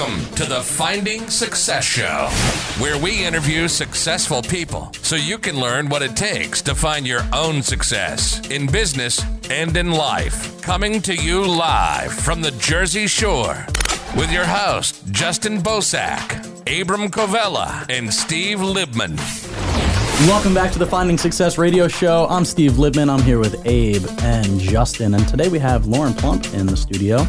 Welcome 0.00 0.34
to 0.36 0.46
the 0.46 0.62
Finding 0.62 1.28
Success 1.28 1.84
Show, 1.84 2.30
where 2.82 2.96
we 2.96 3.22
interview 3.22 3.68
successful 3.68 4.40
people 4.40 4.90
so 5.02 5.14
you 5.14 5.36
can 5.36 5.60
learn 5.60 5.90
what 5.90 6.00
it 6.00 6.16
takes 6.16 6.62
to 6.62 6.74
find 6.74 7.06
your 7.06 7.20
own 7.34 7.60
success 7.60 8.40
in 8.48 8.66
business 8.66 9.22
and 9.50 9.76
in 9.76 9.92
life. 9.92 10.62
Coming 10.62 11.02
to 11.02 11.14
you 11.14 11.44
live 11.46 12.14
from 12.14 12.40
the 12.40 12.52
Jersey 12.52 13.06
Shore 13.06 13.66
with 14.16 14.32
your 14.32 14.46
host, 14.46 15.06
Justin 15.10 15.58
Bosak, 15.58 16.46
Abram 16.80 17.10
Covella, 17.10 17.84
and 17.90 18.10
Steve 18.10 18.60
Libman. 18.60 19.18
Welcome 20.26 20.54
back 20.54 20.72
to 20.72 20.78
the 20.78 20.86
Finding 20.86 21.18
Success 21.18 21.58
Radio 21.58 21.88
Show. 21.88 22.26
I'm 22.30 22.46
Steve 22.46 22.72
Libman. 22.72 23.10
I'm 23.10 23.22
here 23.22 23.38
with 23.38 23.66
Abe 23.66 24.06
and 24.22 24.58
Justin, 24.60 25.12
and 25.12 25.28
today 25.28 25.50
we 25.50 25.58
have 25.58 25.84
Lauren 25.86 26.14
Plump 26.14 26.46
in 26.54 26.64
the 26.64 26.76
studio. 26.76 27.26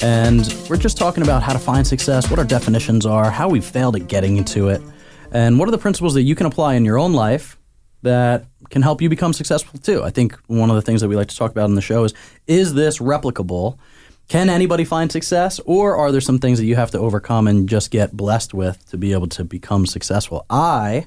And 0.00 0.54
we're 0.68 0.76
just 0.76 0.96
talking 0.96 1.22
about 1.22 1.42
how 1.42 1.52
to 1.52 1.58
find 1.58 1.86
success, 1.86 2.30
what 2.30 2.38
our 2.38 2.44
definitions 2.44 3.06
are, 3.06 3.30
how 3.30 3.48
we 3.48 3.60
failed 3.60 3.96
at 3.96 4.08
getting 4.08 4.36
into 4.36 4.68
it, 4.68 4.82
and 5.32 5.58
what 5.58 5.68
are 5.68 5.72
the 5.72 5.78
principles 5.78 6.14
that 6.14 6.22
you 6.22 6.34
can 6.34 6.46
apply 6.46 6.74
in 6.74 6.84
your 6.84 6.98
own 6.98 7.12
life 7.12 7.58
that 8.02 8.44
can 8.70 8.82
help 8.82 9.00
you 9.00 9.08
become 9.08 9.32
successful 9.32 9.78
too. 9.78 10.02
I 10.02 10.10
think 10.10 10.36
one 10.46 10.70
of 10.70 10.76
the 10.76 10.82
things 10.82 11.00
that 11.00 11.08
we 11.08 11.16
like 11.16 11.28
to 11.28 11.36
talk 11.36 11.50
about 11.50 11.68
in 11.68 11.74
the 11.74 11.82
show 11.82 12.04
is 12.04 12.14
is 12.46 12.74
this 12.74 12.98
replicable? 12.98 13.78
Can 14.28 14.48
anybody 14.48 14.84
find 14.84 15.10
success, 15.10 15.60
or 15.66 15.96
are 15.96 16.10
there 16.10 16.20
some 16.20 16.40
things 16.40 16.58
that 16.58 16.64
you 16.66 16.74
have 16.74 16.90
to 16.90 16.98
overcome 16.98 17.46
and 17.46 17.68
just 17.68 17.90
get 17.90 18.12
blessed 18.12 18.52
with 18.52 18.84
to 18.90 18.96
be 18.96 19.12
able 19.12 19.28
to 19.28 19.44
become 19.44 19.86
successful? 19.86 20.44
I 20.50 21.06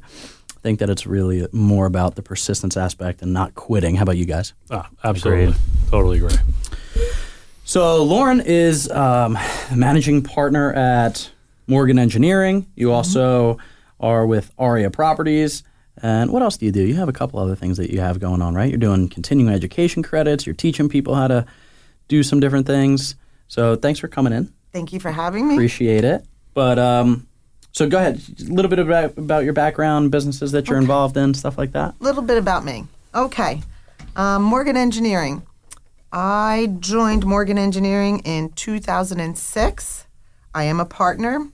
think 0.61 0.79
that 0.79 0.89
it's 0.89 1.05
really 1.05 1.47
more 1.51 1.85
about 1.85 2.15
the 2.15 2.21
persistence 2.21 2.77
aspect 2.77 3.21
and 3.21 3.33
not 3.33 3.55
quitting. 3.55 3.95
How 3.95 4.03
about 4.03 4.17
you 4.17 4.25
guys? 4.25 4.53
Ah, 4.71 4.89
absolutely. 5.03 5.55
Totally 5.89 6.17
agree. 6.17 6.37
So 7.69 8.01
Lauren 8.03 8.41
is 8.41 8.89
um, 8.89 9.37
managing 9.75 10.23
partner 10.23 10.73
at 10.73 11.29
Morgan 11.67 11.99
Engineering. 11.99 12.65
You 12.75 12.91
also 12.91 13.59
are 13.99 14.25
with 14.25 14.51
Aria 14.57 14.89
Properties. 14.89 15.61
And 16.01 16.31
what 16.31 16.41
else 16.41 16.57
do 16.57 16.65
you 16.65 16.71
do? 16.71 16.81
You 16.81 16.95
have 16.95 17.09
a 17.09 17.13
couple 17.13 17.39
other 17.39 17.55
things 17.55 17.77
that 17.77 17.91
you 17.91 17.99
have 17.99 18.19
going 18.19 18.41
on, 18.41 18.55
right? 18.55 18.67
You're 18.71 18.79
doing 18.79 19.07
continuing 19.07 19.53
education 19.53 20.01
credits. 20.01 20.47
You're 20.47 20.55
teaching 20.55 20.89
people 20.89 21.13
how 21.13 21.27
to 21.27 21.45
do 22.07 22.23
some 22.23 22.39
different 22.39 22.65
things. 22.65 23.13
So 23.47 23.75
thanks 23.75 23.99
for 23.99 24.07
coming 24.07 24.33
in. 24.33 24.51
Thank 24.73 24.91
you 24.91 24.99
for 24.99 25.11
having 25.11 25.47
me. 25.47 25.53
Appreciate 25.53 26.03
it. 26.03 26.25
But 26.55 26.79
um, 26.79 27.27
so 27.71 27.87
go 27.87 27.99
ahead. 27.99 28.19
A 28.39 28.51
little 28.51 28.69
bit 28.69 28.79
about 28.79 29.15
about 29.15 29.43
your 29.43 29.53
background, 29.53 30.09
businesses 30.09 30.53
that 30.53 30.67
you're 30.69 30.77
Okay. 30.77 30.85
involved 30.85 31.17
in, 31.17 31.35
stuff 31.35 31.55
like 31.55 31.73
that. 31.73 31.93
A 32.01 32.03
little 32.03 32.23
bit 32.23 32.39
about 32.39 32.65
me. 32.65 32.85
Okay. 33.13 33.61
Um, 34.15 34.41
Morgan 34.41 34.75
Engineering. 34.75 35.43
I 36.11 36.75
joined 36.79 37.25
Morgan 37.25 37.59
Engineering 37.59 38.19
in 38.25 38.49
2006. 38.53 40.07
I 40.55 40.63
am 40.63 40.79
a 40.79 40.85
partner. 40.85 41.47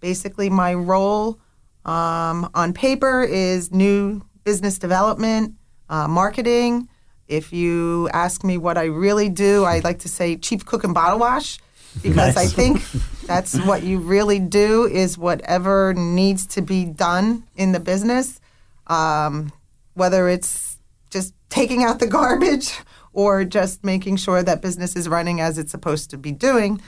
Basically, 0.00 0.50
my 0.50 0.74
role 0.74 1.38
um, 1.86 2.50
on 2.54 2.74
paper 2.74 3.22
is 3.22 3.72
new 3.72 4.22
business 4.44 4.78
development, 4.78 5.54
uh, 5.88 6.08
marketing. 6.08 6.88
If 7.26 7.54
you 7.54 8.10
ask 8.12 8.44
me 8.44 8.58
what 8.58 8.76
I 8.76 8.84
really 8.84 9.30
do, 9.30 9.64
I 9.64 9.78
like 9.78 10.00
to 10.00 10.08
say 10.08 10.36
chief 10.36 10.66
cook 10.66 10.84
and 10.84 10.92
bottle 10.92 11.18
wash 11.18 11.58
because 12.02 12.36
I 12.36 12.46
think 12.46 12.82
that's 13.26 13.58
what 13.60 13.82
you 13.82 13.98
really 13.98 14.40
do 14.40 14.84
is 14.84 15.16
whatever 15.16 15.94
needs 15.94 16.46
to 16.48 16.60
be 16.60 16.84
done 16.84 17.44
in 17.56 17.72
the 17.72 17.80
business. 17.80 18.40
Um, 18.88 19.52
whether 19.94 20.28
it's 20.28 20.76
just 21.08 21.32
taking 21.48 21.82
out 21.82 21.98
the 21.98 22.06
garbage 22.06 22.78
or 23.12 23.44
just 23.44 23.84
making 23.84 24.16
sure 24.16 24.42
that 24.42 24.62
business 24.62 24.96
is 24.96 25.08
running 25.08 25.40
as 25.40 25.58
it's 25.58 25.70
supposed 25.70 26.10
to 26.10 26.18
be 26.18 26.32
doing. 26.32 26.80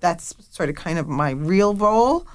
That's 0.00 0.34
sort 0.50 0.68
of 0.68 0.74
kind 0.76 0.98
of 0.98 1.08
my 1.08 1.30
real 1.30 1.74
role. 1.74 2.26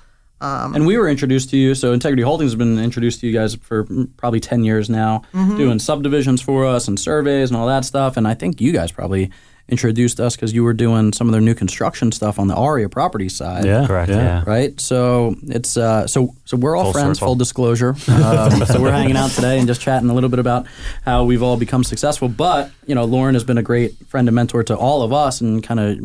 Um, 0.41 0.75
And 0.75 0.85
we 0.85 0.97
were 0.97 1.07
introduced 1.07 1.49
to 1.51 1.57
you. 1.57 1.73
So 1.75 1.93
Integrity 1.93 2.21
Holdings 2.23 2.51
has 2.51 2.57
been 2.57 2.77
introduced 2.77 3.21
to 3.21 3.27
you 3.27 3.33
guys 3.33 3.55
for 3.55 3.85
probably 4.17 4.39
ten 4.39 4.63
years 4.63 4.89
now, 4.89 5.21
Mm-hmm. 5.33 5.57
doing 5.57 5.79
subdivisions 5.79 6.41
for 6.41 6.65
us 6.65 6.87
and 6.87 6.99
surveys 6.99 7.49
and 7.49 7.57
all 7.57 7.67
that 7.67 7.85
stuff. 7.85 8.17
And 8.17 8.27
I 8.27 8.33
think 8.33 8.59
you 8.61 8.71
guys 8.73 8.91
probably 8.91 9.31
introduced 9.67 10.19
us 10.19 10.35
because 10.35 10.53
you 10.53 10.63
were 10.63 10.73
doing 10.73 11.11
some 11.11 11.27
of 11.27 11.31
their 11.31 11.41
new 11.41 11.55
construction 11.55 12.11
stuff 12.11 12.37
on 12.37 12.47
the 12.47 12.55
Aria 12.55 12.87
property 12.87 13.29
side. 13.29 13.65
Yeah. 13.65 13.87
Correct, 13.87 14.09
Yeah. 14.11 14.17
yeah. 14.17 14.43
Right. 14.45 14.79
So 14.79 15.35
it's 15.43 15.75
uh, 15.75 16.05
so 16.07 16.35
so 16.45 16.55
we're 16.57 16.75
all 16.75 16.83
Full 16.85 16.93
friends. 16.93 17.17
circle. 17.19 17.29
Full 17.29 17.35
disclosure. 17.35 17.95
Um, 18.25 18.65
so 18.65 18.81
we're 18.81 18.91
hanging 18.91 19.17
out 19.17 19.29
today 19.31 19.57
and 19.59 19.67
just 19.67 19.81
chatting 19.81 20.09
a 20.09 20.13
little 20.13 20.29
bit 20.29 20.39
about 20.39 20.65
how 21.03 21.23
we've 21.23 21.43
all 21.43 21.57
become 21.57 21.83
successful. 21.83 22.27
But 22.27 22.71
you 22.87 22.95
know, 22.95 23.03
Lauren 23.05 23.35
has 23.35 23.43
been 23.43 23.57
a 23.57 23.63
great 23.63 23.95
friend 24.07 24.27
and 24.27 24.35
mentor 24.35 24.63
to 24.63 24.75
all 24.75 25.01
of 25.03 25.11
us, 25.13 25.41
and 25.41 25.63
kind 25.63 25.79
of 25.79 25.97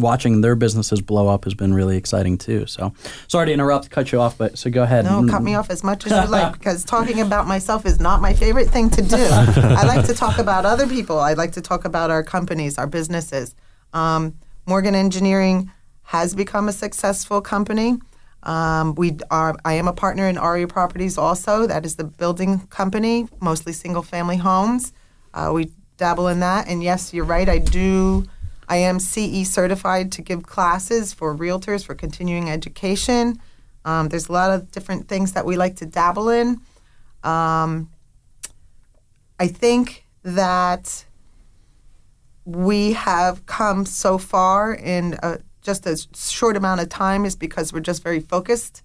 watching 0.00 0.40
their 0.40 0.54
businesses 0.54 1.00
blow 1.00 1.28
up 1.28 1.44
has 1.44 1.54
been 1.54 1.74
really 1.74 1.96
exciting 1.96 2.38
too. 2.38 2.66
So 2.66 2.92
sorry 3.28 3.46
to 3.46 3.52
interrupt, 3.52 3.90
cut 3.90 4.12
you 4.12 4.20
off, 4.20 4.36
but 4.38 4.58
so 4.58 4.70
go 4.70 4.82
ahead. 4.82 5.04
no, 5.04 5.26
cut 5.28 5.42
me 5.42 5.54
off 5.54 5.70
as 5.70 5.82
much 5.82 6.06
as 6.06 6.12
you 6.12 6.30
like 6.30 6.52
because 6.58 6.84
talking 6.84 7.20
about 7.20 7.46
myself 7.46 7.86
is 7.86 7.98
not 8.00 8.20
my 8.20 8.32
favorite 8.34 8.68
thing 8.70 8.90
to 8.90 9.02
do. 9.02 9.16
I 9.16 9.84
like 9.84 10.06
to 10.06 10.14
talk 10.14 10.38
about 10.38 10.64
other 10.66 10.86
people. 10.86 11.18
I 11.18 11.32
like 11.34 11.52
to 11.52 11.60
talk 11.60 11.84
about 11.84 12.10
our 12.10 12.22
companies, 12.22 12.78
our 12.78 12.86
businesses. 13.04 13.54
Um, 13.92 14.34
Morgan 14.66 14.94
Engineering 14.94 15.70
has 16.04 16.34
become 16.34 16.68
a 16.68 16.72
successful 16.72 17.42
company. 17.42 17.98
Um, 18.42 18.94
we 18.94 19.18
are. 19.30 19.56
I 19.64 19.74
am 19.74 19.88
a 19.88 19.92
partner 19.92 20.26
in 20.26 20.38
Aria 20.38 20.66
Properties. 20.66 21.18
Also, 21.18 21.66
that 21.66 21.84
is 21.84 21.96
the 21.96 22.04
building 22.04 22.66
company, 22.68 23.28
mostly 23.40 23.72
single-family 23.72 24.38
homes. 24.38 24.92
Uh, 25.34 25.50
we 25.52 25.70
dabble 25.96 26.28
in 26.28 26.40
that, 26.40 26.66
and 26.68 26.82
yes, 26.82 27.12
you're 27.12 27.24
right. 27.24 27.48
I 27.48 27.58
do. 27.58 28.26
I 28.68 28.76
am 28.78 28.98
CE 28.98 29.46
certified 29.46 30.10
to 30.12 30.22
give 30.22 30.44
classes 30.44 31.12
for 31.12 31.36
realtors 31.36 31.84
for 31.84 31.94
continuing 31.94 32.48
education. 32.48 33.38
Um, 33.84 34.08
there's 34.08 34.28
a 34.28 34.32
lot 34.32 34.50
of 34.50 34.70
different 34.72 35.08
things 35.08 35.32
that 35.32 35.44
we 35.44 35.56
like 35.56 35.76
to 35.76 35.86
dabble 35.86 36.30
in. 36.30 36.60
Um, 37.22 37.90
I 39.38 39.48
think 39.48 40.06
that 40.22 41.04
we 42.44 42.92
have 42.92 43.46
come 43.46 43.86
so 43.86 44.18
far 44.18 44.74
in 44.74 45.18
a, 45.22 45.38
just 45.62 45.86
a 45.86 45.96
short 46.14 46.56
amount 46.56 46.80
of 46.80 46.88
time 46.88 47.24
is 47.24 47.36
because 47.36 47.72
we're 47.72 47.80
just 47.80 48.02
very 48.02 48.20
focused. 48.20 48.82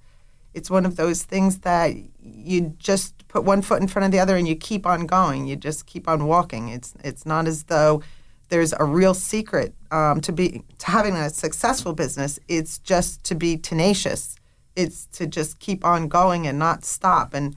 It's 0.54 0.70
one 0.70 0.86
of 0.86 0.96
those 0.96 1.24
things 1.24 1.60
that 1.60 1.94
you 2.24 2.74
just 2.80 3.28
put 3.28 3.44
one 3.44 3.62
foot 3.62 3.82
in 3.82 3.88
front 3.88 4.06
of 4.06 4.12
the 4.12 4.20
other 4.20 4.36
and 4.36 4.48
you 4.48 4.56
keep 4.56 4.86
on 4.86 5.06
going. 5.06 5.46
You 5.46 5.56
just 5.56 5.86
keep 5.86 6.08
on 6.08 6.26
walking. 6.26 6.70
It's 6.70 6.94
it's 7.04 7.26
not 7.26 7.48
as 7.48 7.64
though 7.64 8.02
there's 8.48 8.74
a 8.74 8.84
real 8.84 9.14
secret 9.14 9.76
um, 9.92 10.22
to 10.22 10.32
be 10.32 10.64
to 10.80 10.88
having 10.88 11.16
a 11.16 11.30
successful 11.30 11.94
business. 11.94 12.40
It's 12.48 12.80
just 12.80 13.24
to 13.26 13.36
be 13.36 13.58
tenacious. 13.58 14.36
It's 14.76 15.06
to 15.08 15.28
just 15.28 15.60
keep 15.60 15.86
on 15.86 16.08
going 16.08 16.48
and 16.48 16.58
not 16.58 16.84
stop. 16.84 17.34
And 17.34 17.56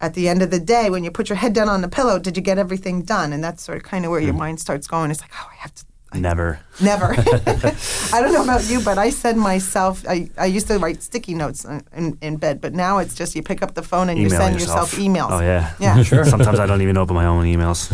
at 0.00 0.14
the 0.14 0.28
end 0.28 0.42
of 0.42 0.50
the 0.50 0.60
day, 0.60 0.90
when 0.90 1.04
you 1.04 1.10
put 1.10 1.28
your 1.28 1.36
head 1.36 1.52
down 1.52 1.68
on 1.68 1.82
the 1.82 1.88
pillow, 1.88 2.18
did 2.18 2.36
you 2.36 2.42
get 2.42 2.58
everything 2.58 3.02
done? 3.02 3.32
And 3.32 3.42
that's 3.42 3.62
sort 3.62 3.78
of 3.78 3.84
kind 3.84 4.04
of 4.04 4.10
where 4.10 4.20
your 4.20 4.32
hmm. 4.32 4.38
mind 4.38 4.60
starts 4.60 4.86
going. 4.86 5.10
It's 5.10 5.20
like, 5.20 5.32
oh, 5.34 5.48
I 5.50 5.56
have 5.56 5.74
to. 5.74 5.84
I 6.10 6.18
Never. 6.20 6.60
Never. 6.80 7.06
I 8.12 8.20
don't 8.22 8.32
know 8.32 8.44
about 8.44 8.70
you, 8.70 8.80
but 8.80 8.96
I 8.96 9.10
send 9.10 9.40
myself. 9.40 10.04
I, 10.08 10.30
I 10.38 10.46
used 10.46 10.68
to 10.68 10.78
write 10.78 11.02
sticky 11.02 11.34
notes 11.34 11.64
in, 11.64 11.84
in, 11.92 12.18
in 12.22 12.36
bed, 12.36 12.60
but 12.60 12.72
now 12.72 12.98
it's 12.98 13.14
just 13.14 13.34
you 13.34 13.42
pick 13.42 13.60
up 13.60 13.74
the 13.74 13.82
phone 13.82 14.08
and 14.08 14.18
you 14.18 14.30
send 14.30 14.54
yourself. 14.54 14.92
yourself 14.92 15.04
emails. 15.04 15.32
Oh 15.32 15.40
yeah. 15.40 15.74
Yeah. 15.80 16.02
Sure. 16.04 16.24
Sometimes 16.24 16.60
I 16.60 16.66
don't 16.66 16.80
even 16.80 16.96
open 16.96 17.14
my 17.14 17.26
own 17.26 17.44
emails. 17.44 17.90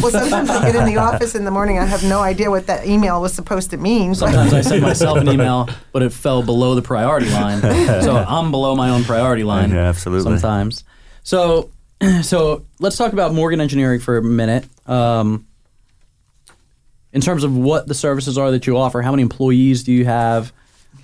well, 0.00 0.10
sometimes 0.10 0.48
I 0.48 0.64
get 0.64 0.76
in 0.76 0.86
the 0.86 0.96
office 0.98 1.34
in 1.34 1.44
the 1.44 1.50
morning. 1.50 1.78
I 1.78 1.84
have 1.84 2.04
no 2.04 2.20
idea 2.20 2.48
what 2.48 2.66
that 2.68 2.86
email 2.86 3.20
was 3.20 3.34
supposed 3.34 3.70
to 3.70 3.76
mean. 3.76 4.14
Sometimes 4.14 4.54
I 4.54 4.60
send 4.62 4.82
myself 4.82 5.18
an 5.18 5.28
email, 5.28 5.68
but 5.92 6.02
it 6.02 6.12
fell 6.12 6.42
below 6.42 6.76
the 6.76 6.82
priority 6.82 7.28
line. 7.28 7.60
So 7.60 8.16
I'm 8.16 8.50
below 8.52 8.76
my 8.76 8.88
own 8.90 9.04
priority 9.04 9.42
line. 9.42 9.72
Yeah, 9.72 9.88
absolutely. 9.88 10.38
Sometimes. 10.38 10.84
So, 11.30 11.70
so 12.22 12.66
let's 12.80 12.96
talk 12.96 13.12
about 13.12 13.32
Morgan 13.32 13.60
Engineering 13.60 14.00
for 14.00 14.16
a 14.16 14.22
minute. 14.22 14.66
Um, 14.88 15.46
in 17.12 17.20
terms 17.20 17.44
of 17.44 17.56
what 17.56 17.86
the 17.86 17.94
services 17.94 18.36
are 18.36 18.50
that 18.50 18.66
you 18.66 18.76
offer, 18.76 19.00
how 19.00 19.12
many 19.12 19.22
employees 19.22 19.84
do 19.84 19.92
you 19.92 20.06
have? 20.06 20.52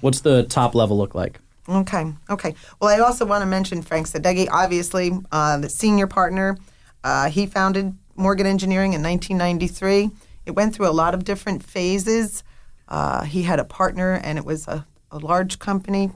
What's 0.00 0.22
the 0.22 0.42
top 0.42 0.74
level 0.74 0.98
look 0.98 1.14
like? 1.14 1.38
Okay, 1.68 2.12
okay. 2.28 2.56
Well, 2.80 2.90
I 2.90 2.98
also 2.98 3.24
want 3.24 3.42
to 3.42 3.46
mention 3.46 3.82
Frank 3.82 4.08
Sadeghi, 4.08 4.48
obviously, 4.50 5.12
uh, 5.30 5.58
the 5.58 5.68
senior 5.68 6.08
partner. 6.08 6.58
Uh, 7.04 7.30
he 7.30 7.46
founded 7.46 7.96
Morgan 8.16 8.46
Engineering 8.46 8.94
in 8.94 9.04
1993. 9.04 10.10
It 10.44 10.56
went 10.56 10.74
through 10.74 10.88
a 10.88 10.90
lot 10.90 11.14
of 11.14 11.22
different 11.22 11.62
phases. 11.62 12.42
Uh, 12.88 13.22
he 13.22 13.44
had 13.44 13.60
a 13.60 13.64
partner, 13.64 14.14
and 14.14 14.38
it 14.38 14.44
was 14.44 14.66
a, 14.66 14.88
a 15.12 15.18
large 15.18 15.60
company 15.60 16.10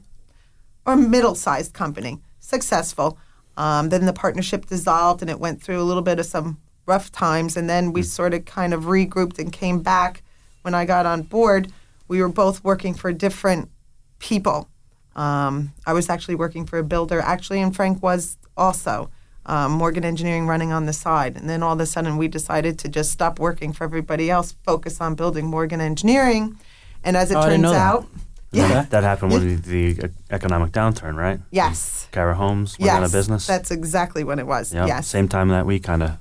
or 0.85 0.97
middle 0.97 1.37
sized 1.37 1.75
company, 1.75 2.19
successful. 2.41 3.17
Um, 3.61 3.91
then 3.91 4.07
the 4.07 4.13
partnership 4.25 4.67
dissolved, 4.67 5.21
and 5.23 5.31
it 5.31 5.39
went 5.39 5.63
through 5.63 5.81
a 5.81 5.89
little 5.91 6.03
bit 6.03 6.19
of 6.19 6.27
some 6.27 6.59
rough 6.87 7.13
times. 7.13 7.57
And 7.59 7.69
then 7.69 7.93
we 7.93 8.03
sort 8.03 8.33
of 8.33 8.47
kind 8.47 8.73
of 8.73 8.85
regrouped 8.85 9.39
and 9.39 9.53
came 9.53 9.83
back. 9.83 10.23
When 10.63 10.75
I 10.75 10.85
got 10.87 11.05
on 11.07 11.23
board, 11.23 11.63
we 12.09 12.21
were 12.23 12.29
both 12.29 12.65
working 12.65 12.95
for 12.95 13.13
different 13.13 13.71
people. 14.19 14.69
Um, 15.15 15.73
I 15.87 15.93
was 15.93 16.09
actually 16.09 16.37
working 16.37 16.65
for 16.67 16.79
a 16.79 16.85
builder, 16.85 17.21
actually, 17.21 17.61
and 17.61 17.75
Frank 17.77 18.03
was 18.03 18.39
also. 18.57 19.11
Um, 19.47 19.73
Morgan 19.73 20.05
Engineering 20.05 20.47
running 20.47 20.71
on 20.73 20.87
the 20.87 20.93
side. 20.93 21.37
And 21.37 21.49
then 21.49 21.63
all 21.63 21.73
of 21.73 21.81
a 21.81 21.87
sudden, 21.87 22.19
we 22.19 22.29
decided 22.29 22.79
to 22.81 22.89
just 22.89 23.11
stop 23.11 23.39
working 23.39 23.73
for 23.73 23.85
everybody 23.85 24.31
else, 24.31 24.55
focus 24.65 25.01
on 25.01 25.15
building 25.15 25.47
Morgan 25.47 25.81
Engineering. 25.81 26.59
And 27.03 27.17
as 27.17 27.31
it 27.31 27.37
Oh, 27.37 27.49
turns 27.49 27.65
out, 27.65 28.03
that. 28.03 28.21
Out, 28.55 28.71
Yeah. 28.71 28.83
That 28.91 29.05
happened 29.05 29.33
with 29.33 29.65
the, 29.65 29.93
the 29.93 30.11
economic 30.31 30.73
downturn, 30.73 31.17
right? 31.17 31.41
Yes. 31.51 32.09
Kara 32.11 32.35
Homes 32.35 32.79
went 32.79 32.87
yes. 32.87 32.97
out 32.97 33.05
of 33.05 33.13
business. 33.13 33.47
That's 33.47 33.71
exactly 33.71 34.25
when 34.25 34.39
it 34.39 34.47
was. 34.47 34.75
Yep. 34.75 34.89
Yes. 34.89 35.07
Same 35.07 35.29
time 35.29 35.49
that 35.49 35.67
we 35.67 35.79
kind 35.79 36.03
of 36.03 36.19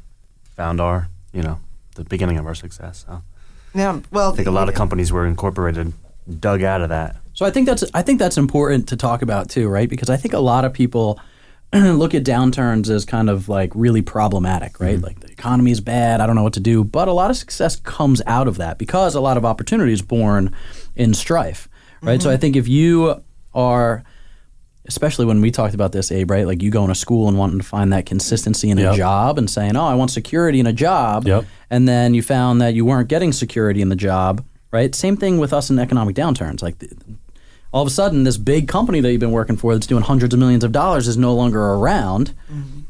found 0.56 0.80
our, 0.80 1.10
you 1.34 1.42
know, 1.42 1.60
the 1.96 2.04
beginning 2.04 2.38
of 2.38 2.46
our 2.46 2.56
success. 2.56 3.06
So 3.08 3.24
Yeah. 3.74 4.00
Well, 4.12 4.34
I 4.34 4.36
think 4.36 4.48
a 4.48 4.52
lot 4.52 4.70
of 4.70 4.76
companies 4.76 5.12
were 5.12 5.26
incorporated, 5.26 5.94
dug 6.40 6.62
out 6.62 6.82
of 6.82 6.90
that. 6.90 7.16
So 7.34 7.46
I 7.46 7.52
think 7.52 7.66
that's 7.68 7.84
I 7.94 8.02
think 8.02 8.20
that's 8.20 8.38
important 8.38 8.90
to 8.90 8.98
talk 8.98 9.22
about 9.22 9.50
too, 9.50 9.68
right? 9.70 9.90
Because 9.90 10.10
I 10.10 10.18
think 10.18 10.34
a 10.34 10.40
lot 10.40 10.66
of 10.66 10.74
people 10.74 11.20
look 11.74 12.14
at 12.14 12.24
downturns 12.24 12.90
as 12.90 13.06
kind 13.06 13.30
of 13.30 13.48
like 13.48 13.72
really 13.76 14.02
problematic, 14.02 14.80
right? 14.80 14.96
Mm-hmm. 14.96 15.06
Like 15.06 15.20
the 15.20 15.32
economy 15.32 15.72
is 15.72 15.82
bad, 15.82 16.20
I 16.20 16.28
don't 16.28 16.36
know 16.36 16.44
what 16.44 16.54
to 16.54 16.60
do. 16.60 16.84
But 16.84 17.08
a 17.08 17.14
lot 17.14 17.30
of 17.30 17.38
success 17.38 17.76
comes 17.78 18.22
out 18.26 18.48
of 18.48 18.58
that 18.58 18.78
because 18.78 19.16
a 19.16 19.22
lot 19.22 19.38
of 19.38 19.46
opportunity 19.46 19.94
is 19.94 20.02
born 20.02 20.54
in 20.96 21.14
strife, 21.14 21.70
right? 22.02 22.22
So 22.22 22.30
I 22.30 22.34
mm-hmm. 22.34 22.42
think 22.42 22.56
if 22.56 22.68
you 22.68 23.24
are 23.54 24.04
especially 24.90 25.26
when 25.26 25.40
we 25.40 25.52
talked 25.52 25.76
about 25.76 25.92
this, 25.92 26.12
Abe, 26.12 26.32
right? 26.32 26.48
Like 26.48 26.64
you 26.64 26.72
going 26.72 26.88
to 26.88 26.96
school 26.96 27.28
and 27.28 27.38
wanting 27.38 27.60
to 27.60 27.66
find 27.66 27.94
that 27.94 28.08
consistency 28.08 28.72
in 28.72 28.80
a 28.80 28.96
job 28.96 29.38
and 29.38 29.50
saying, 29.50 29.78
"Oh, 29.78 29.86
I 29.86 29.94
want 29.94 30.12
security 30.12 30.60
in 30.60 30.66
a 30.66 30.74
job," 30.74 31.28
Yep. 31.28 31.46
and 31.70 31.88
then 31.88 32.14
you 32.14 32.24
found 32.24 32.60
that 32.62 32.74
you 32.74 32.86
weren't 32.86 33.08
getting 33.08 33.32
security 33.32 33.82
in 33.82 33.90
the 33.90 33.96
job, 33.96 34.44
right? 34.72 34.94
Same 34.96 35.16
thing 35.16 35.38
with 35.38 35.54
us 35.54 35.70
in 35.70 35.78
economic 35.78 36.16
downturns. 36.16 36.64
Like 36.64 36.84
all 37.72 37.84
of 37.84 37.88
a 37.88 37.92
sudden, 37.92 38.24
this 38.24 38.38
big 38.38 38.68
company 38.68 39.00
that 39.00 39.12
you've 39.12 39.20
been 39.20 39.32
working 39.32 39.56
for 39.56 39.74
that's 39.74 39.86
doing 39.86 40.02
hundreds 40.04 40.34
of 40.34 40.40
millions 40.40 40.64
of 40.64 40.72
dollars 40.72 41.08
is 41.08 41.18
no 41.18 41.36
longer 41.36 41.62
around, 41.62 42.34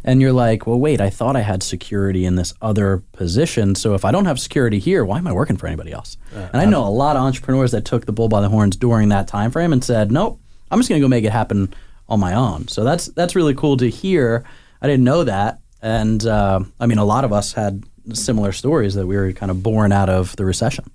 and 0.06 0.22
you're 0.22 0.31
like, 0.31 0.66
"Well, 0.66 0.80
wait, 0.80 1.02
I 1.02 1.10
thought 1.10 1.36
I 1.36 1.42
had 1.42 1.62
security 1.64 2.26
in 2.26 2.36
this 2.36 2.54
other 2.62 3.04
position. 3.12 3.76
So 3.76 3.94
if 3.94 4.06
I 4.06 4.12
don't 4.12 4.26
have 4.26 4.40
security 4.40 4.80
here, 4.80 5.04
why 5.04 5.18
am 5.18 5.28
I 5.28 5.34
working 5.34 5.58
for 5.58 5.68
anybody 5.68 5.92
else?" 5.92 6.18
and 6.54 6.62
I 6.62 6.66
know 6.66 6.86
a 6.86 6.90
lot 6.90 7.18
of 7.18 7.24
entrepreneurs 7.24 7.72
that 7.72 7.84
took 7.84 8.06
the 8.06 8.14
bull 8.14 8.30
by 8.30 8.40
the 8.42 8.50
horns 8.50 8.78
during 8.78 9.10
that 9.10 9.28
time 9.28 9.52
frame 9.52 9.74
and 9.74 9.84
said, 9.84 10.12
"Nope, 10.12 10.40
I'm 10.72 10.80
just 10.80 10.88
going 10.88 11.02
to 11.02 11.04
go 11.04 11.10
make 11.10 11.25
it 11.25 11.32
happen 11.32 11.74
on 12.08 12.20
my 12.20 12.34
own." 12.34 12.68
So 12.70 12.84
that's 12.86 13.08
that's 13.08 13.36
really 13.36 13.56
cool 13.56 13.75
to 13.78 13.90
hear. 13.90 14.46
I 14.82 14.88
didn't 14.88 15.04
know 15.04 15.25
that, 15.25 15.60
and 15.82 16.25
uh, 16.25 16.62
I 16.80 16.86
mean, 16.86 17.00
a 17.00 17.06
lot 17.06 17.25
of 17.25 17.34
us 17.34 17.52
had 17.54 17.84
similar 18.14 18.54
stories 18.54 18.96
that 18.96 19.08
we 19.08 19.18
were 19.18 19.34
kind 19.34 19.52
of 19.52 19.62
born 19.62 19.92
out 19.92 20.10
of 20.10 20.36
the 20.38 20.46
recession. 20.46 20.90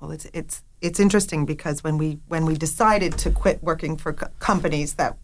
Well, 0.00 0.10
it's 0.10 0.26
it's 0.32 0.62
it's 0.80 0.98
interesting 0.98 1.44
because 1.44 1.84
when 1.84 1.98
we 1.98 2.18
when 2.28 2.44
we 2.46 2.54
decided 2.56 3.18
to 3.18 3.30
quit 3.30 3.62
working 3.62 3.96
for 3.96 4.12
co- 4.14 4.28
companies 4.38 4.94
that, 4.94 5.16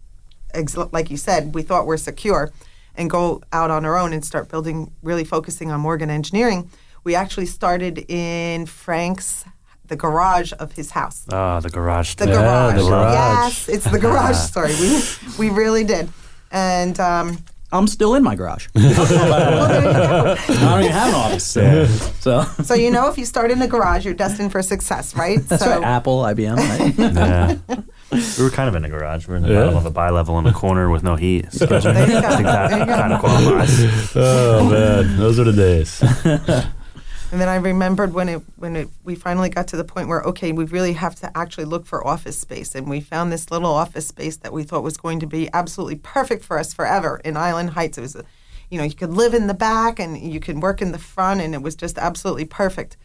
ex- 0.53 0.77
like 0.77 1.09
you 1.09 1.17
said, 1.17 1.55
we 1.55 1.61
thought 1.63 1.85
were 1.85 1.97
secure, 1.97 2.51
and 2.95 3.09
go 3.09 3.41
out 3.51 3.71
on 3.71 3.85
our 3.85 3.97
own 3.97 4.13
and 4.13 4.23
start 4.23 4.49
building, 4.49 4.91
really 5.01 5.23
focusing 5.23 5.71
on 5.71 5.79
Morgan 5.79 6.09
Engineering, 6.09 6.69
we 7.03 7.15
actually 7.15 7.45
started 7.45 8.05
in 8.09 8.65
Frank's 8.65 9.45
the 9.85 9.95
garage 9.95 10.51
of 10.59 10.73
his 10.73 10.91
house. 10.91 11.25
Ah, 11.31 11.59
the 11.59 11.69
garage. 11.69 12.15
The 12.15 12.25
thing. 12.25 12.33
garage. 12.33 12.75
the 12.75 12.89
garage. 12.89 13.13
Yes, 13.13 13.69
it's 13.69 13.89
the 13.89 13.99
garage 13.99 14.35
story. 14.51 14.73
We 14.79 15.01
we 15.39 15.49
really 15.49 15.83
did, 15.83 16.09
and. 16.51 16.99
Um, 16.99 17.37
I'm 17.71 17.87
still 17.87 18.15
in 18.15 18.23
my 18.23 18.35
garage. 18.35 18.67
well, 18.75 19.67
there 19.67 19.77
you 19.81 19.83
go. 19.83 20.35
I 20.37 20.69
don't 20.69 20.79
even 20.83 20.91
have 20.93 21.09
an 21.09 21.15
office. 21.15 21.45
So, 21.45 21.85
so 22.21 22.43
So 22.63 22.73
you 22.75 22.89
know, 22.91 23.09
if 23.09 23.17
you 23.17 23.25
start 23.25 23.51
in 23.51 23.59
the 23.59 23.67
garage, 23.67 24.05
you're 24.05 24.13
destined 24.13 24.51
for 24.53 24.61
success, 24.63 25.13
right? 25.15 25.39
that's 25.47 25.63
so 25.63 25.69
right. 25.71 25.83
Apple, 25.83 26.19
IBM. 26.19 26.55
Right? 26.55 26.95
Yeah. 26.97 27.57
we 28.37 28.43
were 28.43 28.49
kind 28.51 28.69
of 28.69 28.75
in 28.75 28.85
a 28.85 28.89
garage. 28.89 29.27
We 29.27 29.33
are 29.33 29.37
in 29.37 29.43
the 29.43 29.49
Yeah. 29.49 29.59
bottom 29.65 29.77
of 29.77 29.85
a 29.85 29.91
bi-level 29.91 30.39
in 30.39 30.45
a 30.45 30.53
corner 30.53 30.89
with 30.89 31.03
no 31.03 31.15
heat. 31.17 31.51
So 31.51 31.65
I 31.69 31.79
there 31.79 32.07
you 32.07 32.21
go. 32.21 32.29
think 32.29 32.43
that 32.43 32.69
There 32.69 32.79
you 32.79 32.85
go. 32.85 32.93
kind 32.95 33.11
of 33.13 33.19
qualifies. 33.19 34.15
Oh 34.15 34.69
man, 34.69 35.17
those 35.17 35.37
are 35.37 35.43
the 35.43 35.51
days. 35.53 36.01
And 37.31 37.41
then 37.41 37.49
I 37.49 37.55
remembered 37.57 38.13
when 38.13 38.29
it 38.29 38.41
when 38.55 38.75
it 38.77 38.87
we 39.03 39.13
finally 39.15 39.49
got 39.49 39.67
to 39.69 39.77
the 39.77 39.83
point 39.83 40.07
where 40.07 40.21
okay, 40.21 40.53
we 40.53 40.63
really 40.63 40.93
have 40.93 41.15
to 41.15 41.37
actually 41.37 41.65
look 41.65 41.85
for 41.85 42.05
office 42.07 42.39
space, 42.39 42.73
and 42.73 42.89
we 42.89 43.01
found 43.01 43.31
this 43.31 43.51
little 43.51 43.71
office 43.71 44.07
space 44.07 44.37
that 44.37 44.53
we 44.53 44.63
thought 44.63 44.81
was 44.83 44.95
going 44.95 45.19
to 45.19 45.27
be 45.27 45.49
absolutely 45.53 45.97
perfect 45.97 46.45
for 46.45 46.57
us 46.57 46.73
forever 46.73 47.19
in 47.25 47.35
Island 47.35 47.71
Heights. 47.71 47.97
It 47.97 48.01
was, 48.01 48.15
a, 48.15 48.23
you 48.71 48.77
know, 48.77 48.85
you 48.85 48.95
could 48.95 49.11
live 49.11 49.33
in 49.33 49.47
the 49.47 49.53
back 49.53 49.99
and 49.99 50.17
you 50.17 50.39
could 50.39 50.61
work 50.61 50.81
in 50.81 50.93
the 50.93 50.97
front, 50.99 51.41
and 51.41 51.53
it 51.53 51.61
was 51.61 51.75
just 51.75 51.97
absolutely 51.97 52.45
perfect. 52.45 52.95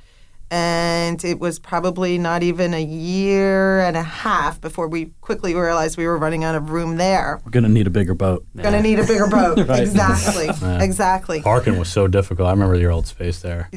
And 0.53 1.25
it 1.25 1.41
was 1.41 1.59
probably 1.59 2.19
not 2.19 2.43
even 2.43 2.75
a 2.75 2.83
year 2.83 3.81
and 3.81 3.97
a 3.97 4.03
half 4.03 4.61
before 4.61 4.87
we 4.87 5.07
quickly 5.23 5.55
realized 5.55 5.97
we 5.97 6.07
were 6.07 6.19
running 6.19 6.45
out 6.45 6.55
of 6.55 6.69
room 6.69 6.97
there. 6.99 7.41
We're 7.43 7.53
gonna 7.53 7.71
need 7.71 7.87
a 7.87 7.91
bigger 7.91 8.15
boat. 8.15 8.45
Going 8.55 8.75
to 8.75 8.83
need 8.83 8.99
a 8.99 9.07
bigger 9.07 9.27
boat. 9.27 9.59
Right. 9.67 9.81
Exactly. 9.81 10.51
Exactly. 10.85 11.41
Parking 11.41 11.79
was 11.79 11.91
so 11.91 12.07
difficult. 12.07 12.49
I 12.49 12.51
remember 12.51 12.77
your 12.77 12.93
old 12.93 13.07
space 13.07 13.41
there. 13.41 13.71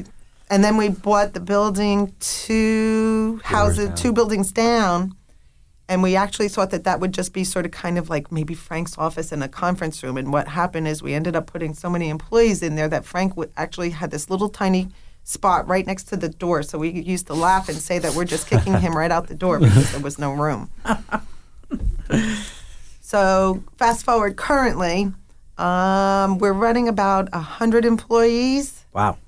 And 0.48 0.62
then 0.62 0.76
we 0.76 0.88
bought 0.88 1.34
the 1.34 1.40
building 1.40 2.14
two 2.20 3.40
houses, 3.44 3.88
down. 3.88 3.96
two 3.96 4.12
buildings 4.12 4.52
down. 4.52 5.14
And 5.88 6.02
we 6.02 6.16
actually 6.16 6.48
thought 6.48 6.70
that 6.70 6.84
that 6.84 6.98
would 7.00 7.12
just 7.12 7.32
be 7.32 7.44
sort 7.44 7.64
of 7.64 7.70
kind 7.70 7.96
of 7.98 8.10
like 8.10 8.32
maybe 8.32 8.54
Frank's 8.54 8.98
office 8.98 9.30
and 9.30 9.42
a 9.42 9.48
conference 9.48 10.02
room. 10.02 10.16
And 10.16 10.32
what 10.32 10.48
happened 10.48 10.88
is 10.88 11.02
we 11.02 11.14
ended 11.14 11.36
up 11.36 11.46
putting 11.46 11.74
so 11.74 11.88
many 11.88 12.08
employees 12.08 12.62
in 12.62 12.74
there 12.74 12.88
that 12.88 13.04
Frank 13.04 13.34
actually 13.56 13.90
had 13.90 14.10
this 14.10 14.28
little 14.28 14.48
tiny 14.48 14.88
spot 15.22 15.66
right 15.68 15.86
next 15.86 16.04
to 16.04 16.16
the 16.16 16.28
door. 16.28 16.62
So 16.62 16.78
we 16.78 16.90
used 16.90 17.26
to 17.28 17.34
laugh 17.34 17.68
and 17.68 17.78
say 17.78 17.98
that 17.98 18.14
we're 18.14 18.24
just 18.24 18.48
kicking 18.48 18.78
him 18.80 18.96
right 18.96 19.10
out 19.10 19.28
the 19.28 19.34
door 19.34 19.58
because 19.58 19.92
there 19.92 20.00
was 20.00 20.18
no 20.18 20.32
room. 20.32 20.70
so 23.00 23.62
fast 23.76 24.04
forward 24.04 24.36
currently, 24.36 25.12
um, 25.58 26.38
we're 26.38 26.52
running 26.52 26.88
about 26.88 27.30
100 27.32 27.84
employees. 27.84 28.84
Wow. 28.92 29.18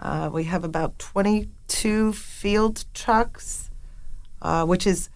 Uh, 0.00 0.30
we 0.32 0.44
have 0.44 0.64
about 0.64 0.98
22 0.98 2.12
field 2.14 2.84
trucks, 2.94 3.70
uh, 4.40 4.64
which 4.64 4.86
is 4.86 5.10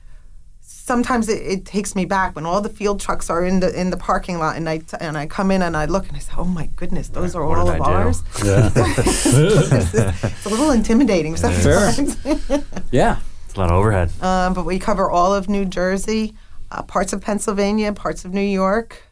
sometimes 0.60 1.28
it, 1.30 1.40
it 1.40 1.64
takes 1.64 1.94
me 1.96 2.04
back 2.04 2.36
when 2.36 2.44
all 2.44 2.60
the 2.60 2.68
field 2.68 3.00
trucks 3.00 3.30
are 3.30 3.44
in 3.46 3.60
the 3.60 3.72
in 3.80 3.88
the 3.88 3.96
parking 3.96 4.38
lot, 4.38 4.56
and 4.56 4.68
I 4.68 4.78
t- 4.78 4.96
and 5.00 5.16
I 5.16 5.26
come 5.26 5.50
in 5.50 5.62
and 5.62 5.74
I 5.76 5.86
look 5.86 6.06
and 6.08 6.16
I 6.16 6.20
say, 6.20 6.32
"Oh 6.36 6.44
my 6.44 6.66
goodness, 6.76 7.08
those 7.08 7.34
are 7.34 7.46
What 7.46 7.58
all 7.58 7.68
of 7.70 7.80
I 7.80 7.92
ours." 7.92 8.22
Yeah. 8.44 8.70
it's 8.76 10.44
a 10.46 10.48
little 10.50 10.70
intimidating 10.70 11.36
sometimes. 11.36 12.16
Yeah. 12.92 13.18
It's 13.46 13.54
a 13.56 13.60
lot 13.60 13.70
of 13.70 13.76
overhead. 13.76 14.10
um, 14.22 14.52
but 14.54 14.64
we 14.66 14.78
cover 14.78 15.10
all 15.10 15.34
of 15.34 15.48
New 15.48 15.64
Jersey, 15.64 16.34
uh, 16.70 16.82
parts 16.82 17.12
of 17.12 17.20
Pennsylvania, 17.22 17.92
parts 17.92 18.24
of 18.24 18.32
New 18.34 18.40
York. 18.40 19.02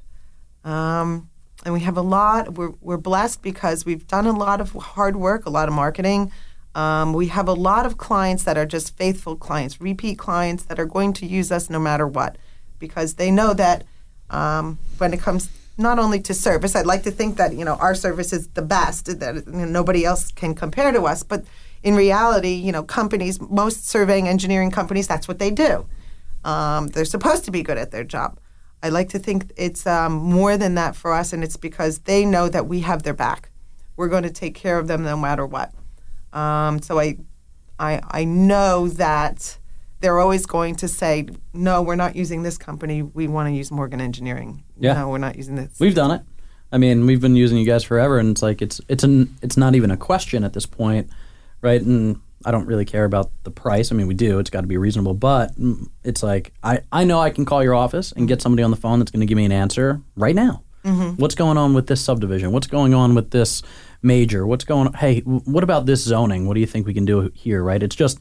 Um, 0.65 1.31
and 1.65 1.73
we 1.75 1.81
have 1.81 1.97
a 1.97 2.03
lot. 2.03 2.55
We're, 2.55 2.73
we're 2.81 2.97
blessed 2.97 3.43
because 3.43 3.85
we've 3.85 4.07
done 4.07 4.27
a 4.27 4.33
lot 4.33 4.61
of 4.61 4.73
hard 4.73 5.17
work, 5.17 5.47
a 5.47 5.51
lot 5.51 5.69
of 5.69 5.75
marketing. 5.75 6.33
Um, 6.75 7.13
we 7.13 7.27
have 7.29 7.49
a 7.49 7.53
lot 7.53 7.85
of 7.85 7.99
clients 7.99 8.45
that 8.45 8.57
are 8.57 8.67
just 8.67 8.97
faithful 8.97 9.37
clients, 9.37 9.81
repeat 9.81 10.19
clients 10.19 10.65
that 10.65 10.79
are 10.79 10.87
going 10.87 11.13
to 11.15 11.27
use 11.27 11.53
us 11.53 11.69
no 11.69 11.79
matter 11.79 12.07
what, 12.07 12.37
because 12.79 13.15
they 13.15 13.31
know 13.31 13.53
that 13.55 13.85
um, 14.31 14.79
when 14.99 15.13
it 15.13 15.21
comes 15.21 15.51
not 15.77 15.99
only 15.99 16.21
to 16.21 16.35
service, 16.35 16.75
I'd 16.75 16.87
like 16.87 17.03
to 17.03 17.11
think 17.11 17.37
that 17.37 17.55
you 17.55 17.65
know 17.65 17.75
our 17.75 17.95
service 17.95 18.33
is 18.33 18.49
the 18.49 18.63
best, 18.63 19.07
that 19.21 19.35
you 19.47 19.53
know, 19.53 19.65
nobody 19.65 20.05
else 20.05 20.33
can 20.33 20.55
compare 20.55 20.93
to 20.93 21.03
us. 21.03 21.23
But 21.23 21.45
in 21.83 21.95
reality, 21.95 22.55
you 22.55 22.73
know, 22.73 22.83
companies, 22.83 23.41
most 23.41 23.89
surveying 23.89 24.29
engineering 24.29 24.71
companies, 24.71 25.07
that's 25.07 25.29
what 25.29 25.39
they 25.39 25.51
do. 25.51 25.87
Um, 26.45 26.89
they're 26.89 27.05
supposed 27.05 27.45
to 27.45 27.51
be 27.51 27.63
good 27.63 27.79
at 27.79 27.91
their 27.91 28.05
job. 28.05 28.39
I 28.83 28.89
like 28.89 29.09
to 29.11 29.19
think 29.19 29.53
it's 29.57 29.87
um, 29.87 30.15
more 30.15 30.57
than 30.57 30.75
that 30.75 30.97
for 30.97 31.13
us, 31.13 31.33
and 31.33 31.45
it's 31.45 31.57
because 31.57 32.01
they 32.01 32.25
know 32.25 32.49
that 32.49 32.67
we 32.67 32.81
have 32.81 33.05
their 33.05 33.15
back. 33.15 33.51
We're 33.97 34.09
going 34.09 34.25
to 34.25 34.31
take 34.31 34.55
care 34.55 34.79
of 34.79 34.89
them 34.89 35.05
no 35.05 35.17
matter 35.17 35.47
what. 35.47 35.73
Um, 36.33 36.81
so 36.81 36.99
I, 36.99 37.19
I, 37.79 38.01
I 38.11 38.25
know 38.25 38.89
that 38.89 39.59
they're 40.01 40.19
always 40.19 40.47
going 40.47 40.75
to 40.77 40.89
say, 40.89 41.29
"No, 41.53 41.83
we're 41.83 41.95
not 41.95 42.17
using 42.17 42.43
this 42.43 42.59
company. 42.59 43.03
We 43.03 43.29
want 43.29 43.49
to 43.49 43.53
use 43.53 43.71
Morgan 43.71 44.01
Engineering. 44.01 44.65
Yeah. 44.79 44.95
No, 44.95 45.09
we're 45.09 45.19
not 45.19 45.37
using 45.37 45.55
this." 45.55 45.79
We've 45.79 45.95
done 45.95 46.11
it. 46.11 46.23
I 46.73 46.79
mean, 46.79 47.07
we've 47.07 47.21
been 47.21 47.37
using 47.37 47.59
you 47.59 47.67
guys 47.67 47.85
forever, 47.85 48.19
and 48.19 48.31
it's 48.31 48.43
like 48.43 48.63
it's 48.63 48.81
it's 48.89 49.05
an 49.05 49.35
it's 49.43 49.57
not 49.57 49.75
even 49.75 49.91
a 49.91 49.97
question 49.97 50.43
at 50.43 50.55
this 50.55 50.67
point, 50.67 51.09
right? 51.61 51.81
And 51.81 52.21
I 52.45 52.51
don't 52.51 52.67
really 52.67 52.85
care 52.85 53.05
about 53.05 53.31
the 53.45 53.51
price. 53.51 53.93
I 53.93 53.95
mean, 53.95 54.07
we 54.07 54.15
do. 54.15 54.39
It's 54.39 54.51
got 54.51 54.63
to 54.63 54.67
be 54.67 54.77
reasonable, 54.77 55.15
but 55.15 55.53
it's 56.05 56.23
like 56.23 56.53
I 56.63 56.81
I 56.91 57.05
know 57.05 57.21
I 57.21 57.31
can 57.31 57.45
call 57.45 57.63
your 57.63 57.75
office 57.75 58.13
and 58.13 58.29
get 58.29 58.43
somebody 58.43 58.63
on 58.63 58.71
the 58.71 58.77
phone 58.77 58.99
that's 58.99 59.11
going 59.11 59.21
to 59.21 59.27
give 59.27 59.37
me 59.37 59.45
an 59.45 59.53
answer 59.53 60.01
right 60.17 60.35
now. 60.35 60.63
Mm-hmm. 60.85 61.21
What's 61.21 61.35
going 61.35 61.59
on 61.59 61.75
with 61.75 61.87
this 61.87 62.01
subdivision? 62.01 62.53
What's 62.53 62.67
going 62.67 62.93
on 62.93 63.15
with 63.15 63.31
this 63.31 63.63
major? 64.03 64.47
What's 64.47 64.65
going 64.65 64.89
on? 64.89 64.95
Hey, 64.95 65.21
w- 65.21 65.43
what 65.45 65.63
about 65.63 65.87
this 65.87 66.03
zoning? 66.03 66.47
What 66.47 66.55
do 66.55 66.61
you 66.61 66.67
think 66.67 66.87
we 66.87 66.95
can 66.95 67.05
do 67.05 67.31
here? 67.35 67.63
Right? 67.63 67.83
It's 67.83 67.97
just 67.97 68.19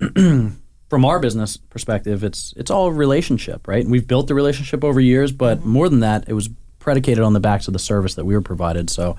from 0.18 1.04
our 1.04 1.18
business 1.18 1.56
perspective, 1.56 2.22
it's 2.22 2.54
it's 2.56 2.70
all 2.70 2.92
relationship, 2.92 3.66
right? 3.66 3.82
And 3.82 3.90
we've 3.90 4.06
built 4.06 4.28
the 4.28 4.34
relationship 4.34 4.84
over 4.84 5.00
years, 5.00 5.32
but 5.32 5.58
mm-hmm. 5.58 5.68
more 5.68 5.88
than 5.88 6.00
that, 6.00 6.28
it 6.28 6.34
was 6.34 6.48
predicated 6.78 7.24
on 7.24 7.32
the 7.32 7.40
backs 7.40 7.66
of 7.66 7.72
the 7.72 7.78
service 7.78 8.14
that 8.14 8.24
we 8.24 8.34
were 8.34 8.42
provided. 8.42 8.88
So, 8.90 9.16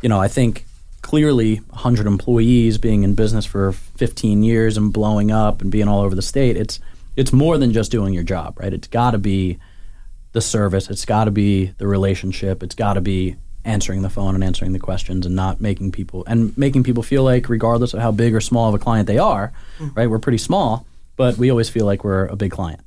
you 0.00 0.08
know, 0.08 0.18
I 0.18 0.28
think 0.28 0.64
clearly 1.04 1.56
100 1.56 2.06
employees 2.06 2.78
being 2.78 3.02
in 3.02 3.14
business 3.14 3.44
for 3.44 3.72
15 3.72 4.42
years 4.42 4.78
and 4.78 4.90
blowing 4.90 5.30
up 5.30 5.60
and 5.60 5.70
being 5.70 5.86
all 5.86 6.00
over 6.00 6.14
the 6.14 6.22
state, 6.22 6.56
it's 6.56 6.80
it's 7.14 7.32
more 7.32 7.58
than 7.58 7.72
just 7.72 7.92
doing 7.92 8.14
your 8.14 8.24
job, 8.24 8.58
right? 8.58 8.72
It's 8.72 8.88
got 8.88 9.10
to 9.10 9.18
be 9.18 9.58
the 10.32 10.40
service, 10.40 10.88
it's 10.88 11.04
got 11.04 11.24
to 11.24 11.30
be 11.30 11.66
the 11.78 11.86
relationship, 11.86 12.62
it's 12.62 12.74
got 12.74 12.94
to 12.94 13.02
be 13.02 13.36
answering 13.66 14.00
the 14.00 14.10
phone 14.10 14.34
and 14.34 14.42
answering 14.42 14.72
the 14.72 14.78
questions 14.78 15.26
and 15.26 15.36
not 15.36 15.60
making 15.60 15.92
people 15.92 16.24
and 16.26 16.56
making 16.56 16.82
people 16.82 17.02
feel 17.02 17.22
like 17.22 17.48
regardless 17.48 17.94
of 17.94 18.00
how 18.00 18.10
big 18.10 18.34
or 18.34 18.40
small 18.40 18.70
of 18.70 18.74
a 18.74 18.78
client 18.78 19.06
they 19.06 19.18
are, 19.18 19.52
mm. 19.78 19.94
right? 19.94 20.08
We're 20.08 20.18
pretty 20.18 20.38
small, 20.38 20.86
but 21.16 21.36
we 21.36 21.50
always 21.50 21.68
feel 21.68 21.84
like 21.84 22.02
we're 22.02 22.26
a 22.26 22.36
big 22.36 22.50
client. 22.50 22.80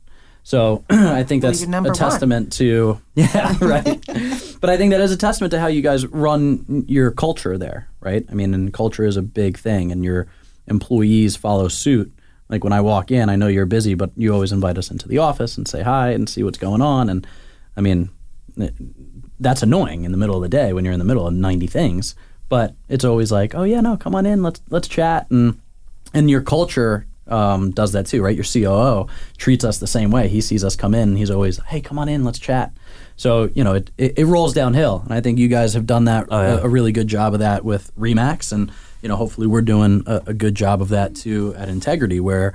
So 0.47 0.85
I 0.89 1.23
think 1.23 1.41
that's 1.41 1.61
a 1.61 1.67
one. 1.67 1.93
testament 1.93 2.53
to 2.53 3.01
yeah, 3.15 3.53
right. 3.61 3.83
but 4.61 4.69
I 4.69 4.77
think 4.77 4.91
that 4.91 5.01
is 5.01 5.11
a 5.11 5.17
testament 5.17 5.51
to 5.51 5.59
how 5.59 5.67
you 5.67 5.81
guys 5.81 6.07
run 6.07 6.85
your 6.87 7.11
culture 7.11 7.57
there, 7.57 7.89
right? 7.99 8.25
I 8.31 8.33
mean, 8.33 8.53
and 8.53 8.73
culture 8.73 9.03
is 9.03 9.17
a 9.17 9.21
big 9.21 9.57
thing, 9.57 9.91
and 9.91 10.05
your 10.05 10.27
employees 10.67 11.35
follow 11.35 11.67
suit. 11.67 12.13
Like 12.47 12.63
when 12.63 12.71
I 12.71 12.79
walk 12.79 13.11
in, 13.11 13.27
I 13.27 13.35
know 13.35 13.47
you're 13.47 13.65
busy, 13.65 13.93
but 13.93 14.11
you 14.15 14.33
always 14.33 14.53
invite 14.53 14.77
us 14.77 14.89
into 14.89 15.05
the 15.09 15.17
office 15.17 15.57
and 15.57 15.67
say 15.67 15.81
hi 15.81 16.11
and 16.11 16.29
see 16.29 16.43
what's 16.43 16.57
going 16.57 16.81
on. 16.81 17.09
And 17.09 17.27
I 17.75 17.81
mean, 17.81 18.09
that's 19.41 19.63
annoying 19.63 20.05
in 20.05 20.13
the 20.13 20.17
middle 20.17 20.37
of 20.37 20.43
the 20.43 20.47
day 20.47 20.71
when 20.71 20.85
you're 20.85 20.93
in 20.93 20.99
the 20.99 21.05
middle 21.05 21.27
of 21.27 21.33
90 21.33 21.67
things 21.67 22.15
but 22.49 22.73
it's 22.87 23.03
always 23.03 23.31
like 23.31 23.53
oh 23.53 23.63
yeah 23.63 23.81
no 23.81 23.97
come 23.97 24.15
on 24.15 24.25
in 24.25 24.41
let's 24.41 24.61
let's 24.69 24.87
chat 24.87 25.29
and 25.29 25.59
and 26.13 26.29
your 26.29 26.41
culture 26.41 27.05
um, 27.29 27.71
does 27.71 27.91
that 27.91 28.05
too 28.05 28.21
right 28.21 28.35
your 28.35 28.43
coo 28.45 29.07
treats 29.37 29.63
us 29.63 29.77
the 29.79 29.87
same 29.87 30.11
way 30.11 30.27
he 30.27 30.41
sees 30.41 30.63
us 30.63 30.75
come 30.75 30.93
in 30.93 31.09
and 31.09 31.17
he's 31.17 31.29
always 31.31 31.59
hey 31.67 31.81
come 31.81 31.99
on 31.99 32.07
in 32.09 32.23
let's 32.23 32.39
chat 32.39 32.71
so 33.15 33.49
you 33.55 33.63
know 33.63 33.73
it, 33.73 33.91
it, 33.97 34.19
it 34.19 34.25
rolls 34.25 34.53
downhill 34.53 35.01
and 35.05 35.13
i 35.13 35.19
think 35.21 35.37
you 35.39 35.47
guys 35.47 35.73
have 35.73 35.85
done 35.85 36.05
that 36.05 36.27
Oh, 36.29 36.41
yeah. 36.41 36.57
a, 36.59 36.63
a 36.63 36.69
really 36.69 36.91
good 36.91 37.07
job 37.07 37.33
of 37.33 37.39
that 37.39 37.63
with 37.65 37.91
remax 37.97 38.51
and 38.51 38.71
you 39.01 39.09
know 39.09 39.15
hopefully 39.15 39.47
we're 39.47 39.61
doing 39.61 40.03
a, 40.07 40.21
a 40.27 40.33
good 40.33 40.55
job 40.55 40.81
of 40.81 40.89
that 40.89 41.15
too 41.15 41.53
at 41.57 41.69
integrity 41.69 42.19
where 42.19 42.53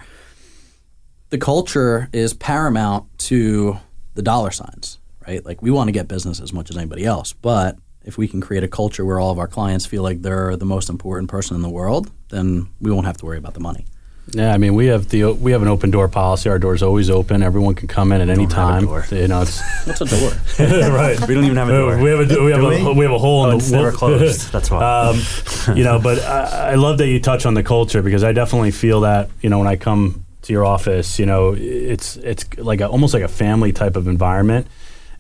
the 1.31 1.39
culture 1.39 2.09
is 2.13 2.35
paramount 2.35 3.07
to 3.19 3.79
the 4.15 4.21
dollar 4.21 4.51
signs, 4.51 4.99
right? 5.27 5.43
Like 5.45 5.63
we 5.63 5.71
want 5.71 5.89
to 5.89 5.93
get 5.93 6.07
business 6.09 6.41
as 6.41 6.53
much 6.53 6.69
as 6.69 6.77
anybody 6.77 7.07
else, 7.07 7.33
but 7.33 7.79
if 8.05 8.19
we 8.19 8.29
can 8.29 8.43
create 8.43 8.63
a 8.63 8.69
culture 8.69 9.03
where 9.05 9.19
all 9.19 9.31
of 9.31 9.39
our 9.39 9.47
clients 9.49 9.87
feel 9.87 10.03
like 10.03 10.21
they're 10.21 10.57
the 10.57 10.67
most 10.67 10.91
important 10.91 11.31
person 11.31 11.57
in 11.57 11.63
the 11.63 11.71
world, 11.71 12.11
then 12.29 12.69
we 12.83 12.91
won't 12.91 13.07
have 13.07 13.17
to 13.17 13.25
worry 13.25 13.39
about 13.39 13.55
the 13.55 13.61
money. 13.61 13.87
Yeah, 14.31 14.55
I 14.55 14.57
mean, 14.57 14.75
we 14.75 14.87
have 14.87 15.09
the 15.09 15.25
we 15.33 15.51
have 15.53 15.63
an 15.63 15.69
open 15.69 15.91
door 15.91 16.09
policy. 16.09 16.49
Our 16.49 16.59
door's 16.59 16.83
always 16.83 17.11
open. 17.11 17.43
Everyone 17.43 17.75
can 17.75 17.89
come 17.89 18.13
in 18.13 18.21
at 18.21 18.29
any 18.31 18.47
Don't 18.47 18.53
have 18.53 18.69
a 18.69 18.73
time. 18.73 18.85
door. 18.87 19.05
You 19.11 19.29
know, 19.29 19.43
it's 19.43 19.61
What's 19.87 20.01
a 20.01 20.05
door? 20.07 20.31
right. 20.91 21.21
We 21.27 21.35
don't 21.35 21.45
even 21.45 21.57
have 21.57 21.69
a 21.69 21.73
door. 21.73 21.99
We 21.99 22.11
have 22.11 22.21
a 22.31 22.43
we 22.45 22.51
have 22.53 22.61
Do 22.61 22.67
a 22.71 22.93
we? 22.93 22.99
we 23.01 23.05
have 23.05 23.13
a 23.13 23.19
hole 23.19 23.45
Oh, 23.47 23.51
in 23.51 23.57
it's 23.57 23.71
the 23.71 23.77
never 23.77 23.89
wall. 23.91 23.97
closed. 23.99 24.53
That's 24.53 24.71
why. 24.71 24.81
um, 25.11 25.77
you 25.77 25.83
know, 25.85 25.99
but 26.01 26.21
I, 26.21 26.71
I 26.71 26.75
love 26.77 26.99
that 26.99 27.09
you 27.09 27.21
touch 27.21 27.47
on 27.47 27.55
the 27.55 27.63
culture 27.65 28.01
because 28.01 28.23
I 28.25 28.33
definitely 28.33 28.71
feel 28.71 29.01
that 29.01 29.29
you 29.41 29.51
know 29.51 29.59
when 29.59 29.67
I 29.69 29.77
come 29.77 30.25
to 30.43 30.53
your 30.53 30.65
office, 30.65 31.19
you 31.19 31.27
know, 31.27 31.55
it's 31.59 32.17
it's 32.17 32.47
like 32.59 32.81
a, 32.81 32.89
almost 32.89 33.15
like 33.15 33.25
a 33.25 33.29
family 33.29 33.73
type 33.73 33.97
of 33.97 34.07
environment, 34.07 34.67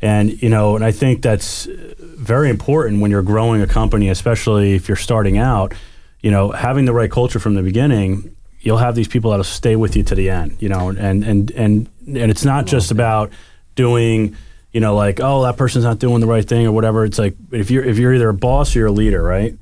and 0.01 0.41
you 0.43 0.49
know, 0.49 0.77
and 0.77 0.85
I 0.85 0.93
think 0.93 1.23
that's 1.23 1.67
very 2.01 2.51
important 2.51 3.03
when 3.03 3.11
you're 3.11 3.23
growing 3.23 3.63
a 3.63 3.67
company, 3.67 4.09
especially 4.11 4.75
if 4.75 4.87
you're 4.89 4.97
starting 4.97 5.39
out. 5.39 5.75
You 6.21 6.31
know, 6.31 6.53
having 6.53 6.85
the 6.85 6.93
right 6.93 7.11
culture 7.11 7.41
from 7.41 7.55
the 7.55 7.63
beginning, 7.63 8.37
you'll 8.63 8.79
have 8.79 8.95
these 8.95 9.09
people 9.09 9.31
that'll 9.31 9.45
stay 9.45 9.77
with 9.77 9.97
you 9.97 10.03
to 10.05 10.15
the 10.15 10.31
end. 10.31 10.57
You 10.61 10.69
know, 10.71 10.89
and 10.89 11.23
and 11.25 11.51
and 11.51 11.89
and 12.07 12.31
it's 12.31 12.45
not 12.45 12.67
just 12.67 12.91
about 12.91 13.31
doing 13.75 14.37
you 14.73 14.81
know 14.81 14.95
like 14.95 15.21
oh 15.21 15.43
that 15.43 15.57
person's 15.57 15.85
not 15.85 15.99
doing 15.99 16.21
the 16.21 16.27
right 16.27 16.47
thing 16.49 16.67
or 16.67 16.73
whatever 16.73 17.05
it's 17.05 17.19
like 17.19 17.35
if 17.51 17.71
you're 17.71 17.85
if 17.85 17.99
you're 17.99 18.15
either 18.15 18.31
a 18.31 18.35
boss 18.35 18.75
or 18.75 18.81
you're 18.81 18.89
a 18.89 18.93
leader 18.93 19.23
right 19.23 19.55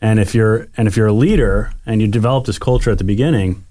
and 0.00 0.18
if 0.20 0.34
you're 0.34 0.68
and 0.76 0.88
if 0.88 0.96
you're 0.96 1.06
a 1.06 1.12
leader 1.12 1.72
and 1.84 2.00
you 2.00 2.08
develop 2.08 2.46
this 2.46 2.58
culture 2.58 2.90
at 2.90 2.98
the 2.98 3.04
beginning 3.04 3.64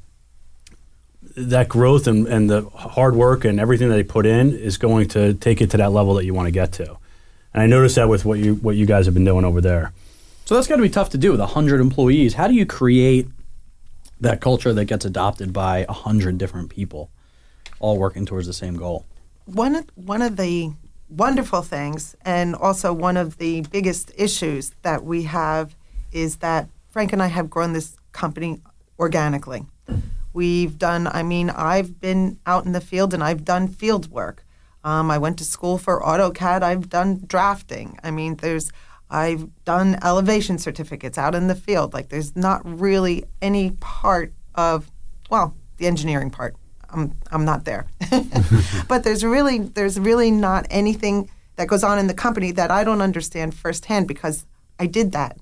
that 1.37 1.67
growth 1.67 2.07
and, 2.07 2.27
and 2.27 2.49
the 2.49 2.63
hard 2.69 3.15
work 3.15 3.43
and 3.45 3.59
everything 3.59 3.89
that 3.89 3.95
they 3.95 4.03
put 4.03 4.25
in 4.25 4.53
is 4.53 4.77
going 4.77 5.07
to 5.07 5.33
take 5.33 5.61
it 5.61 5.69
to 5.69 5.77
that 5.77 5.91
level 5.91 6.13
that 6.13 6.25
you 6.25 6.33
want 6.33 6.47
to 6.47 6.51
get 6.51 6.71
to 6.71 6.97
and 7.53 7.61
i 7.63 7.65
noticed 7.65 7.95
that 7.95 8.07
with 8.09 8.23
what 8.25 8.39
you 8.39 8.55
what 8.55 8.75
you 8.75 8.85
guys 8.85 9.05
have 9.05 9.13
been 9.13 9.25
doing 9.25 9.45
over 9.45 9.61
there 9.61 9.91
So 10.45 10.55
that's 10.55 10.67
got 10.67 10.77
to 10.77 10.81
be 10.81 10.89
tough 10.89 11.09
to 11.09 11.17
do 11.17 11.31
with 11.31 11.39
100 11.39 11.81
employees. 11.81 12.35
How 12.35 12.47
do 12.47 12.53
you 12.53 12.65
create 12.65 13.27
that 14.19 14.41
culture 14.41 14.73
that 14.73 14.85
gets 14.85 15.05
adopted 15.05 15.53
by 15.53 15.79
a 15.79 15.87
100 15.87 16.37
different 16.37 16.69
people 16.69 17.09
all 17.79 17.97
working 17.97 18.25
towards 18.25 18.47
the 18.47 18.53
same 18.53 18.75
goal? 18.75 19.05
one 19.45 19.75
of, 19.75 19.85
one 19.95 20.21
of 20.21 20.37
the 20.37 20.71
wonderful 21.09 21.61
things 21.61 22.15
and 22.23 22.55
also 22.55 22.91
one 22.91 23.15
of 23.15 23.37
the 23.37 23.61
biggest 23.71 24.11
issues 24.17 24.71
that 24.81 25.03
we 25.03 25.23
have 25.23 25.75
is 26.11 26.37
that 26.37 26.67
Frank 26.89 27.13
and 27.13 27.21
I 27.21 27.27
have 27.27 27.49
grown 27.49 27.73
this 27.73 27.95
company 28.11 28.61
organically. 28.99 29.65
We've 30.33 30.77
done, 30.77 31.07
I 31.07 31.23
mean, 31.23 31.49
I've 31.49 31.99
been 32.01 32.39
out 32.45 32.65
in 32.65 32.71
the 32.71 32.81
field 32.81 33.13
and 33.13 33.23
I've 33.23 33.45
done 33.45 33.67
field 33.67 34.09
work. 34.09 34.43
Um, 34.83 35.09
I 35.09 35.17
went 35.17 35.37
to 35.39 35.45
school 35.45 35.77
for 35.77 36.01
AutoCAD. 36.01 36.61
I've 36.61 36.89
done 36.89 37.23
drafting. 37.25 37.99
I 38.03 38.11
mean, 38.11 38.35
there's, 38.35 38.71
I've 39.15 39.47
done 39.63 39.97
elevation 40.03 40.57
certificates 40.57 41.17
out 41.17 41.35
in 41.35 41.47
the 41.47 41.55
field. 41.55 41.93
Like, 41.93 42.09
there's 42.09 42.35
not 42.35 42.61
really 42.65 43.23
any 43.41 43.71
part 43.71 44.33
of, 44.55 44.91
well, 45.29 45.55
the 45.77 45.87
engineering 45.87 46.29
part. 46.29 46.53
I'm, 46.89 47.17
I'm 47.31 47.45
not 47.45 47.63
there. 47.63 47.87
but 48.89 49.05
there's 49.05 49.23
really, 49.23 49.59
there's 49.59 49.97
really 49.97 50.31
not 50.31 50.67
anything 50.69 51.29
that 51.55 51.69
goes 51.69 51.81
on 51.81 51.97
in 51.97 52.07
the 52.07 52.13
company 52.13 52.51
that 52.51 52.71
I 52.71 52.83
don't 52.83 53.01
understand 53.01 53.55
firsthand 53.55 54.09
because 54.09 54.45
I 54.79 54.85
did 54.85 55.13
that. 55.13 55.37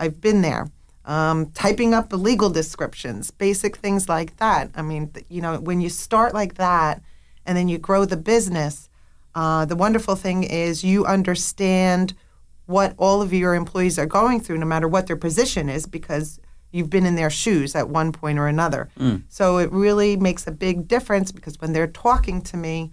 I've 0.00 0.20
been 0.20 0.42
there. 0.42 0.72
Um, 1.04 1.52
typing 1.52 1.94
up 1.94 2.08
the 2.08 2.18
legal 2.18 2.50
descriptions, 2.50 3.30
basic 3.30 3.76
things 3.76 4.08
like 4.08 4.36
that. 4.38 4.68
I 4.74 4.82
mean, 4.82 5.12
you 5.28 5.40
know, 5.40 5.60
when 5.60 5.80
you 5.80 5.90
start 5.90 6.34
like 6.34 6.54
that 6.54 7.00
and 7.46 7.56
then 7.56 7.68
you 7.68 7.78
grow 7.78 8.04
the 8.04 8.16
business, 8.16 8.88
uh, 9.36 9.64
the 9.64 9.76
wonderful 9.76 10.16
thing 10.16 10.42
is 10.42 10.82
you 10.82 11.06
understand 11.06 12.14
what 12.72 12.94
all 12.98 13.22
of 13.22 13.32
your 13.32 13.54
employees 13.54 13.98
are 13.98 14.06
going 14.06 14.40
through, 14.40 14.58
no 14.58 14.66
matter 14.66 14.88
what 14.88 15.06
their 15.06 15.16
position 15.16 15.68
is, 15.68 15.86
because 15.86 16.40
you've 16.72 16.90
been 16.90 17.06
in 17.06 17.14
their 17.14 17.30
shoes 17.30 17.76
at 17.76 17.88
one 17.88 18.10
point 18.12 18.38
or 18.38 18.48
another. 18.48 18.88
So 19.28 19.58
it 19.58 19.70
really 19.70 20.16
makes 20.16 20.46
a 20.46 20.50
big 20.50 20.88
difference 20.88 21.30
because 21.30 21.60
when 21.60 21.72
they're 21.72 21.86
talking 21.86 22.40
to 22.42 22.56
me, 22.56 22.90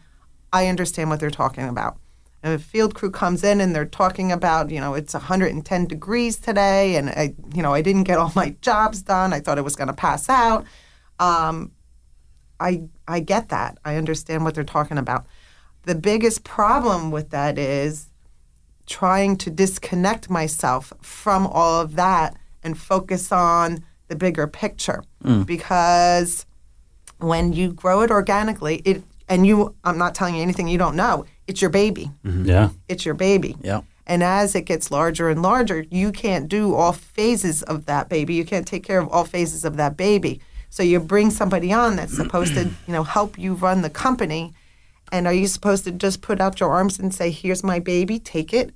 I 0.52 0.68
understand 0.68 1.10
what 1.10 1.20
they're 1.20 1.30
talking 1.32 1.68
about. 1.68 1.98
And 2.42 2.54
if 2.54 2.62
a 2.62 2.64
field 2.64 2.96
crew 2.96 3.12
comes 3.12 3.44
in 3.44 3.60
and 3.60 3.76
they're 3.76 3.86
talking 3.86 4.32
about, 4.32 4.70
you 4.70 4.80
know, 4.80 4.94
it's 4.94 5.14
110 5.14 5.86
degrees 5.88 6.38
today, 6.38 6.96
and 6.96 7.10
I, 7.10 7.36
you 7.54 7.62
know, 7.62 7.74
I 7.74 7.82
didn't 7.82 8.04
get 8.04 8.18
all 8.18 8.32
my 8.36 8.56
jobs 8.62 9.02
done. 9.02 9.34
I 9.34 9.40
thought 9.40 9.58
I 9.58 9.62
was 9.62 9.76
going 9.76 9.90
to 9.90 9.94
pass 9.94 10.30
out. 10.30 10.66
Um, 11.20 11.72
I 12.60 12.84
I 13.08 13.20
get 13.22 13.50
that. 13.50 13.78
I 13.86 13.96
understand 13.96 14.44
what 14.44 14.56
they're 14.56 14.64
talking 14.64 14.98
about. 14.98 15.26
The 15.84 15.96
biggest 15.96 16.44
problem 16.44 17.12
with 17.12 17.30
that 17.30 17.58
is 17.58 18.09
trying 18.90 19.38
to 19.38 19.50
disconnect 19.52 20.30
myself 20.30 20.92
from 21.00 21.48
all 21.48 21.80
of 21.80 21.96
that 21.96 22.36
and 22.64 22.78
focus 22.78 23.32
on 23.32 23.84
the 24.08 24.16
bigger 24.16 24.48
picture 24.48 25.04
mm. 25.24 25.46
because 25.46 26.46
when 27.20 27.54
you 27.54 27.72
grow 27.72 28.02
it 28.02 28.12
organically, 28.12 28.82
it 28.84 29.04
and 29.30 29.46
you 29.46 29.76
I'm 29.84 29.98
not 29.98 30.16
telling 30.16 30.36
you 30.36 30.42
anything 30.42 30.68
you 30.68 30.80
don't 30.80 30.96
know. 30.96 31.26
It's 31.48 31.62
your 31.62 31.70
baby. 31.70 32.12
Mm-hmm. 32.26 32.46
yeah 32.46 32.70
It's 32.88 33.06
your 33.06 33.14
baby. 33.14 33.56
Yeah. 33.62 33.82
And 34.08 34.24
as 34.24 34.56
it 34.56 34.64
gets 34.64 34.90
larger 34.90 35.30
and 35.30 35.44
larger, 35.44 35.86
you 35.92 36.12
can't 36.12 36.50
do 36.50 36.74
all 36.74 36.94
phases 36.94 37.62
of 37.64 37.86
that 37.86 38.10
baby. 38.10 38.34
You 38.34 38.44
can't 38.44 38.68
take 38.68 38.84
care 38.84 39.00
of 39.00 39.08
all 39.10 39.24
phases 39.24 39.64
of 39.64 39.78
that 39.78 39.98
baby. 39.98 40.42
So 40.72 40.82
you 40.82 41.00
bring 41.00 41.30
somebody 41.30 41.72
on 41.72 41.96
that's 41.96 42.16
supposed 42.16 42.56
to, 42.56 42.64
you 42.64 42.94
know, 42.94 43.04
help 43.04 43.38
you 43.38 43.54
run 43.54 43.84
the 43.84 43.90
company. 43.90 44.54
And 45.12 45.28
are 45.28 45.34
you 45.34 45.48
supposed 45.48 45.84
to 45.84 45.92
just 45.92 46.22
put 46.22 46.42
out 46.42 46.60
your 46.60 46.72
arms 46.72 46.98
and 46.98 47.14
say, 47.14 47.30
"Here's 47.30 47.64
my 47.64 47.80
baby, 47.80 48.18
take 48.20 48.52
it"? 48.54 48.74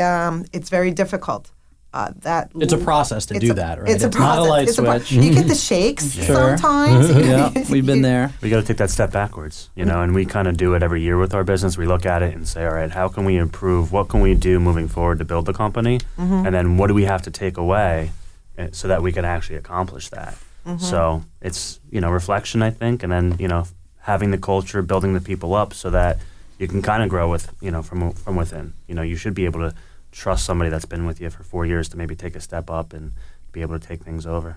Um, 0.00 0.44
it's 0.52 0.68
very 0.70 0.90
difficult. 0.92 1.50
Uh, 1.94 2.12
that 2.20 2.50
It's 2.56 2.74
a 2.74 2.78
process 2.78 3.24
to 3.26 3.38
do 3.38 3.52
a- 3.52 3.54
that, 3.54 3.80
right? 3.80 3.88
It's 3.88 4.04
a 4.04 4.08
It's 4.08 4.18
not 4.18 4.38
a 4.38 4.42
light 4.42 4.68
It's 4.68 4.76
pro- 4.76 4.98
switch. 4.98 5.12
you 5.12 5.32
get 5.32 5.48
the 5.48 5.54
shakes 5.54 6.04
sometimes. 6.26 7.08
yeah, 7.26 7.50
we've 7.70 7.86
been 7.86 8.02
there. 8.02 8.32
we 8.42 8.50
got 8.50 8.60
to 8.60 8.66
take 8.66 8.76
that 8.78 8.90
step 8.90 9.12
backwards, 9.12 9.70
you 9.74 9.86
know, 9.86 10.02
and 10.02 10.14
we 10.14 10.26
kind 10.26 10.46
of 10.46 10.58
do 10.58 10.74
it 10.74 10.82
every 10.82 11.00
year 11.00 11.16
with 11.16 11.32
our 11.32 11.42
business. 11.44 11.78
We 11.78 11.86
look 11.86 12.04
at 12.04 12.22
it 12.22 12.34
and 12.34 12.46
say, 12.46 12.66
all 12.66 12.74
right, 12.74 12.90
how 12.90 13.08
can 13.08 13.24
we 13.24 13.36
improve? 13.38 13.92
What 13.92 14.08
can 14.08 14.20
we 14.20 14.34
do 14.34 14.60
moving 14.60 14.88
forward 14.88 15.18
to 15.20 15.24
build 15.24 15.46
the 15.46 15.54
company? 15.54 16.00
And 16.18 16.54
then 16.54 16.76
what 16.76 16.88
do 16.88 16.94
we 16.94 17.04
have 17.04 17.22
to 17.22 17.30
take 17.30 17.56
away 17.56 18.10
eh, 18.58 18.68
so 18.72 18.88
that 18.88 19.00
we 19.02 19.10
can 19.12 19.24
actually 19.24 19.56
accomplish 19.56 20.10
that? 20.10 20.36
So 20.78 21.22
it's, 21.40 21.78
you 21.90 22.00
know, 22.02 22.10
reflection, 22.10 22.60
I 22.60 22.70
think, 22.70 23.04
and 23.04 23.10
then, 23.12 23.36
you 23.38 23.46
know, 23.48 23.64
having 24.00 24.32
the 24.32 24.38
culture, 24.38 24.82
building 24.82 25.14
the 25.14 25.20
people 25.20 25.54
up 25.54 25.72
so 25.72 25.90
that 25.90 26.18
you 26.58 26.66
can 26.68 26.82
kind 26.82 27.02
of 27.04 27.08
grow 27.08 27.30
with, 27.30 27.54
you 27.62 27.70
know, 27.70 27.82
from, 27.82 28.12
from 28.12 28.34
within. 28.36 28.72
You 28.88 28.96
know, 28.96 29.02
you 29.02 29.14
should 29.16 29.32
be 29.34 29.44
able 29.44 29.60
to 29.60 29.74
trust 30.16 30.44
somebody 30.46 30.70
that's 30.70 30.86
been 30.86 31.04
with 31.06 31.20
you 31.20 31.28
for 31.30 31.42
four 31.42 31.66
years 31.66 31.88
to 31.90 31.96
maybe 31.96 32.16
take 32.16 32.34
a 32.36 32.40
step 32.40 32.70
up 32.70 32.92
and 32.92 33.12
be 33.52 33.60
able 33.60 33.78
to 33.78 33.86
take 33.86 34.02
things 34.02 34.26
over. 34.26 34.56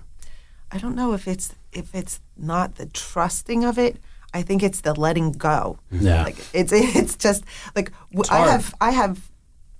I 0.72 0.78
don't 0.78 0.94
know 0.94 1.12
if 1.12 1.26
it's 1.28 1.54
if 1.72 1.94
it's 1.94 2.20
not 2.36 2.76
the 2.76 2.86
trusting 2.86 3.64
of 3.64 3.78
it. 3.78 3.96
I 4.32 4.42
think 4.42 4.62
it's 4.62 4.80
the 4.82 4.94
letting 4.94 5.32
go. 5.32 5.78
Yeah. 5.90 6.22
Like 6.24 6.36
it's 6.52 6.72
it's 6.72 7.16
just 7.16 7.44
like 7.76 7.92
w- 8.12 8.24
I 8.30 8.38
hard. 8.38 8.50
have 8.50 8.74
I 8.80 8.90
have 8.92 9.30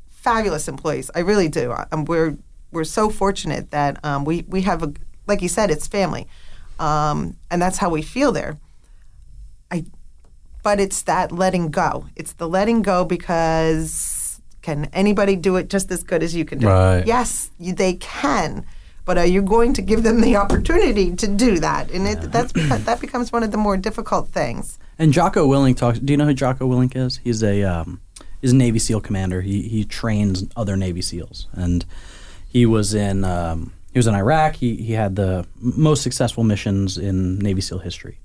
fabulous 0.08 0.68
employees. 0.68 1.10
I 1.14 1.20
really 1.20 1.49
do. 1.49 1.72
I- 1.72 1.87
Um, 1.92 2.04
we're 2.04 2.37
we're 2.72 2.84
so 2.84 3.08
fortunate 3.10 3.70
that 3.70 4.04
um, 4.04 4.25
we 4.25 4.44
we 4.49 4.62
have 4.62 4.82
a 4.82 4.92
like 5.26 5.40
you 5.42 5.49
said, 5.49 5.70
it's 5.70 5.87
family, 5.87 6.26
um, 6.80 7.37
and 7.50 7.62
that's 7.62 7.78
how 7.78 7.88
we 7.88 8.02
feel 8.02 8.32
there. 8.32 8.56
I, 9.70 9.84
but 10.64 10.80
it's 10.80 11.02
that 11.02 11.30
letting 11.30 11.70
go. 11.70 12.06
It's 12.16 12.32
the 12.32 12.49
letting 12.49 12.82
go 12.82 13.04
because 13.04 13.92
can 14.62 14.87
anybody 14.93 15.37
do 15.37 15.57
it 15.57 15.69
just 15.69 15.90
as 15.90 16.02
good 16.02 16.23
as 16.23 16.35
you 16.35 16.45
can 16.45 16.59
do? 16.59 16.69
it? 16.69 17.07
Yes, 17.07 17.50
you, 17.59 17.75
they 17.75 17.95
can, 17.95 18.67
but 19.05 19.19
are 19.19 19.26
you 19.26 19.43
going 19.43 19.73
to 19.75 19.83
give 19.83 20.02
them 20.02 20.21
the 20.21 20.37
opportunity 20.37 21.14
to 21.17 21.26
do 21.26 21.59
that? 21.61 21.90
And 21.90 22.07
it, 22.07 22.33
that's 22.33 22.52
beca- 22.52 22.85
that 22.85 23.00
becomes 23.00 23.33
one 23.33 23.43
of 23.43 23.50
the 23.50 23.57
more 23.57 23.76
difficult 23.76 24.29
things. 24.29 24.79
And 24.99 25.12
Jocko 25.12 25.49
Willink 25.49 25.76
talks. 25.76 25.99
Do 25.99 26.12
you 26.12 26.17
know 26.17 26.26
who 26.26 26.35
Jocko 26.35 26.69
Willink 26.69 26.95
is? 26.95 27.17
He's 27.19 27.43
a 27.43 27.62
um, 27.62 28.00
he's 28.40 28.52
a 28.52 28.57
Navy 28.57 28.79
SEAL 28.79 29.00
commander. 29.00 29.40
He 29.40 29.62
he 29.62 29.85
trains 29.85 30.45
other 30.57 30.76
Navy 30.76 31.02
SEALs, 31.02 31.49
and 31.52 31.85
he 32.47 32.67
was 32.67 32.93
in 32.93 33.25
um, 33.25 33.73
he 33.93 33.99
was 33.99 34.07
in 34.07 34.14
Iraq. 34.14 34.57
He 34.57 34.76
he 34.76 34.93
had 34.93 35.17
the 35.17 35.47
most 35.57 36.02
successful 36.02 36.45
missions 36.45 36.99
in 36.99 37.38
Navy 37.38 37.62
SEAL 37.62 37.79
history, 37.79 38.19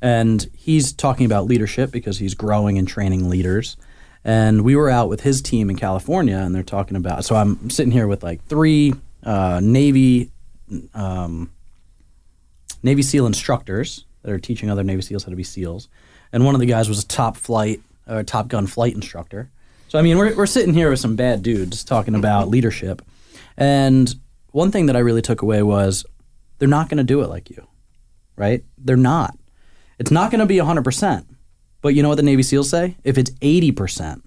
and 0.00 0.48
he's 0.56 0.92
talking 0.92 1.26
about 1.26 1.46
leadership 1.46 1.90
because 1.90 2.18
he's 2.18 2.34
growing 2.34 2.78
and 2.78 2.86
training 2.86 3.28
leaders. 3.28 3.76
And 4.24 4.62
we 4.62 4.76
were 4.76 4.88
out 4.88 5.08
with 5.08 5.22
his 5.22 5.42
team 5.42 5.68
in 5.68 5.76
California, 5.76 6.36
and 6.36 6.54
they're 6.54 6.62
talking 6.62 6.96
about. 6.96 7.24
So 7.24 7.34
I'm 7.34 7.70
sitting 7.70 7.92
here 7.92 8.06
with 8.06 8.22
like 8.22 8.44
three 8.46 8.94
uh, 9.24 9.60
Navy 9.62 10.30
um, 10.94 11.50
Navy 12.82 13.02
SEAL 13.02 13.26
instructors 13.26 14.04
that 14.22 14.32
are 14.32 14.38
teaching 14.38 14.70
other 14.70 14.82
Navy 14.82 15.02
SEALs 15.02 15.24
how 15.24 15.30
to 15.30 15.36
be 15.36 15.44
SEALs, 15.44 15.88
and 16.32 16.44
one 16.44 16.54
of 16.54 16.60
the 16.60 16.66
guys 16.66 16.88
was 16.88 17.02
a 17.02 17.06
top 17.06 17.36
flight 17.36 17.80
or 18.08 18.22
Top 18.22 18.48
Gun 18.48 18.66
flight 18.66 18.94
instructor. 18.94 19.50
So 19.88 19.98
I 19.98 20.02
mean, 20.02 20.18
we're 20.18 20.34
we're 20.34 20.46
sitting 20.46 20.74
here 20.74 20.90
with 20.90 21.00
some 21.00 21.16
bad 21.16 21.42
dudes 21.42 21.84
talking 21.84 22.14
about 22.14 22.48
leadership, 22.48 23.02
and 23.56 24.14
one 24.50 24.70
thing 24.70 24.86
that 24.86 24.96
I 24.96 25.00
really 25.00 25.22
took 25.22 25.42
away 25.42 25.62
was 25.62 26.04
they're 26.58 26.68
not 26.68 26.88
going 26.88 26.98
to 26.98 27.04
do 27.04 27.22
it 27.22 27.28
like 27.28 27.50
you, 27.50 27.66
right? 28.36 28.64
They're 28.78 28.96
not. 28.96 29.36
It's 29.98 30.10
not 30.10 30.30
going 30.30 30.40
to 30.40 30.46
be 30.46 30.58
hundred 30.58 30.84
percent. 30.84 31.26
But 31.82 31.94
you 31.94 32.02
know 32.02 32.08
what 32.08 32.14
the 32.14 32.22
Navy 32.22 32.42
SEALs 32.42 32.70
say? 32.70 32.96
If 33.04 33.18
it's 33.18 33.32
eighty 33.42 33.72
percent, 33.72 34.24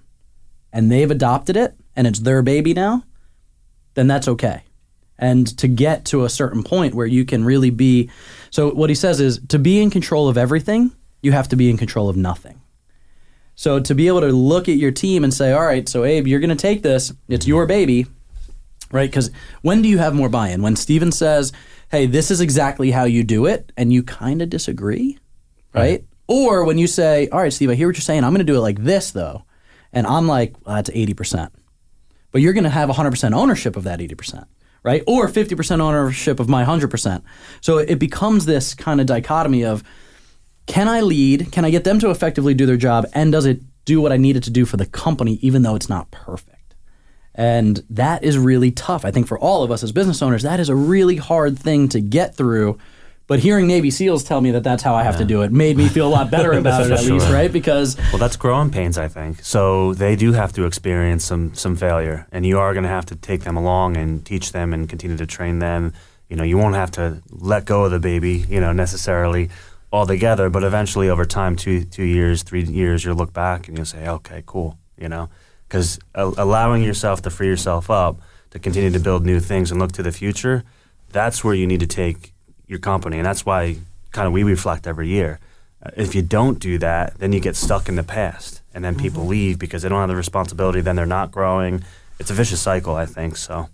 and 0.71 0.91
they've 0.91 1.09
adopted 1.09 1.57
it, 1.57 1.73
and 1.95 2.05
it's 2.05 2.19
their 2.19 2.41
baby 2.41 2.73
now, 2.73 3.03
then 3.95 4.07
that's 4.07 4.27
okay. 4.27 4.63
And 5.17 5.47
to 5.57 5.67
get 5.67 6.05
to 6.05 6.25
a 6.25 6.29
certain 6.29 6.61
point 6.61 6.93
where 6.93 7.07
you 7.07 7.23
can 7.25 7.45
really 7.45 7.69
be 7.69 8.09
so 8.51 8.71
what 8.71 8.89
he 8.89 8.95
says 8.95 9.21
is 9.21 9.39
to 9.47 9.57
be 9.57 9.81
in 9.81 9.89
control 9.89 10.27
of 10.27 10.37
everything 10.37 10.91
you 11.21 11.31
have 11.31 11.47
to 11.47 11.55
be 11.55 11.69
in 11.69 11.77
control 11.77 12.09
of 12.09 12.17
nothing. 12.17 12.61
So 13.55 13.79
to 13.79 13.95
be 13.95 14.07
able 14.07 14.21
to 14.21 14.27
look 14.27 14.67
at 14.67 14.75
your 14.75 14.91
team 14.91 15.23
and 15.23 15.33
say 15.33 15.53
all 15.53 15.65
right 15.65 15.87
so 15.87 16.03
abe 16.03 16.27
you're 16.27 16.41
going 16.41 16.49
to 16.49 16.55
take 16.55 16.83
this 16.83 17.13
it's 17.29 17.47
your 17.47 17.65
baby 17.65 18.05
right? 18.91 19.09
Because 19.09 19.31
when 19.61 19.81
do 19.81 19.89
you 19.89 19.97
have 19.97 20.13
more 20.13 20.29
buy-in? 20.29 20.61
When 20.61 20.75
steven 20.75 21.13
says 21.13 21.53
hey 21.89 22.05
this 22.05 22.29
is 22.29 22.41
exactly 22.41 22.91
how 22.91 23.05
you 23.05 23.23
do 23.23 23.45
it 23.45 23.71
and 23.77 23.93
you 23.93 24.03
kind 24.03 24.41
of 24.41 24.49
disagree 24.49 25.17
right? 25.73 26.03
Or 26.27 26.65
when 26.65 26.77
you 26.77 26.87
say 26.87 27.27
all 27.29 27.39
right 27.39 27.53
steve 27.53 27.69
i 27.69 27.75
hear 27.75 27.87
what 27.87 27.95
you're 27.95 28.01
saying 28.01 28.23
i'm 28.23 28.31
going 28.31 28.45
to 28.45 28.51
do 28.51 28.57
it 28.57 28.61
like 28.61 28.83
this 28.83 29.11
though 29.11 29.43
and 29.93 30.07
i'm 30.07 30.27
like 30.27 30.53
well, 30.65 30.75
that's 30.75 30.89
80% 30.89 31.49
but 32.31 32.41
you're 32.41 32.53
going 32.53 32.65
to 32.65 32.69
have 32.69 32.89
100% 32.89 33.33
ownership 33.33 33.75
of 33.75 33.85
that 33.85 33.99
80% 33.99 34.45
right? 34.85 35.01
Or 35.07 35.27
50% 35.27 35.81
ownership 35.81 36.39
of 36.39 36.47
my 36.47 36.63
100%. 36.63 37.23
So 37.59 37.79
it 37.79 37.97
becomes 37.97 38.45
this 38.45 38.75
kind 38.75 39.01
of 39.01 39.07
dichotomy 39.07 39.65
of 39.65 39.83
can 40.67 40.87
I 40.87 41.01
lead? 41.01 41.51
Can 41.51 41.65
I 41.65 41.71
get 41.71 41.83
them 41.83 41.99
to 41.99 42.11
effectively 42.11 42.53
do 42.53 42.67
their 42.67 42.77
job? 42.77 43.05
And 43.13 43.31
does 43.31 43.45
it 43.45 43.61
do 43.85 43.99
what 43.99 44.11
I 44.11 44.17
need 44.17 44.37
it 44.37 44.43
to 44.43 44.51
do 44.51 44.63
for 44.63 44.77
the 44.77 44.85
company, 44.85 45.39
even 45.41 45.63
though 45.63 45.75
it's 45.75 45.89
not 45.89 46.11
perfect? 46.11 46.75
And 47.33 47.83
that 47.89 48.23
is 48.23 48.37
really 48.37 48.71
tough. 48.71 49.05
I 49.05 49.11
think 49.11 49.27
for 49.27 49.39
all 49.39 49.63
of 49.63 49.71
us 49.71 49.83
as 49.83 49.91
business 49.91 50.21
owners, 50.21 50.43
that 50.43 50.59
is 50.59 50.69
a 50.69 50.75
really 50.75 51.17
hard 51.17 51.57
thing 51.57 51.89
to 51.89 51.99
get 51.99 52.35
through. 52.35 52.77
But 53.27 53.39
hearing 53.39 53.65
Navy 53.65 53.89
SEALs 53.89 54.23
tell 54.23 54.39
me 54.39 54.51
that 54.51 54.63
that's 54.63 54.83
how 54.83 54.93
I 54.93 55.01
have 55.01 55.17
to 55.17 55.25
do 55.25 55.41
it 55.41 55.51
made 55.51 55.77
me 55.77 55.87
feel 55.87 56.07
a 56.07 56.13
lot 56.13 56.29
better 56.29 56.51
about 56.59 56.85
it, 56.85 56.91
at 56.91 56.99
For 56.99 57.13
least, 57.13 57.29
right? 57.31 57.51
Because 57.51 57.97
Well, 58.11 58.19
that's 58.19 58.35
growing 58.37 58.69
pains, 58.69 58.99
I 58.99 59.07
think. 59.07 59.43
So 59.43 59.95
they 59.95 60.15
do 60.15 60.33
have 60.33 60.53
to 60.53 60.65
experience 60.65 61.25
some 61.25 61.55
some 61.55 61.75
failure, 61.75 62.27
and 62.31 62.45
you 62.45 62.59
are 62.59 62.73
going 62.73 62.83
to 62.83 62.89
have 62.89 63.05
to 63.07 63.15
take 63.15 63.43
them 63.43 63.57
along 63.57 63.97
and 63.97 64.23
teach 64.23 64.51
them 64.51 64.73
and 64.73 64.87
continue 64.87 65.17
to 65.17 65.25
train 65.25 65.59
them. 65.59 65.93
You 66.29 66.35
know, 66.35 66.43
you 66.43 66.57
won't 66.57 66.75
have 66.75 66.91
to 66.91 67.23
let 67.31 67.65
go 67.65 67.85
of 67.85 67.91
the 67.91 67.99
baby, 67.99 68.45
you 68.47 68.59
know, 68.59 68.73
necessarily 68.73 69.49
altogether, 69.91 70.49
but 70.49 70.63
eventually, 70.63 71.09
over 71.09 71.25
time, 71.25 71.55
two 71.55 71.83
two 71.83 72.03
years, 72.03 72.43
three 72.43 72.63
years, 72.63 73.03
you'll 73.03 73.15
look 73.15 73.33
back 73.33 73.67
and 73.67 73.75
you'll 73.75 73.85
say, 73.85 74.07
okay, 74.07 74.43
cool, 74.45 74.77
you 74.99 75.09
know, 75.09 75.29
because 75.67 75.97
allowing 76.13 76.83
yourself 76.83 77.23
to 77.23 77.31
free 77.31 77.47
yourself 77.47 77.89
up 77.89 78.17
to 78.51 78.59
continue 78.59 78.91
to 78.91 78.99
build 78.99 79.25
new 79.25 79.39
things 79.39 79.71
and 79.71 79.79
look 79.79 79.93
to 79.93 80.03
the 80.03 80.11
future, 80.11 80.63
that's 81.09 81.43
where 81.43 81.55
you 81.55 81.65
need 81.65 81.79
to 81.79 81.87
take 81.87 82.34
your 82.67 82.79
company, 82.79 83.17
and 83.17 83.25
that's 83.25 83.45
why 83.45 83.77
kind 84.11 84.27
of 84.27 84.33
we 84.33 84.43
reflect 84.43 84.87
every 84.87 85.07
year. 85.07 85.39
Uh, 85.83 85.91
If 85.95 86.15
you 86.15 86.21
don't 86.21 86.59
do 86.59 86.77
that, 86.79 87.17
then 87.19 87.33
you 87.33 87.39
get 87.39 87.55
stuck 87.55 87.89
in 87.89 87.95
the 87.95 88.03
past, 88.03 88.61
and 88.73 88.83
then 88.83 88.95
people 88.95 89.25
leave 89.25 89.59
because 89.59 89.83
they 89.83 89.89
don't 89.89 89.99
have 89.99 90.09
the 90.09 90.15
responsibility. 90.15 90.81
Then 90.81 90.95
they're 90.95 91.05
not 91.05 91.31
growing. 91.31 91.83
It's 92.19 92.31
a 92.31 92.33
vicious 92.33 92.61
cycle, 92.61 92.95
I 92.95 93.05
think. 93.05 93.37
So 93.37 93.69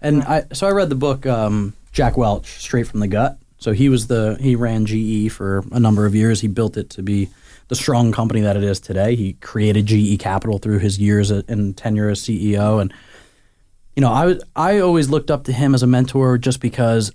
And 0.00 0.22
I 0.24 0.44
so 0.52 0.66
I 0.66 0.70
read 0.70 0.88
the 0.88 0.94
book 0.96 1.26
um, 1.26 1.74
Jack 1.92 2.16
Welch, 2.16 2.46
Straight 2.46 2.86
from 2.86 3.00
the 3.00 3.08
Gut. 3.08 3.38
So 3.58 3.72
he 3.72 3.88
was 3.88 4.06
the 4.06 4.36
he 4.40 4.56
ran 4.56 4.86
GE 4.86 5.32
for 5.32 5.64
a 5.72 5.80
number 5.80 6.06
of 6.06 6.14
years. 6.14 6.40
He 6.40 6.48
built 6.48 6.76
it 6.76 6.90
to 6.90 7.02
be 7.02 7.28
the 7.68 7.74
strong 7.74 8.12
company 8.12 8.42
that 8.42 8.56
it 8.56 8.62
is 8.62 8.78
today. 8.80 9.16
He 9.16 9.32
created 9.34 9.86
GE 9.86 10.18
Capital 10.20 10.58
through 10.58 10.78
his 10.78 10.98
years 10.98 11.30
and 11.30 11.76
tenure 11.76 12.10
as 12.10 12.20
CEO. 12.20 12.80
And 12.80 12.92
you 13.96 14.02
know, 14.02 14.12
I 14.12 14.26
was 14.26 14.44
I 14.54 14.78
always 14.80 15.08
looked 15.08 15.30
up 15.30 15.44
to 15.44 15.52
him 15.52 15.74
as 15.74 15.82
a 15.82 15.86
mentor 15.86 16.38
just 16.38 16.60
because 16.60 17.12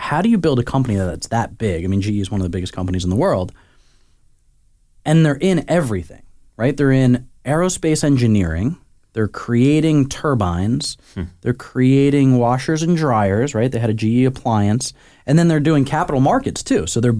how 0.00 0.22
do 0.22 0.30
you 0.30 0.38
build 0.38 0.58
a 0.58 0.62
company 0.62 0.96
that's 0.96 1.28
that 1.28 1.58
big? 1.58 1.84
I 1.84 1.86
mean, 1.86 2.00
GE 2.00 2.08
is 2.20 2.30
one 2.30 2.40
of 2.40 2.44
the 2.44 2.50
biggest 2.50 2.72
companies 2.72 3.04
in 3.04 3.10
the 3.10 3.16
world, 3.16 3.52
and 5.04 5.24
they're 5.26 5.34
in 5.34 5.64
everything, 5.68 6.22
right? 6.56 6.74
They're 6.74 6.90
in 6.90 7.28
aerospace 7.44 8.02
engineering. 8.02 8.78
They're 9.12 9.28
creating 9.28 10.08
turbines. 10.08 10.96
Hmm. 11.14 11.24
They're 11.42 11.52
creating 11.52 12.38
washers 12.38 12.82
and 12.82 12.96
dryers, 12.96 13.54
right? 13.54 13.70
They 13.70 13.78
had 13.78 13.90
a 13.90 13.94
GE 13.94 14.24
appliance, 14.24 14.94
and 15.26 15.38
then 15.38 15.48
they're 15.48 15.60
doing 15.60 15.84
capital 15.84 16.20
markets 16.20 16.62
too. 16.62 16.86
So 16.86 17.00
they're 17.00 17.16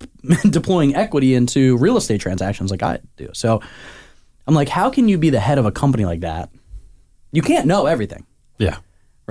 deploying 0.50 0.96
equity 0.96 1.34
into 1.34 1.76
real 1.76 1.96
estate 1.96 2.20
transactions 2.20 2.72
like 2.72 2.82
I 2.82 2.98
do. 3.16 3.28
So 3.32 3.60
I'm 4.48 4.54
like, 4.56 4.68
how 4.68 4.90
can 4.90 5.08
you 5.08 5.18
be 5.18 5.30
the 5.30 5.40
head 5.40 5.58
of 5.58 5.66
a 5.66 5.72
company 5.72 6.04
like 6.04 6.20
that? 6.20 6.50
You 7.30 7.42
can't 7.42 7.66
know 7.66 7.86
everything 7.86 8.26
Yeah. 8.58 8.78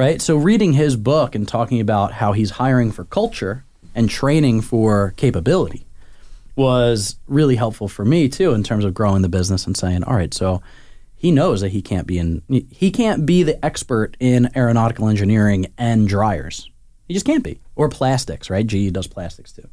Right? 0.01 0.19
So 0.19 0.35
reading 0.35 0.73
his 0.73 0.95
book 0.95 1.35
and 1.35 1.47
talking 1.47 1.79
about 1.79 2.13
how 2.13 2.31
he's 2.31 2.49
hiring 2.49 2.91
for 2.91 3.05
culture 3.05 3.63
and 3.93 4.09
training 4.09 4.61
for 4.61 5.13
capability 5.15 5.85
was 6.55 7.17
really 7.27 7.55
helpful 7.55 7.87
for 7.87 8.03
me 8.03 8.27
too 8.27 8.51
in 8.53 8.63
terms 8.63 8.83
of 8.83 8.95
growing 8.95 9.21
the 9.21 9.29
business 9.29 9.67
and 9.67 9.77
saying, 9.77 10.03
all 10.03 10.15
right, 10.15 10.33
so 10.33 10.59
he 11.15 11.31
knows 11.31 11.61
that 11.61 11.69
he 11.69 11.83
can't 11.83 12.07
be 12.07 12.17
in 12.17 12.41
he 12.71 12.89
can't 12.89 13.27
be 13.27 13.43
the 13.43 13.63
expert 13.63 14.17
in 14.19 14.49
aeronautical 14.57 15.07
engineering 15.07 15.67
and 15.77 16.07
dryers. 16.07 16.67
He 17.07 17.13
just 17.13 17.27
can't 17.27 17.43
be. 17.43 17.59
Or 17.75 17.87
plastics, 17.87 18.49
right? 18.49 18.65
GE 18.65 18.91
does 18.93 19.05
plastics 19.05 19.51
too. 19.51 19.69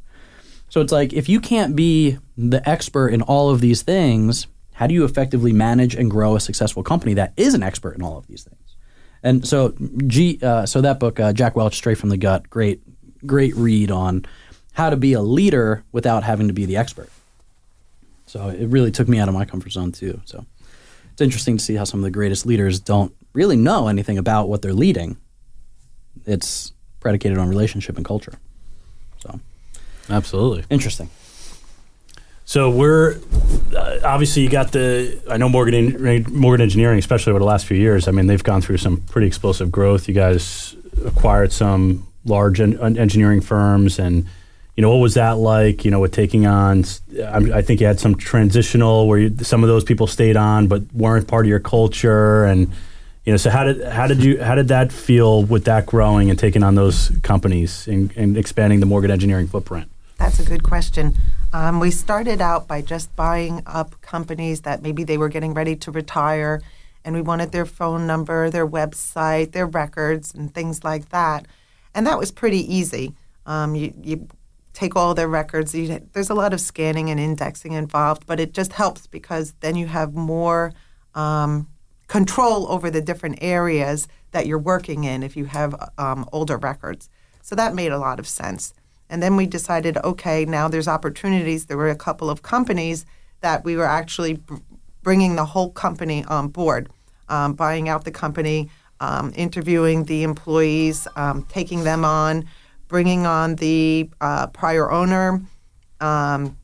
So 0.69 0.79
it's 0.79 0.91
like 0.91 1.11
if 1.11 1.27
you 1.27 1.39
can't 1.39 1.75
be 1.75 2.19
the 2.37 2.61
expert 2.69 3.07
in 3.07 3.23
all 3.23 3.49
of 3.49 3.61
these 3.61 3.81
things, 3.81 4.45
how 4.73 4.85
do 4.85 4.93
you 4.93 5.05
effectively 5.05 5.53
manage 5.53 5.95
and 5.95 6.11
grow 6.11 6.35
a 6.35 6.39
successful 6.39 6.83
company 6.83 7.15
that 7.15 7.33
is 7.35 7.55
an 7.55 7.63
expert 7.63 7.95
in 7.95 8.03
all 8.03 8.15
of 8.15 8.27
these 8.27 8.43
things? 8.43 8.68
And 9.23 9.47
so, 9.47 9.73
G, 10.07 10.39
uh, 10.41 10.65
so 10.65 10.81
that 10.81 10.99
book, 10.99 11.19
uh, 11.19 11.33
Jack 11.33 11.55
Welch, 11.55 11.75
Straight 11.75 11.97
from 11.97 12.09
the 12.09 12.17
Gut, 12.17 12.49
great, 12.49 12.81
great 13.25 13.55
read 13.55 13.91
on 13.91 14.25
how 14.73 14.89
to 14.89 14.95
be 14.97 15.13
a 15.13 15.21
leader 15.21 15.83
without 15.91 16.23
having 16.23 16.47
to 16.47 16.53
be 16.53 16.65
the 16.65 16.77
expert. 16.77 17.09
So 18.25 18.47
it 18.47 18.67
really 18.67 18.91
took 18.91 19.07
me 19.07 19.19
out 19.19 19.27
of 19.27 19.33
my 19.33 19.43
comfort 19.43 19.71
zone 19.71 19.91
too. 19.91 20.21
So 20.25 20.45
it's 21.11 21.21
interesting 21.21 21.57
to 21.57 21.63
see 21.63 21.75
how 21.75 21.83
some 21.83 21.99
of 21.99 22.03
the 22.03 22.11
greatest 22.11 22.45
leaders 22.45 22.79
don't 22.79 23.13
really 23.33 23.57
know 23.57 23.87
anything 23.87 24.17
about 24.17 24.47
what 24.47 24.61
they're 24.61 24.73
leading. 24.73 25.17
It's 26.25 26.71
predicated 26.99 27.37
on 27.37 27.49
relationship 27.49 27.97
and 27.97 28.05
culture. 28.05 28.33
So 29.19 29.39
Absolutely. 30.09 30.63
interesting. 30.69 31.09
So 32.49 32.71
we're 32.71 33.19
uh, 33.77 33.99
obviously 34.03 34.41
you 34.41 34.49
got 34.49 34.71
the 34.71 35.21
I 35.29 35.37
know 35.37 35.49
Morgan 35.49 36.25
Morgan 36.33 36.63
Engineering, 36.63 36.97
especially 36.97 37.29
over 37.29 37.37
the 37.37 37.45
last 37.45 37.67
few 37.67 37.77
years. 37.77 38.07
I 38.07 38.11
mean, 38.11 38.25
they've 38.25 38.43
gone 38.43 38.59
through 38.59 38.77
some 38.77 39.01
pretty 39.01 39.27
explosive 39.27 39.71
growth. 39.71 40.07
You 40.07 40.15
guys 40.15 40.75
acquired 41.05 41.51
some 41.51 42.07
large 42.25 42.59
en- 42.59 42.97
engineering 42.97 43.41
firms, 43.41 43.99
and 43.99 44.25
you 44.75 44.81
know 44.81 44.89
what 44.89 44.97
was 44.97 45.13
that 45.13 45.37
like? 45.37 45.85
You 45.85 45.91
know, 45.91 45.99
with 45.99 46.11
taking 46.11 46.47
on, 46.47 46.85
I, 47.23 47.37
I 47.59 47.61
think 47.61 47.81
you 47.81 47.85
had 47.85 47.99
some 47.99 48.15
transitional 48.15 49.07
where 49.07 49.19
you, 49.19 49.37
some 49.43 49.63
of 49.63 49.67
those 49.67 49.83
people 49.83 50.07
stayed 50.07 50.35
on 50.35 50.67
but 50.67 50.91
weren't 50.91 51.27
part 51.27 51.45
of 51.45 51.49
your 51.51 51.59
culture, 51.59 52.45
and 52.45 52.61
you 53.25 53.31
know, 53.31 53.37
so 53.37 53.51
how 53.51 53.63
did 53.63 53.83
how 53.83 54.07
did 54.07 54.23
you 54.23 54.41
how 54.41 54.55
did 54.55 54.69
that 54.69 54.91
feel 54.91 55.43
with 55.43 55.65
that 55.65 55.85
growing 55.85 56.31
and 56.31 56.39
taking 56.39 56.63
on 56.63 56.73
those 56.73 57.11
companies 57.21 57.87
and, 57.87 58.11
and 58.17 58.35
expanding 58.37 58.79
the 58.79 58.87
Morgan 58.87 59.11
Engineering 59.11 59.45
footprint? 59.45 59.87
That's 60.17 60.39
a 60.39 60.43
good 60.43 60.63
question. 60.63 61.15
Um, 61.51 61.79
we 61.79 61.89
started 61.89 62.41
out 62.41 62.67
by 62.67 62.81
just 62.81 63.15
buying 63.15 63.63
up 63.65 63.99
companies 64.01 64.61
that 64.61 64.83
maybe 64.83 65.03
they 65.03 65.17
were 65.17 65.29
getting 65.29 65.55
ready 65.55 65.75
to 65.77 65.91
retire, 65.91 66.61
and 67.03 67.15
we 67.15 67.21
wanted 67.21 67.51
their 67.51 67.65
phone 67.65 68.05
number, 68.05 68.51
their 68.51 68.67
website, 68.67 69.51
their 69.51 69.65
records, 69.65 70.33
and 70.33 70.53
things 70.53 70.83
like 70.83 71.09
that. 71.09 71.47
And 71.95 72.05
that 72.05 72.19
was 72.19 72.31
pretty 72.31 72.71
easy. 72.71 73.15
Um, 73.47 73.73
you, 73.73 73.93
you 74.03 74.27
take 74.73 74.95
all 74.95 75.15
their 75.15 75.27
records. 75.27 75.73
You, 75.73 76.07
there's 76.13 76.29
a 76.29 76.35
lot 76.35 76.53
of 76.53 76.61
scanning 76.61 77.09
and 77.09 77.19
indexing 77.19 77.73
involved, 77.73 78.27
but 78.27 78.39
it 78.39 78.53
just 78.53 78.73
helps 78.73 79.07
because 79.07 79.55
then 79.61 79.75
you 79.75 79.87
have 79.87 80.13
more 80.13 80.71
um, 81.15 81.67
control 82.07 82.71
over 82.71 82.91
the 82.91 83.01
different 83.01 83.39
areas 83.41 84.07
that 84.31 84.45
you're 84.45 84.59
working 84.59 85.03
in 85.03 85.23
if 85.23 85.35
you 85.35 85.45
have 85.45 85.73
um, 85.97 86.29
older 86.31 86.57
records. 86.57 87.09
So 87.41 87.55
that 87.55 87.73
made 87.73 87.91
a 87.91 87.97
lot 87.97 88.19
of 88.19 88.27
sense. 88.27 88.73
And 89.09 89.23
then 89.23 89.35
we 89.35 89.45
decided, 89.47 89.97
okay, 90.03 90.45
now 90.45 90.67
there's 90.67 90.87
opportunities. 90.87 91.65
There 91.65 91.77
were 91.77 91.89
a 91.89 91.95
couple 91.95 92.29
of 92.29 92.41
companies 92.41 93.05
that 93.41 93.63
we 93.63 93.75
were 93.75 93.85
actually 93.85 94.33
b- 94.33 94.55
bringing 95.01 95.35
the 95.35 95.45
whole 95.45 95.71
company 95.71 96.23
on 96.25 96.49
board, 96.49 96.89
um, 97.29 97.53
buying 97.53 97.89
out 97.89 98.05
the 98.05 98.11
company, 98.11 98.69
um, 98.99 99.31
interviewing 99.35 100.03
the 100.03 100.23
employees, 100.23 101.07
um, 101.15 101.43
taking 101.49 101.83
them 101.83 102.05
on, 102.05 102.45
bringing 102.87 103.25
on 103.25 103.55
the 103.55 104.09
uh, 104.21 104.47
prior 104.47 104.91
owner. 104.91 105.41
Um, 106.01 106.55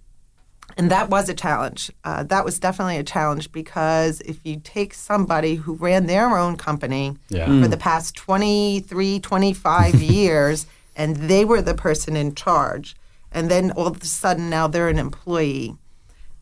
and 0.77 0.91
that 0.91 1.09
was 1.09 1.29
a 1.29 1.33
challenge. 1.33 1.89
Uh, 2.03 2.23
that 2.23 2.43
was 2.43 2.59
definitely 2.59 2.97
a 2.97 3.03
challenge 3.03 3.51
because 3.53 4.19
if 4.21 4.39
you 4.43 4.59
take 4.63 4.93
somebody 4.93 5.55
who 5.55 5.75
ran 5.75 6.05
their 6.07 6.37
own 6.37 6.57
company 6.57 7.15
Yeah. 7.29 7.45
for 7.61 7.67
the 7.69 7.77
past 7.77 8.15
23, 8.15 9.19
25 9.21 9.95
years, 10.01 10.65
and 10.95 11.15
they 11.15 11.45
were 11.45 11.61
the 11.61 11.73
person 11.73 12.15
in 12.15 12.35
charge, 12.35 12.95
and 13.31 13.49
then 13.49 13.71
all 13.71 13.87
of 13.87 14.01
a 14.01 14.05
sudden 14.05 14.49
now 14.49 14.67
they're 14.67 14.89
an 14.89 14.99
employee. 14.99 15.75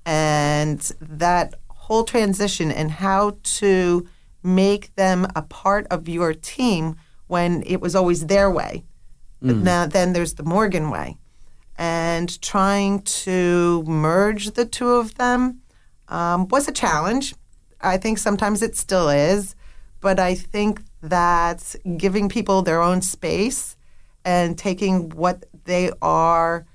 And 0.06 0.80
that 1.02 1.56
whole 1.70 2.04
transition 2.04 2.72
and 2.72 2.92
how 2.92 3.38
to 3.44 4.08
make 4.44 4.94
them 4.96 5.28
a 5.36 5.42
part 5.42 5.88
of 5.90 6.10
your 6.10 6.34
team 6.34 6.96
when 7.28 7.64
it 7.66 7.82
was 7.82 7.96
always 7.96 8.28
their 8.28 8.52
way. 8.52 8.84
But 9.42 9.58
now 9.58 9.86
then 9.86 10.14
there's 10.14 10.36
the 10.36 10.44
Morgan 10.44 10.90
way 10.90 11.18
and 11.78 12.42
trying 12.42 13.02
to 13.02 13.84
merge 13.84 14.52
the 14.52 14.66
two 14.66 14.90
of 14.90 15.16
them 15.16 15.62
um, 16.08 16.48
was 16.48 16.68
a 16.68 16.72
challenge. 16.72 17.36
I 17.82 17.98
think 17.98 18.18
sometimes 18.18 18.62
it 18.62 18.78
still 18.78 19.10
is, 19.10 19.56
but 20.00 20.20
I 20.20 20.36
think 20.36 20.82
that 21.02 21.76
giving 21.98 22.30
people 22.30 22.62
their 22.62 22.82
own 22.82 23.02
space 23.02 23.76
and 24.26 24.58
taking 24.58 25.10
what 25.10 25.46
they 25.66 25.92
are, 26.02 26.66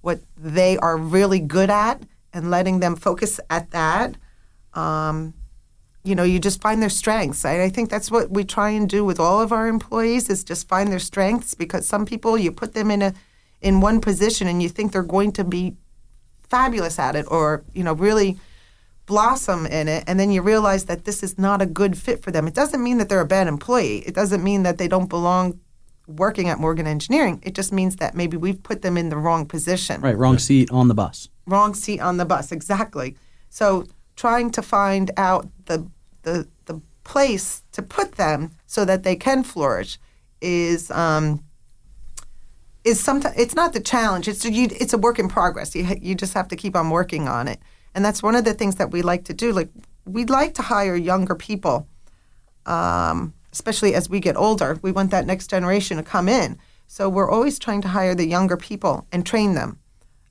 what 0.00 0.20
they 0.36 0.76
are 0.78 0.96
really 0.96 1.40
good 1.40 1.70
at, 1.70 2.02
and 2.32 2.50
letting 2.50 2.80
them 2.80 2.96
focus 2.96 3.40
at 3.50 3.70
that. 3.70 4.16
Um, 4.74 5.34
you 6.04 6.14
know, 6.14 6.24
you 6.24 6.38
just 6.40 6.60
find 6.60 6.82
their 6.82 6.88
strengths. 6.88 7.44
I, 7.44 7.64
I 7.64 7.68
think 7.68 7.90
that's 7.90 8.10
what 8.10 8.30
we 8.30 8.44
try 8.44 8.70
and 8.70 8.88
do 8.88 9.04
with 9.04 9.20
all 9.20 9.40
of 9.40 9.52
our 9.52 9.68
employees 9.68 10.28
is 10.28 10.42
just 10.42 10.68
find 10.68 10.90
their 10.90 10.98
strengths 10.98 11.54
because 11.54 11.86
some 11.86 12.06
people 12.06 12.36
you 12.36 12.50
put 12.50 12.74
them 12.74 12.90
in 12.90 13.02
a 13.02 13.14
in 13.60 13.80
one 13.80 14.00
position 14.00 14.48
and 14.48 14.62
you 14.62 14.68
think 14.68 14.92
they're 14.92 15.02
going 15.02 15.32
to 15.32 15.44
be 15.44 15.76
fabulous 16.42 16.98
at 16.98 17.16
it 17.16 17.24
or 17.28 17.64
you 17.72 17.84
know 17.84 17.92
really 17.92 18.36
blossom 19.06 19.66
in 19.66 19.88
it 19.88 20.04
and 20.06 20.18
then 20.18 20.30
you 20.30 20.42
realize 20.42 20.84
that 20.84 21.04
this 21.04 21.22
is 21.22 21.38
not 21.38 21.62
a 21.62 21.66
good 21.66 21.96
fit 21.96 22.22
for 22.22 22.30
them 22.30 22.46
it 22.46 22.54
doesn't 22.54 22.82
mean 22.82 22.98
that 22.98 23.08
they're 23.08 23.20
a 23.20 23.26
bad 23.26 23.46
employee 23.46 23.98
it 23.98 24.14
doesn't 24.14 24.44
mean 24.44 24.62
that 24.64 24.78
they 24.78 24.88
don't 24.88 25.08
belong 25.08 25.58
working 26.06 26.48
at 26.48 26.58
morgan 26.58 26.86
engineering 26.86 27.40
it 27.42 27.54
just 27.54 27.72
means 27.72 27.96
that 27.96 28.14
maybe 28.14 28.36
we've 28.36 28.62
put 28.62 28.82
them 28.82 28.96
in 28.96 29.08
the 29.08 29.16
wrong 29.16 29.46
position. 29.46 30.00
Right, 30.00 30.16
wrong 30.16 30.38
seat 30.38 30.70
on 30.70 30.88
the 30.88 30.94
bus. 30.94 31.28
wrong 31.46 31.74
seat 31.74 32.00
on 32.00 32.16
the 32.16 32.24
bus 32.24 32.52
exactly. 32.52 33.16
So 33.48 33.86
trying 34.16 34.50
to 34.52 34.62
find 34.62 35.10
out 35.16 35.48
the 35.66 35.86
the 36.22 36.48
the 36.66 36.80
place 37.04 37.62
to 37.72 37.82
put 37.82 38.12
them 38.12 38.50
so 38.66 38.84
that 38.84 39.02
they 39.02 39.16
can 39.16 39.42
flourish 39.42 39.98
is 40.40 40.90
um 40.90 41.42
is 42.84 43.00
sometimes 43.00 43.36
it's 43.36 43.54
not 43.54 43.72
the 43.72 43.80
challenge 43.80 44.28
it's 44.28 44.44
a, 44.44 44.52
you, 44.52 44.68
it's 44.70 44.92
a 44.92 44.98
work 44.98 45.18
in 45.18 45.28
progress 45.28 45.74
you 45.74 45.84
you 46.00 46.14
just 46.14 46.34
have 46.34 46.48
to 46.48 46.56
keep 46.56 46.76
on 46.76 46.90
working 46.90 47.28
on 47.28 47.48
it. 47.48 47.60
And 47.94 48.04
that's 48.04 48.22
one 48.22 48.34
of 48.34 48.44
the 48.44 48.54
things 48.54 48.76
that 48.76 48.90
we 48.90 49.02
like 49.02 49.24
to 49.24 49.34
do 49.34 49.52
like 49.52 49.68
we'd 50.04 50.30
like 50.30 50.54
to 50.54 50.62
hire 50.62 50.96
younger 50.96 51.34
people 51.34 51.86
um, 52.66 53.34
especially 53.52 53.94
as 53.94 54.08
we 54.08 54.20
get 54.20 54.36
older 54.36 54.78
we 54.82 54.92
want 54.92 55.10
that 55.10 55.26
next 55.26 55.48
generation 55.48 55.96
to 55.96 56.02
come 56.02 56.28
in. 56.28 56.58
So 56.86 57.08
we're 57.08 57.30
always 57.30 57.58
trying 57.58 57.80
to 57.82 57.88
hire 57.88 58.14
the 58.14 58.26
younger 58.26 58.56
people 58.56 59.06
and 59.12 59.24
train 59.24 59.54
them. 59.54 59.78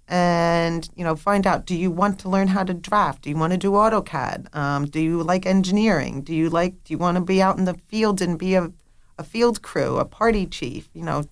And 0.07 0.89
you 0.95 1.03
know 1.03 1.15
find 1.15 1.47
out 1.47 1.65
do 1.65 1.75
you 1.75 1.89
want 1.89 2.19
to 2.19 2.29
learn 2.29 2.49
how 2.49 2.63
to 2.63 2.73
draft? 2.73 3.23
Do 3.23 3.29
you 3.29 3.37
want 3.37 3.53
to 3.53 3.57
do 3.57 3.71
AutoCAD? 3.71 4.53
Um, 4.55 4.85
do 4.85 4.99
you 4.99 5.23
like 5.23 5.45
engineering? 5.45 6.21
Do 6.21 6.35
you 6.35 6.49
like 6.49 6.83
do 6.83 6.93
you 6.93 6.97
want 6.97 7.15
to 7.15 7.21
be 7.21 7.41
out 7.41 7.57
in 7.57 7.65
the 7.65 7.75
field 7.87 8.21
and 8.21 8.37
be 8.37 8.55
a, 8.55 8.71
a 9.17 9.23
field 9.23 9.61
crew 9.61 9.97
a 9.97 10.05
party 10.05 10.45
chief? 10.45 10.89
You 10.93 11.03
know 11.03 11.23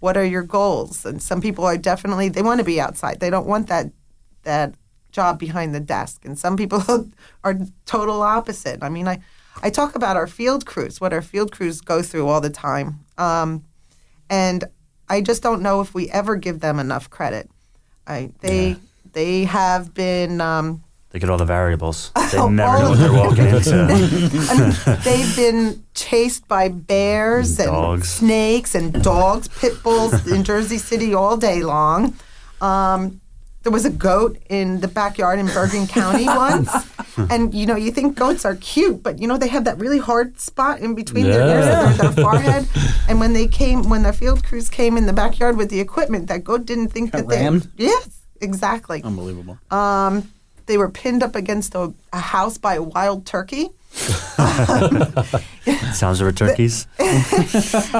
what 0.00 0.16
are 0.16 0.24
your 0.24 0.42
goals? 0.42 1.06
And 1.06 1.22
some 1.22 1.40
people 1.40 1.64
are 1.64 1.78
definitely 1.78 2.28
they 2.28 2.42
want 2.42 2.58
to 2.58 2.64
be 2.64 2.80
outside. 2.80 3.20
They 3.20 3.30
don't 3.30 3.46
want 3.46 3.68
that 3.68 3.92
that 4.42 4.74
job 5.12 5.38
behind 5.38 5.74
the 5.74 5.80
desk. 5.80 6.24
And 6.24 6.38
some 6.38 6.56
people 6.56 6.82
are 7.44 7.58
total 7.86 8.22
opposite. 8.22 8.82
I 8.82 8.88
mean 8.88 9.08
i 9.08 9.20
i 9.62 9.70
talk 9.70 9.94
about 9.94 10.16
our 10.16 10.26
field 10.26 10.66
crews 10.66 11.00
what 11.00 11.12
our 11.12 11.22
field 11.22 11.52
crews 11.52 11.80
go 11.80 12.02
through 12.02 12.28
all 12.28 12.40
the 12.40 12.50
time 12.50 13.00
um, 13.18 13.64
and 14.30 14.64
i 15.08 15.20
just 15.20 15.42
don't 15.42 15.62
know 15.62 15.80
if 15.80 15.94
we 15.94 16.10
ever 16.10 16.36
give 16.36 16.60
them 16.60 16.78
enough 16.78 17.08
credit 17.10 17.50
I, 18.06 18.30
they 18.40 18.76
they 19.12 19.44
have 19.44 19.94
been 19.94 20.40
um, 20.40 20.84
They 21.10 21.18
get 21.18 21.30
all 21.30 21.38
the 21.38 21.44
variables. 21.44 22.12
They 22.32 22.38
oh, 22.38 22.48
never 22.48 22.78
know 22.80 22.90
what 22.90 22.98
they're 22.98 23.12
walking 23.12 23.46
into. 23.46 23.82
I 24.50 24.96
mean, 24.96 24.98
they've 25.04 25.36
been 25.44 25.84
chased 25.94 26.48
by 26.48 26.68
bears 26.68 27.60
and 27.60 27.70
Dogs. 27.70 28.08
snakes 28.08 28.74
and 28.74 28.92
dogs, 29.02 29.46
pit 29.46 29.80
bulls 29.84 30.26
in 30.26 30.42
Jersey 30.42 30.78
City 30.78 31.14
all 31.14 31.36
day 31.36 31.62
long. 31.62 32.14
Um, 32.60 33.20
there 33.66 33.72
was 33.72 33.84
a 33.84 33.90
goat 33.90 34.38
in 34.48 34.78
the 34.78 34.86
backyard 34.86 35.40
in 35.40 35.46
Bergen 35.46 35.86
County 35.98 36.24
once. 36.24 36.70
And 37.18 37.52
you 37.52 37.66
know, 37.66 37.74
you 37.74 37.90
think 37.90 38.14
goats 38.16 38.44
are 38.44 38.54
cute, 38.54 39.02
but 39.02 39.18
you 39.18 39.26
know, 39.26 39.36
they 39.36 39.48
have 39.48 39.64
that 39.64 39.76
really 39.78 39.98
hard 39.98 40.38
spot 40.38 40.78
in 40.78 40.94
between 40.94 41.24
their 41.24 41.40
ears 41.48 41.66
Yeah. 41.66 41.90
and 41.90 41.98
their, 41.98 42.08
their 42.10 42.24
forehead. 42.24 42.68
And 43.08 43.18
when 43.18 43.32
they 43.32 43.48
came, 43.48 43.88
when 43.88 44.02
the 44.04 44.12
field 44.12 44.44
crews 44.44 44.68
came 44.68 44.96
in 44.96 45.06
the 45.06 45.12
backyard 45.12 45.56
with 45.56 45.68
the 45.70 45.80
equipment, 45.80 46.28
that 46.28 46.44
goat 46.44 46.64
didn't 46.64 46.88
think 46.88 47.10
Got 47.10 47.18
that 47.22 47.28
they. 47.28 47.36
rammed? 47.42 47.68
Yes, 47.76 48.20
exactly. 48.40 49.02
Unbelievable. 49.02 49.58
Um, 49.70 50.30
they 50.66 50.76
were 50.78 50.88
pinned 50.90 51.22
up 51.24 51.34
against 51.34 51.74
a, 51.74 51.92
a 52.12 52.18
house 52.20 52.58
by 52.58 52.74
a 52.76 52.82
wild 52.82 53.26
turkey. 53.26 53.70
Sounds 55.94 56.20
of 56.20 56.34
turkeys. 56.34 56.86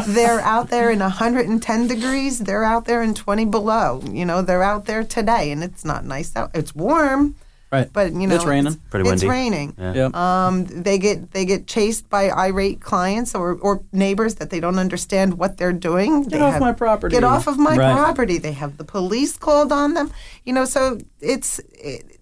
they're 0.07 0.41
out 0.41 0.69
there 0.71 0.91
in 0.91 0.99
110 1.01 1.87
degrees. 1.87 2.39
They're 2.41 2.65
out 2.65 2.85
there 2.85 3.03
in 3.03 3.15
20 3.15 3.45
below. 3.47 4.03
You 4.11 4.25
know, 4.25 4.43
they're 4.43 4.63
out 4.63 4.85
there 4.87 5.03
today, 5.05 5.51
and 5.51 5.65
it's 5.65 5.85
not 5.85 6.05
nice 6.05 6.35
out. 6.37 6.51
It's 6.55 6.75
warm, 6.75 7.35
Right. 7.73 7.91
but 7.93 8.13
you 8.13 8.27
know, 8.27 8.35
It's 8.37 8.45
raining. 8.45 8.75
Pretty 8.91 9.05
windy. 9.05 9.25
It's 9.27 9.31
raining. 9.31 9.75
Yeah. 9.79 9.93
Yep. 9.95 10.15
Um, 10.15 10.65
they 10.67 10.99
get 10.99 11.33
they 11.33 11.45
get 11.45 11.67
chased 11.67 12.09
by 12.09 12.31
irate 12.31 12.81
clients 12.81 13.35
or, 13.35 13.55
or 13.55 13.83
neighbors 13.93 14.37
that 14.37 14.51
they 14.51 14.61
don't 14.61 14.79
understand 14.79 15.39
what 15.39 15.57
they're 15.57 15.73
doing. 15.73 16.23
Get 16.23 16.33
They 16.33 16.41
off 16.41 16.53
have- 16.55 16.61
my 16.61 16.73
property. 16.73 17.15
Get 17.15 17.25
off 17.25 17.47
of 17.49 17.59
my 17.59 17.77
Right. 17.77 17.93
property. 17.93 18.39
They 18.39 18.53
have 18.53 18.77
the 18.77 18.85
police 18.85 19.37
called 19.37 19.73
on 19.73 19.95
them. 19.95 20.13
You 20.45 20.53
know, 20.53 20.65
so 20.65 20.99
it's 21.21 21.59
it, 21.73 22.16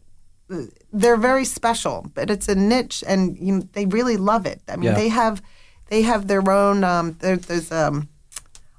they're 0.93 1.17
very 1.17 1.45
special, 1.45 2.07
but 2.15 2.31
it's 2.31 2.49
a 2.49 2.55
niche, 2.55 3.03
and 3.07 3.39
you 3.39 3.53
know, 3.57 3.69
they 3.73 3.87
really 3.87 4.17
love 4.17 4.47
it. 4.47 4.61
I 4.69 4.77
mean, 4.77 4.85
Yeah. 4.91 4.95
they 4.95 5.09
have 5.09 5.43
they 5.89 6.03
have 6.03 6.27
their 6.29 6.49
own. 6.51 6.85
Um, 6.85 7.17
there, 7.21 7.37
there's 7.37 7.71
um, 7.73 8.09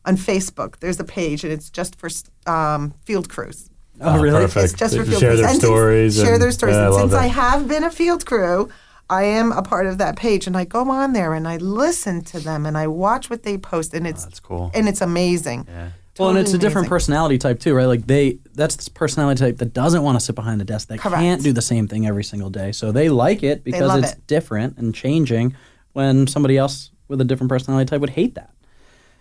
on 0.05 0.17
Facebook. 0.17 0.77
There's 0.79 0.99
a 0.99 1.03
page, 1.03 1.43
and 1.43 1.51
it's 1.51 1.69
just 1.69 1.95
for 1.95 2.09
um, 2.45 2.93
field 3.05 3.29
crews. 3.29 3.69
oh, 4.01 4.21
really? 4.21 4.41
perfect. 4.45 4.63
It's 4.65 4.73
just 4.73 4.95
for 4.95 5.03
They 5.03 5.09
field 5.11 5.21
share 5.21 5.29
crews. 5.31 5.39
their 5.41 5.49
And 5.49 5.61
since- 5.61 5.63
stories 5.63 6.15
Share 6.15 6.37
their 6.39 6.51
stories. 6.51 6.75
yeah, 6.75 6.83
and 6.85 6.91
love 6.93 7.01
since 7.01 7.11
that. 7.13 7.21
I 7.23 7.27
have 7.27 7.67
been 7.67 7.83
a 7.83 7.91
field 7.91 8.25
crew, 8.25 8.69
I 9.09 9.23
am 9.23 9.51
a 9.51 9.61
part 9.61 9.85
of 9.87 9.97
that 9.99 10.15
page, 10.17 10.47
and 10.47 10.57
I 10.57 10.65
go 10.65 10.89
on 10.89 11.13
there 11.13 11.33
and 11.33 11.47
I 11.47 11.57
listen 11.57 12.21
to 12.25 12.39
them 12.39 12.65
and 12.65 12.77
I 12.77 12.87
watch 12.87 13.29
what 13.29 13.43
they 13.43 13.57
post, 13.57 13.93
and 13.93 14.05
it's 14.05 14.23
That's 14.25 14.39
cool. 14.39 14.69
and 14.73 14.87
it's 14.87 15.01
amazing. 15.01 15.65
Yeah. 15.69 15.89
Well, 16.17 16.29
and 16.29 16.37
it's 16.37 16.53
a 16.53 16.57
different 16.57 16.87
personality 16.87 17.37
type 17.37 17.59
too, 17.59 17.73
right? 17.73 17.85
Like 17.85 18.07
they, 18.07 18.39
that's 18.53 18.77
this 18.77 18.87
personality 18.87 19.39
type 19.39 19.57
that 19.57 19.73
doesn't 19.73 20.01
want 20.01 20.17
to 20.17 20.23
sit 20.23 20.33
behind 20.33 20.61
the 20.61 20.65
desk, 20.65 20.87
that 20.87 20.99
Correct. 20.99 21.21
can't 21.21 21.43
do 21.43 21.51
the 21.51 21.61
same 21.61 21.87
thing 21.87 22.07
every 22.07 22.23
single 22.23 22.49
day. 22.49 22.71
So 22.71 22.91
they 22.93 23.09
like 23.09 23.43
it 23.43 23.63
because 23.63 23.97
it's 23.97 24.13
it. 24.13 24.27
different 24.27 24.77
and 24.77 24.95
changing. 24.95 25.55
When 25.91 26.27
somebody 26.27 26.57
else 26.57 26.91
with 27.07 27.21
a 27.21 27.23
different 27.23 27.49
personality 27.49 27.89
type 27.89 28.01
would 28.01 28.11
hate 28.11 28.35
that. 28.35 28.51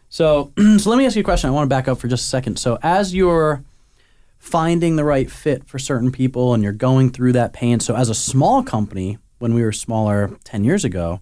So, 0.09 0.52
so 0.78 0.90
let 0.90 0.96
me 0.96 1.07
ask 1.07 1.16
you 1.16 1.22
a 1.22 1.24
question. 1.24 1.48
I 1.48 1.52
want 1.52 1.66
to 1.66 1.68
back 1.68 1.88
up 1.88 1.98
for 1.98 2.09
just 2.09 2.24
a 2.24 2.28
second. 2.28 2.59
So, 2.59 2.78
as 2.83 3.14
you're 3.14 3.64
finding 4.38 4.96
the 4.96 5.04
right 5.04 5.30
fit 5.30 5.66
for 5.66 5.78
certain 5.78 6.12
people 6.12 6.54
and 6.54 6.62
you're 6.62 6.72
going 6.72 7.11
through 7.11 7.33
that 7.33 7.52
pain, 7.52 7.80
so 7.80 7.96
as 7.96 8.09
a 8.09 8.14
small 8.14 8.62
company, 8.62 9.18
when 9.38 9.54
we 9.54 9.62
were 9.62 9.72
smaller 9.72 10.30
ten 10.44 10.64
years 10.64 10.85
ago, 10.85 11.20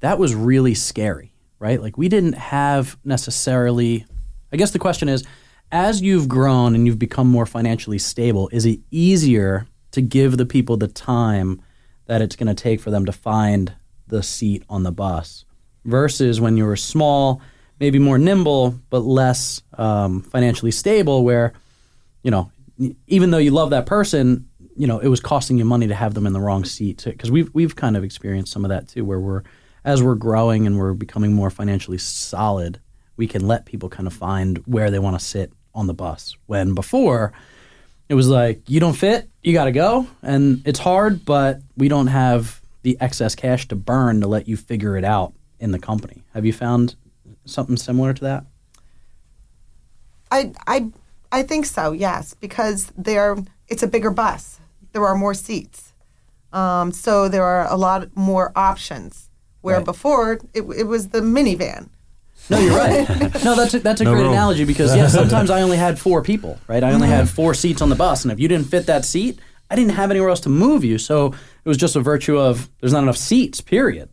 that 0.00 0.18
was 0.18 0.34
really 0.34 0.74
scary, 0.74 1.32
right? 1.58 1.82
Like 1.82 1.98
we 1.98 2.08
didn't 2.08 2.34
have 2.34 2.96
necessarily. 3.04 4.06
I 4.52 4.56
guess 4.56 4.70
the 4.70 4.78
question 4.78 5.08
is, 5.08 5.24
as 5.72 6.00
you've 6.00 6.28
grown 6.28 6.74
and 6.74 6.86
you've 6.86 6.98
become 6.98 7.26
more 7.28 7.46
financially 7.46 7.98
stable, 7.98 8.48
is 8.52 8.64
it 8.66 8.80
easier 8.90 9.66
to 9.90 10.00
give 10.00 10.36
the 10.36 10.46
people 10.46 10.76
the 10.76 10.88
time 10.88 11.60
that 12.06 12.22
it's 12.22 12.36
going 12.36 12.54
to 12.54 12.62
take 12.62 12.80
for 12.80 12.90
them 12.90 13.06
to 13.06 13.12
find 13.12 13.74
the 14.06 14.22
seat 14.22 14.62
on 14.68 14.84
the 14.84 14.92
bus 14.92 15.44
versus 15.84 16.40
when 16.40 16.56
you 16.56 16.64
were 16.64 16.76
small, 16.76 17.40
maybe 17.80 17.98
more 17.98 18.18
nimble 18.18 18.78
but 18.90 19.00
less 19.00 19.60
um, 19.78 20.22
financially 20.22 20.70
stable, 20.70 21.24
where 21.24 21.52
you 22.22 22.30
know, 22.30 22.50
even 23.06 23.30
though 23.30 23.38
you 23.38 23.52
love 23.52 23.70
that 23.70 23.86
person, 23.86 24.48
you 24.76 24.86
know, 24.86 24.98
it 24.98 25.08
was 25.08 25.20
costing 25.20 25.58
you 25.58 25.64
money 25.64 25.86
to 25.86 25.94
have 25.94 26.14
them 26.14 26.26
in 26.26 26.32
the 26.32 26.40
wrong 26.40 26.64
seat. 26.64 27.04
Because 27.04 27.30
we've 27.30 27.52
we've 27.54 27.76
kind 27.76 27.96
of 27.96 28.04
experienced 28.04 28.52
some 28.52 28.64
of 28.64 28.68
that 28.68 28.88
too, 28.88 29.04
where 29.04 29.20
we're 29.20 29.42
as 29.84 30.02
we're 30.02 30.16
growing 30.16 30.66
and 30.66 30.76
we're 30.76 30.94
becoming 30.94 31.32
more 31.32 31.50
financially 31.50 31.98
solid, 31.98 32.80
we 33.16 33.26
can 33.26 33.46
let 33.46 33.64
people 33.64 33.88
kind 33.88 34.06
of 34.06 34.12
find 34.12 34.58
where 34.66 34.90
they 34.90 34.98
want 34.98 35.18
to 35.18 35.24
sit 35.24 35.52
on 35.74 35.86
the 35.86 35.94
bus. 35.94 36.36
When 36.46 36.74
before, 36.74 37.32
it 38.08 38.14
was 38.14 38.28
like 38.28 38.68
you 38.68 38.80
don't 38.80 38.94
fit, 38.96 39.28
you 39.42 39.52
got 39.52 39.64
to 39.64 39.72
go, 39.72 40.06
and 40.22 40.62
it's 40.64 40.78
hard, 40.78 41.24
but 41.24 41.60
we 41.76 41.88
don't 41.88 42.06
have 42.08 42.60
the 42.82 42.96
excess 43.00 43.34
cash 43.34 43.66
to 43.68 43.76
burn 43.76 44.20
to 44.20 44.26
let 44.28 44.46
you 44.48 44.56
figure 44.56 44.96
it 44.96 45.04
out 45.04 45.32
in 45.58 45.72
the 45.72 45.78
company. 45.78 46.22
Have 46.34 46.44
you 46.46 46.52
found 46.52 46.94
something 47.44 47.76
similar 47.76 48.12
to 48.14 48.22
that? 48.22 48.44
I 50.30 50.52
I 50.66 50.90
I 51.32 51.42
think 51.42 51.66
so. 51.66 51.92
Yes, 51.92 52.34
because 52.34 52.92
there 52.96 53.36
it's 53.68 53.82
a 53.82 53.86
bigger 53.88 54.10
bus. 54.10 54.60
There 54.92 55.04
are 55.04 55.14
more 55.16 55.34
seats, 55.34 55.92
um, 56.52 56.92
so 56.92 57.28
there 57.28 57.44
are 57.44 57.70
a 57.70 57.76
lot 57.76 58.16
more 58.16 58.52
options. 58.56 59.30
Where 59.60 59.76
Right. 59.78 59.84
before 59.84 60.32
it, 60.54 60.62
it 60.76 60.86
was 60.86 61.08
the 61.08 61.20
minivan. 61.20 61.88
No, 62.50 62.58
you're 62.58 62.76
right. 62.76 63.08
no, 63.44 63.54
that's 63.56 63.74
a, 63.74 63.78
that's 63.80 64.00
a 64.00 64.04
No 64.04 64.12
great 64.12 64.22
room. 64.22 64.32
analogy 64.32 64.64
because 64.64 64.94
yeah, 64.94 65.08
sometimes 65.20 65.50
I 65.50 65.62
only 65.62 65.76
had 65.76 65.98
four 65.98 66.22
people, 66.22 66.58
right? 66.68 66.82
I 66.84 66.92
only 66.92 67.08
had 67.08 67.28
four 67.28 67.54
seats 67.54 67.82
on 67.82 67.88
the 67.88 67.96
bus, 67.96 68.24
and 68.24 68.32
if 68.32 68.38
you 68.40 68.48
didn't 68.48 68.66
fit 68.68 68.86
that 68.86 69.04
seat, 69.04 69.38
I 69.70 69.74
didn't 69.76 69.92
have 69.92 70.10
anywhere 70.10 70.30
else 70.30 70.40
to 70.40 70.48
move 70.48 70.84
you. 70.84 70.98
So 70.98 71.26
it 71.28 71.68
was 71.68 71.76
just 71.76 71.96
a 71.96 72.00
virtue 72.00 72.38
of 72.38 72.68
there's 72.80 72.92
not 72.92 73.02
enough 73.02 73.16
seats, 73.16 73.60
period. 73.60 74.08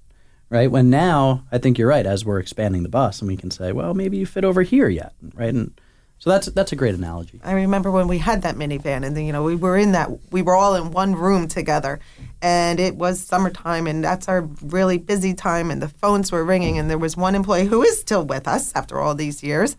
Right? 0.50 0.70
When 0.70 0.92
now 0.92 1.46
I 1.52 1.58
think 1.58 1.80
you're 1.80 1.88
right. 1.88 2.06
As 2.06 2.24
we're 2.26 2.38
expanding 2.40 2.84
the 2.84 2.90
bus, 2.90 3.22
and 3.22 3.28
we 3.28 3.36
can 3.38 3.50
say, 3.50 3.72
well, 3.72 3.94
maybe 3.96 4.18
you 4.18 4.26
fit 4.28 4.46
over 4.46 4.62
here 4.62 4.88
yet, 4.88 5.14
right? 5.34 5.54
And 5.54 5.80
so 6.24 6.30
that's 6.30 6.46
that's 6.46 6.72
a 6.72 6.78
great 6.78 6.96
analogy. 6.96 7.42
I 7.44 7.52
remember 7.52 7.92
when 7.92 8.08
we 8.08 8.18
had 8.18 8.44
that 8.44 8.56
minivan, 8.56 9.06
and 9.06 9.18
then, 9.18 9.26
you 9.26 9.34
know 9.34 9.44
we 9.44 9.58
were 9.58 9.76
in 9.76 9.92
that. 9.92 10.10
We 10.32 10.42
were 10.42 10.56
all 10.56 10.74
in 10.76 10.92
one 10.92 11.16
room 11.16 11.50
together, 11.50 12.00
and 12.42 12.80
it 12.80 12.96
was 12.96 13.20
summertime, 13.20 13.88
and 13.88 14.02
that's 14.02 14.30
our 14.30 14.44
really 14.62 14.98
busy 14.98 15.34
time, 15.34 15.70
and 15.70 15.82
the 15.82 15.90
phones 15.90 16.32
were 16.32 16.46
ringing, 16.46 16.80
and 16.80 16.90
there 16.90 16.98
was 16.98 17.18
one 17.18 17.36
employee 17.36 17.66
who 17.66 17.82
is 17.82 18.00
still 18.00 18.24
with 18.24 18.48
us 18.48 18.74
after 18.74 19.02
all 19.02 19.14
these 19.14 19.44
years, 19.44 19.76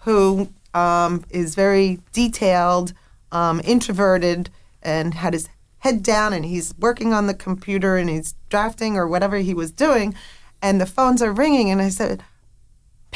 who 0.00 0.50
um, 0.74 1.24
is 1.30 1.54
very 1.54 1.98
detailed, 2.12 2.92
um, 3.32 3.62
introverted, 3.64 4.50
and 4.82 5.14
had 5.14 5.32
his 5.32 5.48
head 5.78 6.02
down, 6.02 6.34
and 6.34 6.44
he's 6.44 6.74
working 6.78 7.14
on 7.14 7.26
the 7.26 7.32
computer, 7.32 7.96
and 7.96 8.10
he's 8.10 8.34
drafting 8.50 8.98
or 8.98 9.08
whatever 9.08 9.38
he 9.38 9.54
was 9.54 9.70
doing, 9.70 10.14
and 10.60 10.78
the 10.78 10.84
phones 10.84 11.22
are 11.22 11.32
ringing, 11.32 11.70
and 11.70 11.80
I 11.80 11.88
said. 11.88 12.22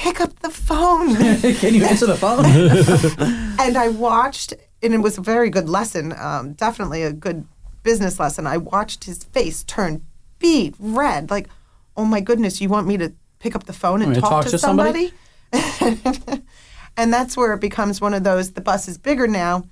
Pick 0.01 0.19
up 0.19 0.35
the 0.41 0.49
phone. 0.49 1.15
can 1.57 1.75
you 1.75 1.85
answer 1.85 2.07
the 2.07 2.17
phone? 2.17 2.47
and 3.61 3.77
I 3.77 3.89
watched, 3.89 4.55
and 4.83 4.95
it 4.95 4.99
was 4.99 5.19
a 5.19 5.21
very 5.21 5.51
good 5.51 5.69
lesson, 5.69 6.15
um, 6.19 6.55
definitely 6.55 7.03
a 7.03 7.13
good 7.13 7.47
business 7.83 8.19
lesson. 8.19 8.47
I 8.47 8.57
watched 8.57 9.05
his 9.05 9.25
face 9.25 9.63
turn 9.63 10.03
beet 10.39 10.75
red, 10.79 11.31
like, 11.31 11.51
oh 11.99 12.07
my 12.07 12.23
goodness, 12.23 12.63
you 12.63 12.71
want 12.71 12.87
me 12.87 12.97
to 12.97 13.13
pick 13.41 13.55
up 13.55 13.65
the 13.65 13.75
phone 13.75 14.01
and 14.01 14.07
Want 14.07 14.11
me 14.11 14.15
to 14.15 14.21
talk, 14.23 14.31
talk 14.31 14.45
to, 14.45 14.51
to 14.53 14.59
somebody?" 14.59 15.13
somebody? 15.53 16.43
and 16.97 17.13
that's 17.13 17.37
where 17.37 17.53
it 17.53 17.61
becomes 17.61 18.01
one 18.01 18.15
of 18.15 18.25
those. 18.25 18.53
The 18.53 18.63
bus 18.63 18.89
is 18.89 18.97
bigger 18.97 19.27
now. 19.27 19.65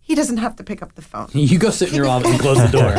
He 0.00 0.14
doesn't 0.14 0.38
have 0.38 0.56
to 0.56 0.64
pick 0.64 0.80
up 0.80 0.94
the 0.94 1.02
phone. 1.02 1.28
you 1.34 1.58
go 1.58 1.68
sit 1.68 1.90
in 1.90 1.94
your 1.94 2.06
office 2.06 2.30
and 2.30 2.40
close 2.40 2.56
the 2.56 2.68
door. 2.68 2.96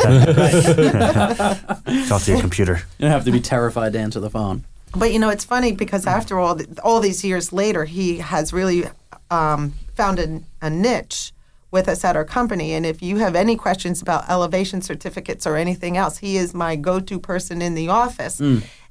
Talk 2.06 2.22
to 2.22 2.30
your 2.30 2.40
computer. 2.40 2.82
You 2.98 3.06
don't 3.06 3.10
have 3.10 3.24
to 3.24 3.32
be 3.32 3.40
terrified 3.40 3.94
to 3.94 3.98
answer 3.98 4.20
the 4.20 4.30
phone. 4.30 4.64
But 4.94 5.12
you 5.12 5.18
know, 5.18 5.30
it's 5.30 5.44
funny 5.44 5.72
because 5.72 6.06
after 6.06 6.38
all, 6.38 6.60
all 6.82 7.00
these 7.00 7.24
years 7.24 7.52
later, 7.52 7.84
he 7.84 8.18
has 8.18 8.52
really 8.52 8.84
um, 9.30 9.72
found 9.94 10.18
a, 10.18 10.40
a 10.60 10.70
niche 10.70 11.32
with 11.70 11.88
us 11.88 12.04
at 12.04 12.16
our 12.16 12.24
company. 12.24 12.72
And 12.72 12.84
if 12.84 13.00
you 13.00 13.18
have 13.18 13.36
any 13.36 13.54
questions 13.56 14.02
about 14.02 14.28
elevation 14.28 14.82
certificates 14.82 15.46
or 15.46 15.56
anything 15.56 15.96
else, 15.96 16.18
he 16.18 16.36
is 16.36 16.52
my 16.52 16.74
go-to 16.74 17.20
person 17.20 17.62
in 17.62 17.74
the 17.74 17.88
office. 17.88 18.40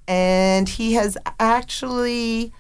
And 0.07 0.69
he 0.69 0.93
has 0.93 1.17
actually 1.39 2.53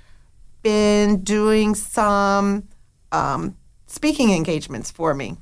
been 0.61 1.23
doing 1.23 1.73
some 1.73 2.67
um, 3.13 3.55
speaking 3.87 4.31
engagements 4.33 4.91
for 4.91 5.13
me. 5.13 5.37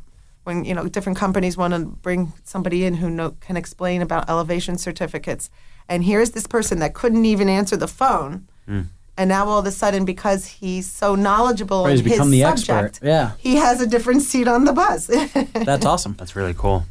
When 0.47 0.63
you 0.63 0.73
know 0.73 0.87
different 0.87 1.17
companies 1.17 1.57
want 1.57 1.73
to 1.73 1.79
bring 1.81 2.31
somebody 2.45 2.85
in 2.85 2.93
who 2.93 3.09
know, 3.09 3.35
can 3.41 3.57
explain 3.57 4.01
about 4.01 4.29
elevation 4.29 4.77
certificates, 4.77 5.49
and 5.89 6.05
here's 6.05 6.31
this 6.31 6.47
person 6.47 6.79
that 6.79 6.93
couldn't 6.93 7.25
even 7.25 7.49
answer 7.49 7.75
the 7.75 7.87
phone, 7.87 8.47
and 8.65 9.27
now 9.29 9.45
all 9.47 9.59
of 9.59 9.65
a 9.65 9.71
sudden 9.71 10.05
because 10.05 10.45
he's 10.45 10.89
so 10.89 11.15
knowledgeable 11.15 11.83
Right, 11.83 11.91
he's 11.91 11.99
in 11.99 12.05
his 12.05 12.13
become 12.13 12.31
the 12.31 12.43
subject, 12.43 12.87
expert. 12.87 13.05
Yeah. 13.05 13.31
he 13.39 13.55
has 13.57 13.81
a 13.81 13.87
different 13.87 14.21
seat 14.21 14.47
on 14.47 14.63
the 14.63 14.71
bus. 14.71 15.07
That's 15.53 15.85
awesome. 15.85 16.15
That's 16.17 16.35
really 16.35 16.53
cool. 16.53 16.85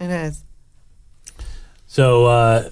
it 0.00 0.08
is 0.08 0.42
So 1.86 2.24
uh, 2.24 2.70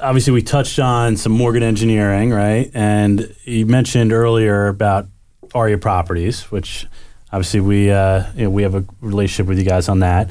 obviously, 0.00 0.32
we 0.32 0.40
touched 0.40 0.78
on 0.78 1.18
some 1.18 1.32
Morgan 1.32 1.62
Engineering, 1.62 2.30
right? 2.30 2.70
And 2.72 3.34
you 3.44 3.66
mentioned 3.66 4.10
earlier 4.10 4.68
about 4.68 5.08
Aria 5.54 5.76
Properties, 5.76 6.50
which 6.50 6.86
obviously 7.32 7.60
we 7.60 7.90
uh, 7.90 8.24
you 8.34 8.44
know, 8.44 8.50
we 8.50 8.62
have 8.62 8.74
a 8.74 8.84
relationship 9.00 9.46
with 9.46 9.58
you 9.58 9.64
guys 9.64 9.88
on 9.88 10.00
that. 10.00 10.30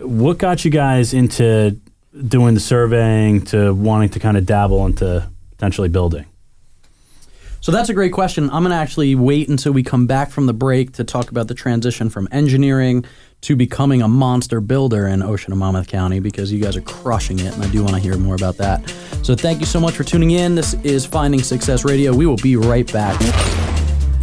What 0.00 0.38
got 0.38 0.64
you 0.64 0.70
guys 0.70 1.14
into 1.14 1.78
doing 2.28 2.54
the 2.54 2.60
surveying 2.60 3.42
to 3.46 3.72
wanting 3.72 4.08
to 4.10 4.20
kind 4.20 4.36
of 4.36 4.44
dabble 4.46 4.84
into 4.86 5.28
potentially 5.52 5.88
building? 5.88 6.26
So 7.60 7.72
that's 7.72 7.88
a 7.88 7.94
great 7.94 8.12
question. 8.12 8.50
I'm 8.50 8.62
going 8.62 8.72
to 8.72 8.76
actually 8.76 9.14
wait 9.14 9.48
until 9.48 9.72
we 9.72 9.82
come 9.82 10.06
back 10.06 10.30
from 10.30 10.44
the 10.44 10.52
break 10.52 10.92
to 10.92 11.04
talk 11.04 11.30
about 11.30 11.48
the 11.48 11.54
transition 11.54 12.10
from 12.10 12.28
engineering 12.30 13.06
to 13.40 13.56
becoming 13.56 14.02
a 14.02 14.08
monster 14.08 14.60
builder 14.60 15.06
in 15.06 15.22
Ocean 15.22 15.50
and 15.50 15.60
Monmouth 15.60 15.88
County 15.88 16.20
because 16.20 16.52
you 16.52 16.62
guys 16.62 16.76
are 16.76 16.82
crushing 16.82 17.38
it, 17.38 17.54
and 17.54 17.64
I 17.64 17.68
do 17.68 17.82
want 17.82 17.94
to 17.94 18.00
hear 18.00 18.18
more 18.18 18.34
about 18.34 18.58
that. 18.58 18.86
So 19.22 19.34
thank 19.34 19.60
you 19.60 19.66
so 19.66 19.80
much 19.80 19.94
for 19.94 20.04
tuning 20.04 20.32
in. 20.32 20.54
This 20.54 20.74
is 20.82 21.06
Finding 21.06 21.42
Success 21.42 21.86
Radio. 21.86 22.14
We 22.14 22.26
will 22.26 22.36
be 22.36 22.56
right 22.56 22.90
back. 22.92 23.18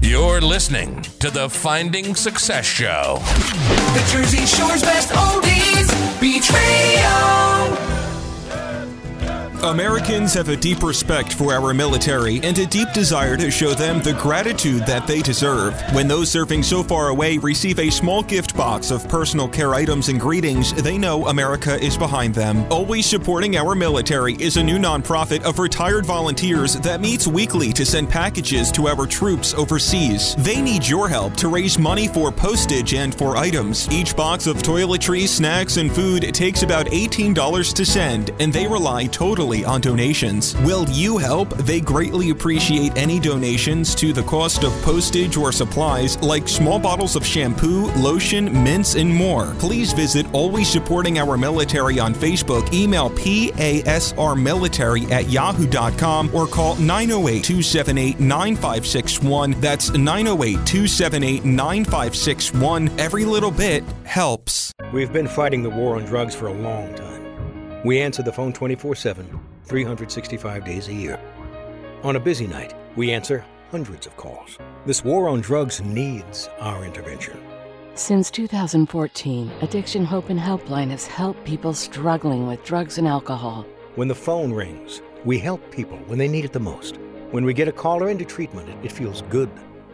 You're 0.03 0.41
listening 0.41 1.03
to 1.19 1.29
the 1.29 1.47
Finding 1.47 2.15
Success 2.15 2.65
Show. 2.65 3.19
The 3.93 4.11
Jersey 4.11 4.45
Shore's 4.47 4.81
best 4.81 5.09
oldies. 5.09 5.61
Americans 9.63 10.33
have 10.33 10.49
a 10.49 10.57
deep 10.57 10.81
respect 10.81 11.33
for 11.33 11.53
our 11.53 11.71
military 11.71 12.39
and 12.41 12.57
a 12.57 12.65
deep 12.65 12.91
desire 12.93 13.37
to 13.37 13.51
show 13.51 13.75
them 13.75 14.01
the 14.01 14.13
gratitude 14.13 14.87
that 14.87 15.05
they 15.05 15.21
deserve. 15.21 15.79
When 15.93 16.07
those 16.07 16.31
serving 16.31 16.63
so 16.63 16.81
far 16.81 17.09
away 17.09 17.37
receive 17.37 17.77
a 17.77 17.91
small 17.91 18.23
gift 18.23 18.57
box 18.57 18.89
of 18.89 19.07
personal 19.07 19.47
care 19.47 19.75
items 19.75 20.09
and 20.09 20.19
greetings, 20.19 20.73
they 20.73 20.97
know 20.97 21.27
America 21.27 21.79
is 21.79 21.95
behind 21.95 22.33
them. 22.33 22.65
Always 22.71 23.05
Supporting 23.05 23.55
Our 23.55 23.75
Military 23.75 24.33
is 24.33 24.57
a 24.57 24.63
new 24.63 24.79
nonprofit 24.79 25.43
of 25.43 25.59
retired 25.59 26.07
volunteers 26.07 26.73
that 26.77 26.99
meets 26.99 27.27
weekly 27.27 27.71
to 27.73 27.85
send 27.85 28.09
packages 28.09 28.71
to 28.71 28.87
our 28.87 29.05
troops 29.05 29.53
overseas. 29.53 30.35
They 30.39 30.59
need 30.59 30.87
your 30.87 31.07
help 31.07 31.35
to 31.35 31.49
raise 31.49 31.77
money 31.77 32.07
for 32.07 32.31
postage 32.31 32.95
and 32.95 33.13
for 33.13 33.37
items. 33.37 33.87
Each 33.91 34.15
box 34.15 34.47
of 34.47 34.57
toiletries, 34.57 35.27
snacks, 35.27 35.77
and 35.77 35.93
food 35.93 36.33
takes 36.33 36.63
about 36.63 36.87
$18 36.87 37.73
to 37.75 37.85
send, 37.85 38.31
and 38.39 38.51
they 38.51 38.65
rely 38.65 39.05
totally 39.05 39.50
on 39.51 39.81
donations. 39.81 40.55
Will 40.59 40.87
you 40.89 41.17
help? 41.17 41.49
They 41.57 41.81
greatly 41.81 42.29
appreciate 42.29 42.97
any 42.97 43.19
donations 43.19 43.93
to 43.95 44.13
the 44.13 44.23
cost 44.23 44.63
of 44.63 44.71
postage 44.81 45.35
or 45.37 45.51
supplies 45.51 46.17
like 46.23 46.47
small 46.47 46.79
bottles 46.79 47.17
of 47.17 47.25
shampoo, 47.25 47.91
lotion, 47.91 48.51
mints, 48.63 48.95
and 48.95 49.13
more. 49.13 49.53
Please 49.59 49.91
visit 49.93 50.25
Always 50.33 50.69
Supporting 50.69 51.19
Our 51.19 51.37
Military 51.37 51.99
on 51.99 52.15
Facebook, 52.15 52.73
email 52.73 53.09
PASRmilitary 53.09 55.11
at 55.11 55.29
yahoo.com, 55.29 56.33
or 56.33 56.47
call 56.47 56.75
908 56.77 57.43
278 57.43 58.19
9561. 58.19 59.51
That's 59.59 59.91
908 59.91 60.65
278 60.65 61.45
9561. 61.45 62.99
Every 62.99 63.25
little 63.25 63.51
bit 63.51 63.83
helps. 64.05 64.71
We've 64.93 65.11
been 65.11 65.27
fighting 65.27 65.63
the 65.63 65.69
war 65.69 65.97
on 65.97 66.05
drugs 66.05 66.33
for 66.35 66.47
a 66.47 66.53
long 66.53 66.95
time. 66.95 67.10
We 67.83 67.99
answer 67.99 68.21
the 68.21 68.31
phone 68.31 68.53
24 68.53 68.95
7, 68.95 69.39
365 69.65 70.65
days 70.65 70.87
a 70.87 70.93
year. 70.93 71.19
On 72.03 72.15
a 72.15 72.19
busy 72.19 72.45
night, 72.45 72.75
we 72.95 73.11
answer 73.11 73.43
hundreds 73.71 74.05
of 74.05 74.15
calls. 74.17 74.59
This 74.85 75.03
war 75.03 75.27
on 75.27 75.41
drugs 75.41 75.81
needs 75.81 76.47
our 76.59 76.85
intervention. 76.85 77.41
Since 77.95 78.29
2014, 78.31 79.51
Addiction 79.61 80.05
Hope 80.05 80.29
and 80.29 80.39
Helpline 80.39 80.91
has 80.91 81.07
helped 81.07 81.43
people 81.43 81.73
struggling 81.73 82.45
with 82.45 82.63
drugs 82.63 82.99
and 82.99 83.07
alcohol. 83.07 83.65
When 83.95 84.07
the 84.07 84.15
phone 84.15 84.53
rings, 84.53 85.01
we 85.25 85.39
help 85.39 85.71
people 85.71 85.97
when 86.05 86.19
they 86.19 86.27
need 86.27 86.45
it 86.45 86.53
the 86.53 86.59
most. 86.59 86.97
When 87.31 87.45
we 87.45 87.53
get 87.53 87.67
a 87.67 87.71
caller 87.71 88.09
into 88.09 88.25
treatment, 88.25 88.69
it, 88.69 88.77
it 88.83 88.91
feels 88.91 89.23
good. 89.23 89.49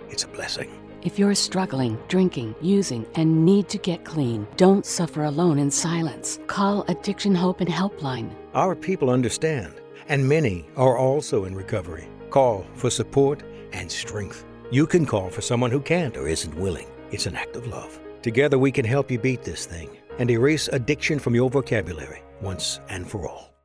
It's 0.10 0.26
a 0.26 0.28
blessing. 0.28 0.87
If 1.02 1.20
you're 1.20 1.36
struggling, 1.36 1.98
drinking, 2.08 2.56
using, 2.62 3.06
and 3.16 3.46
need 3.46 3.70
to 3.70 3.78
get 3.78 4.06
clean, 4.06 4.48
don't 4.58 4.86
suffer 4.86 5.24
alone 5.24 5.60
in 5.60 5.72
silence. 5.72 6.40
Call 6.48 6.84
Addiction 6.88 7.36
Hope 7.36 7.62
and 7.62 7.70
Helpline. 7.70 8.30
Our 8.54 8.76
people 8.76 9.10
understand, 9.10 9.74
and 10.10 10.28
many 10.28 10.66
are 10.76 10.98
also 10.98 11.46
in 11.46 11.56
recovery. 11.56 12.08
Call 12.30 12.66
for 12.74 12.90
support 12.90 13.44
and 13.74 13.92
strength. 13.92 14.46
You 14.72 14.86
can 14.86 15.06
call 15.06 15.30
for 15.30 15.42
someone 15.42 15.72
who 15.72 15.80
can't 15.80 16.18
or 16.18 16.28
isn't 16.28 16.56
willing. 16.56 16.88
It's 17.12 17.26
an 17.26 17.36
act 17.36 17.56
of 17.56 17.68
love. 17.68 18.00
Together 18.22 18.58
we 18.60 18.72
can 18.72 18.86
help 18.86 19.10
you 19.12 19.20
beat 19.20 19.44
this 19.44 19.66
thing. 19.66 19.90
and 20.20 20.32
erase 20.32 20.68
addiction 20.70 21.20
from 21.20 21.36
your 21.36 21.50
vocabulary 21.50 22.24
once 22.42 22.80
and 22.90 23.10
for 23.10 23.28
all. 23.28 23.57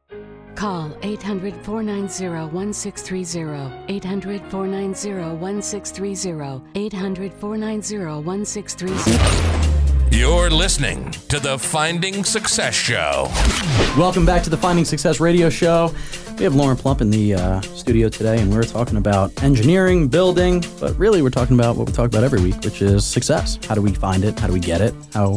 Call 0.54 0.92
800 1.02 1.54
490 1.64 2.54
1630. 2.54 3.92
800 3.92 4.42
490 4.50 5.36
1630. 5.40 6.62
800 6.74 7.32
490 7.32 7.98
1630. 8.24 10.16
You're 10.16 10.50
listening 10.50 11.10
to 11.28 11.40
the 11.40 11.58
Finding 11.58 12.22
Success 12.22 12.74
Show. 12.74 13.28
Welcome 13.96 14.26
back 14.26 14.42
to 14.42 14.50
the 14.50 14.58
Finding 14.58 14.84
Success 14.84 15.20
Radio 15.20 15.48
Show. 15.48 15.94
We 16.36 16.44
have 16.44 16.54
Lauren 16.54 16.76
Plump 16.76 17.00
in 17.00 17.10
the 17.10 17.34
uh, 17.34 17.60
studio 17.62 18.10
today, 18.10 18.38
and 18.38 18.52
we're 18.52 18.64
talking 18.64 18.98
about 18.98 19.42
engineering, 19.42 20.08
building, 20.08 20.62
but 20.78 20.96
really 20.98 21.22
we're 21.22 21.30
talking 21.30 21.58
about 21.58 21.76
what 21.76 21.86
we 21.86 21.92
talk 21.94 22.08
about 22.08 22.24
every 22.24 22.42
week, 22.42 22.56
which 22.62 22.82
is 22.82 23.06
success. 23.06 23.58
How 23.66 23.74
do 23.74 23.80
we 23.80 23.94
find 23.94 24.22
it? 24.22 24.38
How 24.38 24.48
do 24.48 24.52
we 24.52 24.60
get 24.60 24.82
it? 24.82 24.94
How 25.14 25.34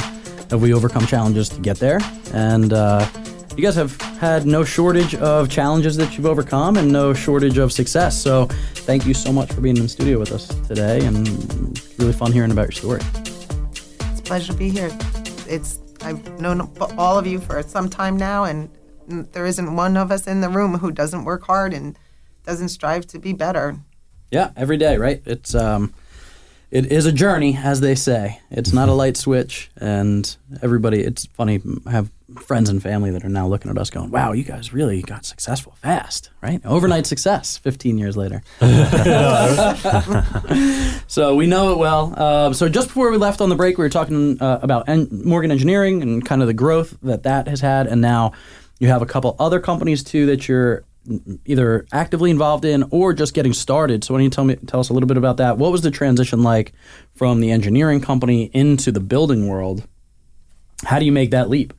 have 0.50 0.62
we 0.62 0.74
overcome 0.74 1.08
challenges 1.08 1.48
to 1.50 1.62
get 1.62 1.78
there? 1.78 2.00
And 2.34 2.74
uh, 2.74 3.08
you 3.58 3.64
guys 3.64 3.76
have 3.76 4.00
had 4.20 4.46
no 4.46 4.66
shortage 4.66 5.16
of 5.16 5.50
challenges 5.50 5.96
that 5.96 6.18
you've 6.18 6.26
overcome 6.26 6.76
and 6.76 6.92
no 6.92 7.14
shortage 7.14 7.58
of 7.58 7.72
success. 7.72 8.22
So 8.22 8.48
thank 8.86 9.06
you 9.06 9.14
so 9.14 9.32
much 9.32 9.54
for 9.54 9.62
being 9.62 9.78
in 9.78 9.84
the 9.84 9.90
studio 9.90 10.20
with 10.20 10.34
us 10.34 10.48
today, 10.68 11.06
and 11.06 11.26
it's 11.70 11.98
really 11.98 12.12
fun 12.12 12.34
hearing 12.34 12.52
about 12.52 12.64
your 12.64 12.72
story. 12.72 13.02
It's 13.22 14.20
a 14.20 14.24
pleasure 14.24 14.52
to 14.52 14.60
be 14.60 14.70
here. 14.70 14.92
It's 15.48 15.80
I've 16.02 16.40
known 16.40 16.70
all 16.98 17.18
of 17.18 17.26
you 17.26 17.40
for 17.40 17.64
some 17.64 17.90
time 17.90 18.18
now, 18.18 18.44
and 18.44 18.70
there 19.08 19.46
isn't 19.46 19.76
one 19.76 19.96
of 19.96 20.12
us 20.12 20.28
in 20.28 20.42
the 20.42 20.50
room 20.50 20.78
who 20.78 20.92
doesn't 20.92 21.24
work 21.24 21.44
hard 21.44 21.74
and 21.74 21.98
doesn't 22.46 22.70
strive 22.70 23.08
to 23.08 23.20
be 23.20 23.32
better. 23.32 23.78
Yeah, 24.32 24.52
every 24.58 24.78
day, 24.78 24.98
right? 24.98 25.22
It's 25.26 25.56
um, 25.56 25.94
it 26.72 26.92
is 26.92 27.06
a 27.06 27.12
journey, 27.14 27.58
as 27.58 27.80
they 27.80 27.96
say. 27.96 28.42
It's 28.52 28.74
not 28.74 28.90
a 28.90 28.94
light 28.94 29.16
switch, 29.16 29.72
and 29.78 30.36
everybody. 30.62 31.00
It's 31.00 31.26
funny. 31.26 31.62
I 31.86 31.92
have 31.92 32.12
friends 32.36 32.70
and 32.70 32.82
family 32.82 33.12
that 33.12 33.24
are 33.24 33.30
now 33.30 33.48
looking 33.48 33.72
at 33.72 33.78
us, 33.78 33.90
going, 33.90 34.12
"Wow, 34.12 34.34
you 34.34 34.44
guys 34.44 34.74
really 34.74 35.02
got 35.02 35.26
successful 35.26 35.74
fast, 35.82 36.30
right? 36.42 36.62
Overnight 36.66 37.06
success, 37.06 37.58
15 37.58 37.98
years 37.98 38.16
later." 38.18 38.42
so 41.08 41.36
we 41.36 41.48
know 41.48 41.72
it 41.72 41.78
well. 41.78 42.14
Uh, 42.16 42.54
so 42.54 42.70
just 42.70 42.88
before 42.90 43.12
we 43.12 43.18
left 43.18 43.42
on 43.42 43.50
the 43.50 43.56
break, 43.56 43.78
we 43.78 43.84
were 43.84 43.90
talking 43.90 44.42
uh, 44.42 44.60
about 44.62 44.88
en- 44.90 45.08
Morgan 45.12 45.52
Engineering 45.52 46.02
and 46.02 46.26
kind 46.26 46.42
of 46.42 46.48
the 46.48 46.54
growth 46.54 46.98
that 47.04 47.24
that 47.24 47.48
has 47.48 47.62
had, 47.62 47.88
and 47.88 48.02
now 48.02 48.34
you 48.80 48.88
have 48.88 49.02
a 49.02 49.06
couple 49.06 49.36
other 49.40 49.60
companies 49.60 50.04
too 50.04 50.26
that 50.28 50.48
you're 50.48 50.84
either 51.46 51.86
actively 51.92 52.32
involved 52.32 52.66
in 52.66 52.84
or 52.90 53.14
just 53.14 53.34
getting 53.34 53.54
started. 53.54 54.04
So 54.04 54.14
why 54.14 54.20
don't 54.20 54.24
you 54.26 54.30
tell 54.30 54.46
me 54.46 54.56
tell 54.56 54.80
us 54.80 54.90
a 54.90 54.94
little 54.94 55.08
bit 55.08 55.18
about 55.18 55.38
that? 55.38 55.58
What 55.58 55.72
was 55.72 55.82
the 55.82 55.92
transition 55.92 56.44
like 56.44 56.74
from 57.14 57.40
the 57.40 57.52
engineering 57.52 58.02
company 58.02 58.50
into 58.54 58.92
the 58.92 59.00
building 59.00 59.48
world? 59.48 59.88
How 60.84 61.00
do 61.00 61.06
you 61.06 61.12
make 61.12 61.32
that 61.32 61.50
leap? 61.50 61.74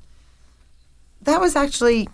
That 1.26 1.40
was 1.40 1.56
actually 1.56 2.08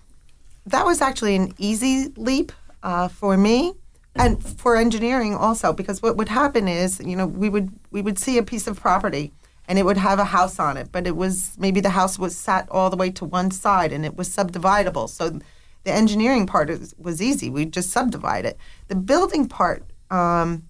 that 0.67 0.87
was 0.87 1.03
actually 1.03 1.37
an 1.37 1.53
easy 1.59 2.09
leap 2.17 2.51
uh, 2.83 3.09
for 3.09 3.37
me 3.37 3.75
and 4.15 4.43
for 4.43 4.75
engineering 4.75 5.35
also 5.35 5.73
because 5.73 6.01
what 6.01 6.17
would 6.17 6.31
happen 6.31 6.67
is 6.67 6.99
you 6.99 7.15
know 7.15 7.27
we 7.27 7.51
would 7.51 7.71
we 7.91 8.01
would 8.01 8.19
see 8.19 8.39
a 8.39 8.43
piece 8.43 8.67
of 8.67 8.81
property 8.81 9.31
and 9.69 9.79
it 9.79 9.85
would 9.85 9.99
have 9.99 10.19
a 10.19 10.25
house 10.25 10.59
on 10.59 10.79
it 10.79 10.91
but 10.93 11.07
it 11.07 11.15
was 11.15 11.55
maybe 11.59 11.79
the 11.81 11.91
house 11.91 12.19
was 12.19 12.35
sat 12.35 12.67
all 12.71 12.89
the 12.89 12.97
way 12.97 13.11
to 13.11 13.27
one 13.27 13.51
side 13.51 13.93
and 13.93 14.07
it 14.07 14.17
was 14.17 14.31
subdividable. 14.31 15.11
So 15.11 15.41
the 15.85 15.93
engineering 15.93 16.47
part 16.47 16.71
is, 16.71 16.95
was 16.97 17.21
easy. 17.21 17.51
We 17.51 17.67
just 17.67 17.91
subdivide 17.91 18.47
it. 18.47 18.57
The 18.89 18.95
building 18.95 19.47
part 19.47 19.85
um, 20.11 20.69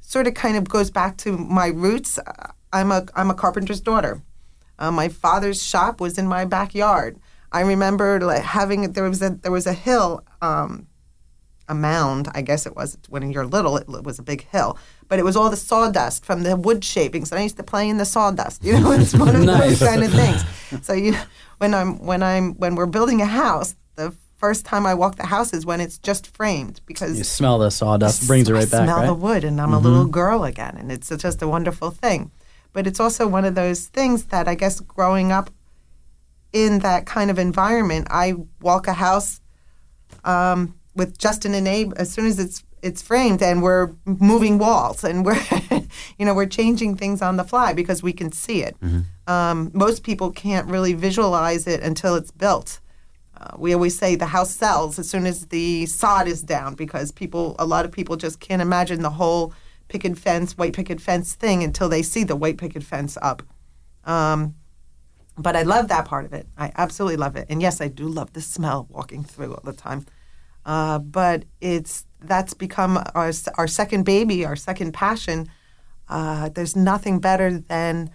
sort 0.00 0.26
of 0.26 0.34
kind 0.34 0.58
of 0.58 0.68
goes 0.68 0.90
back 0.90 1.16
to 1.18 1.38
my 1.38 1.68
roots. 1.68 2.18
I'm 2.74 2.92
a 2.92 3.06
i'm 3.14 3.30
a 3.30 3.34
carpenter's 3.34 3.80
daughter. 3.80 4.20
Uh, 4.78 4.90
my 4.90 5.08
father's 5.08 5.62
shop 5.62 5.98
was 5.98 6.18
in 6.18 6.26
my 6.28 6.44
backyard 6.44 7.18
I 7.54 7.60
remember 7.60 8.20
like 8.20 8.42
having 8.42 8.92
there 8.92 9.08
was 9.08 9.22
a 9.22 9.30
there 9.30 9.52
was 9.52 9.68
a 9.68 9.72
hill, 9.72 10.24
um, 10.42 10.88
a 11.68 11.74
mound, 11.74 12.28
I 12.34 12.42
guess 12.42 12.66
it 12.66 12.74
was. 12.74 12.98
When 13.08 13.30
you're 13.30 13.46
little, 13.46 13.76
it, 13.76 13.86
it, 13.88 14.02
was 14.02 14.18
a 14.18 14.24
big 14.24 14.44
hill, 14.48 14.76
but 15.06 15.20
it 15.20 15.24
was 15.24 15.36
all 15.36 15.48
the 15.50 15.56
sawdust 15.56 16.24
from 16.24 16.42
the 16.42 16.56
wood 16.56 16.84
shavings, 16.84 17.30
and 17.30 17.38
I 17.38 17.44
used 17.44 17.56
to 17.58 17.62
play 17.62 17.88
in 17.88 17.98
the 17.98 18.04
sawdust. 18.04 18.64
You 18.64 18.80
know, 18.80 18.90
it's 19.00 19.14
one 19.14 19.36
of 19.36 19.44
nice. 19.44 19.78
those 19.78 19.88
kind 19.88 20.02
of 20.02 20.10
things. 20.10 20.44
So 20.84 20.94
you, 20.94 21.14
when 21.58 21.74
I'm 21.74 22.04
when 22.04 22.24
I'm 22.24 22.54
when 22.54 22.74
we're 22.74 22.86
building 22.86 23.22
a 23.22 23.26
house, 23.26 23.76
the 23.94 24.12
first 24.36 24.66
time 24.66 24.84
I 24.84 24.94
walk 24.94 25.14
the 25.14 25.26
house 25.26 25.52
is 25.52 25.64
when 25.64 25.80
it's 25.80 25.96
just 25.98 26.26
framed 26.36 26.80
because 26.86 27.16
you 27.16 27.22
smell 27.22 27.60
the 27.60 27.70
sawdust, 27.70 28.26
brings 28.26 28.48
it 28.48 28.52
right 28.52 28.62
I 28.62 28.66
back. 28.66 28.84
Smell 28.84 28.96
right? 28.96 29.06
the 29.06 29.14
wood, 29.14 29.44
and 29.44 29.60
I'm 29.60 29.68
mm-hmm. 29.68 29.76
a 29.76 29.88
little 29.88 30.06
girl 30.06 30.42
again, 30.42 30.76
and 30.76 30.90
it's 30.90 31.08
just 31.16 31.40
a 31.40 31.46
wonderful 31.46 31.92
thing. 31.92 32.32
But 32.72 32.88
it's 32.88 32.98
also 32.98 33.28
one 33.28 33.44
of 33.44 33.54
those 33.54 33.86
things 33.86 34.24
that 34.24 34.48
I 34.48 34.56
guess 34.56 34.80
growing 34.80 35.30
up 35.30 35.50
in 36.54 36.78
that 36.78 37.04
kind 37.04 37.30
of 37.30 37.38
environment, 37.38 38.06
I 38.10 38.34
walk 38.62 38.86
a 38.86 38.94
house 38.94 39.40
um, 40.22 40.78
with 40.94 41.18
Justin 41.18 41.52
and 41.52 41.68
Abe 41.68 41.92
as 41.96 42.10
soon 42.10 42.24
as 42.24 42.38
it's 42.38 42.64
it's 42.80 43.00
framed, 43.00 43.42
and 43.42 43.62
we're 43.62 43.92
moving 44.04 44.58
walls, 44.58 45.04
and 45.04 45.24
we're 45.24 45.40
you 46.18 46.24
know 46.24 46.34
we're 46.34 46.46
changing 46.46 46.96
things 46.96 47.20
on 47.20 47.36
the 47.36 47.44
fly 47.44 47.72
because 47.72 48.02
we 48.02 48.12
can 48.12 48.30
see 48.30 48.62
it. 48.62 48.78
Mm-hmm. 48.80 49.00
Um, 49.30 49.70
most 49.74 50.04
people 50.04 50.30
can't 50.30 50.68
really 50.68 50.92
visualize 50.92 51.66
it 51.66 51.82
until 51.82 52.14
it's 52.14 52.30
built. 52.30 52.80
Uh, 53.36 53.56
we 53.58 53.74
always 53.74 53.98
say 53.98 54.14
the 54.14 54.26
house 54.26 54.54
sells 54.54 54.98
as 54.98 55.10
soon 55.10 55.26
as 55.26 55.46
the 55.46 55.86
sod 55.86 56.28
is 56.28 56.40
down 56.40 56.74
because 56.74 57.10
people, 57.10 57.56
a 57.58 57.66
lot 57.66 57.84
of 57.84 57.90
people 57.90 58.16
just 58.16 58.38
can't 58.38 58.62
imagine 58.62 59.02
the 59.02 59.10
whole 59.10 59.52
picket 59.88 60.16
fence, 60.16 60.56
white 60.56 60.72
picket 60.72 61.00
fence 61.00 61.34
thing 61.34 61.64
until 61.64 61.88
they 61.88 62.02
see 62.02 62.22
the 62.22 62.36
white 62.36 62.58
picket 62.58 62.84
fence 62.84 63.18
up. 63.20 63.42
Um, 64.04 64.54
but 65.36 65.56
I 65.56 65.62
love 65.62 65.88
that 65.88 66.04
part 66.04 66.24
of 66.24 66.32
it. 66.32 66.46
I 66.56 66.72
absolutely 66.76 67.16
love 67.16 67.36
it. 67.36 67.46
And 67.48 67.60
yes, 67.60 67.80
I 67.80 67.88
do 67.88 68.06
love 68.08 68.32
the 68.32 68.40
smell 68.40 68.86
walking 68.90 69.24
through 69.24 69.54
all 69.54 69.62
the 69.64 69.72
time. 69.72 70.06
Uh, 70.64 70.98
but 70.98 71.44
it's 71.60 72.06
that's 72.20 72.54
become 72.54 73.02
our 73.14 73.32
our 73.56 73.66
second 73.66 74.04
baby, 74.04 74.44
our 74.44 74.56
second 74.56 74.92
passion. 74.92 75.48
Uh, 76.08 76.48
there's 76.50 76.76
nothing 76.76 77.18
better 77.18 77.58
than 77.58 78.10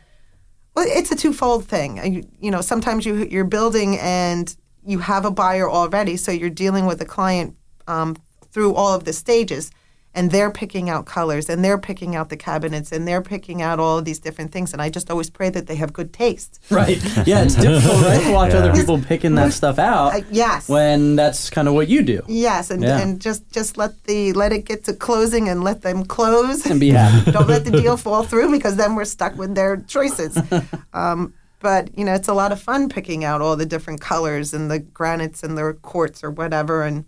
well, 0.75 0.85
it's 0.87 1.11
a 1.11 1.15
twofold 1.15 1.65
thing. 1.65 2.13
You, 2.13 2.27
you 2.39 2.51
know, 2.51 2.61
sometimes 2.61 3.05
you 3.05 3.27
you're 3.29 3.43
building 3.43 3.97
and 3.99 4.55
you 4.85 4.99
have 4.99 5.25
a 5.25 5.31
buyer 5.31 5.69
already, 5.69 6.17
so 6.17 6.31
you're 6.31 6.49
dealing 6.49 6.85
with 6.85 7.01
a 7.01 7.05
client 7.05 7.55
um, 7.87 8.15
through 8.51 8.73
all 8.73 8.93
of 8.93 9.03
the 9.03 9.13
stages 9.13 9.71
and 10.15 10.31
they're 10.31 10.51
picking 10.51 10.89
out 10.89 11.05
colors 11.05 11.49
and 11.49 11.63
they're 11.63 11.77
picking 11.77 12.15
out 12.15 12.29
the 12.29 12.37
cabinets 12.37 12.91
and 12.91 13.07
they're 13.07 13.21
picking 13.21 13.61
out 13.61 13.79
all 13.79 13.99
of 13.99 14.05
these 14.05 14.19
different 14.19 14.51
things 14.51 14.73
and 14.73 14.81
i 14.81 14.89
just 14.89 15.11
always 15.11 15.29
pray 15.29 15.49
that 15.49 15.67
they 15.67 15.75
have 15.75 15.93
good 15.93 16.11
taste. 16.13 16.59
Right. 16.69 17.03
Yeah 17.27 17.43
it's 17.43 17.55
difficult 17.55 18.03
right 18.03 18.23
to 18.23 18.31
watch 18.31 18.53
yeah. 18.53 18.59
other 18.59 18.73
people 18.73 18.99
picking 18.99 19.35
that 19.35 19.51
stuff 19.53 19.79
out 19.79 20.15
uh, 20.15 20.21
yes. 20.31 20.69
when 20.69 21.15
that's 21.15 21.49
kind 21.49 21.67
of 21.67 21.73
what 21.73 21.89
you 21.89 22.03
do. 22.03 22.21
Yes 22.27 22.71
and, 22.71 22.81
yeah. 22.81 22.99
and 22.99 23.19
just 23.19 23.51
just 23.51 23.77
let 23.77 24.03
the 24.05 24.31
let 24.33 24.53
it 24.53 24.65
get 24.65 24.85
to 24.85 24.93
closing 24.93 25.49
and 25.49 25.63
let 25.63 25.81
them 25.81 26.05
close. 26.05 26.65
And 26.65 26.79
be 26.79 26.91
happy. 26.91 27.31
Don't 27.35 27.47
let 27.47 27.65
the 27.65 27.71
deal 27.71 27.97
fall 27.97 28.23
through 28.23 28.51
because 28.51 28.77
then 28.77 28.95
we're 28.95 29.05
stuck 29.05 29.35
with 29.35 29.55
their 29.55 29.77
choices. 29.77 30.37
Um, 30.93 31.33
but 31.59 31.97
you 31.97 32.03
know 32.03 32.13
it's 32.13 32.27
a 32.27 32.33
lot 32.33 32.51
of 32.51 32.59
fun 32.61 32.89
picking 32.89 33.23
out 33.23 33.41
all 33.41 33.55
the 33.55 33.65
different 33.65 34.01
colors 34.01 34.53
and 34.53 34.71
the 34.71 34.79
granites 34.79 35.43
and 35.43 35.57
the 35.57 35.77
quartz 35.81 36.23
or 36.23 36.31
whatever 36.31 36.83
and 36.83 37.05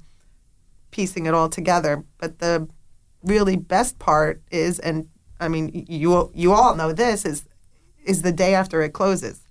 piecing 0.92 1.26
it 1.26 1.34
all 1.34 1.50
together. 1.50 2.04
But 2.20 2.40
the 2.40 2.68
really 3.24 3.58
best 3.58 4.00
part 4.00 4.42
is, 4.52 4.80
and 4.80 5.08
I 5.40 5.48
mean, 5.48 5.86
you 5.88 6.32
you 6.34 6.54
all 6.54 6.76
know 6.76 6.92
this 6.94 7.26
is 7.26 7.46
is 8.06 8.22
the 8.22 8.32
day 8.32 8.54
after 8.54 8.82
it 8.82 8.94
closes. 8.94 9.42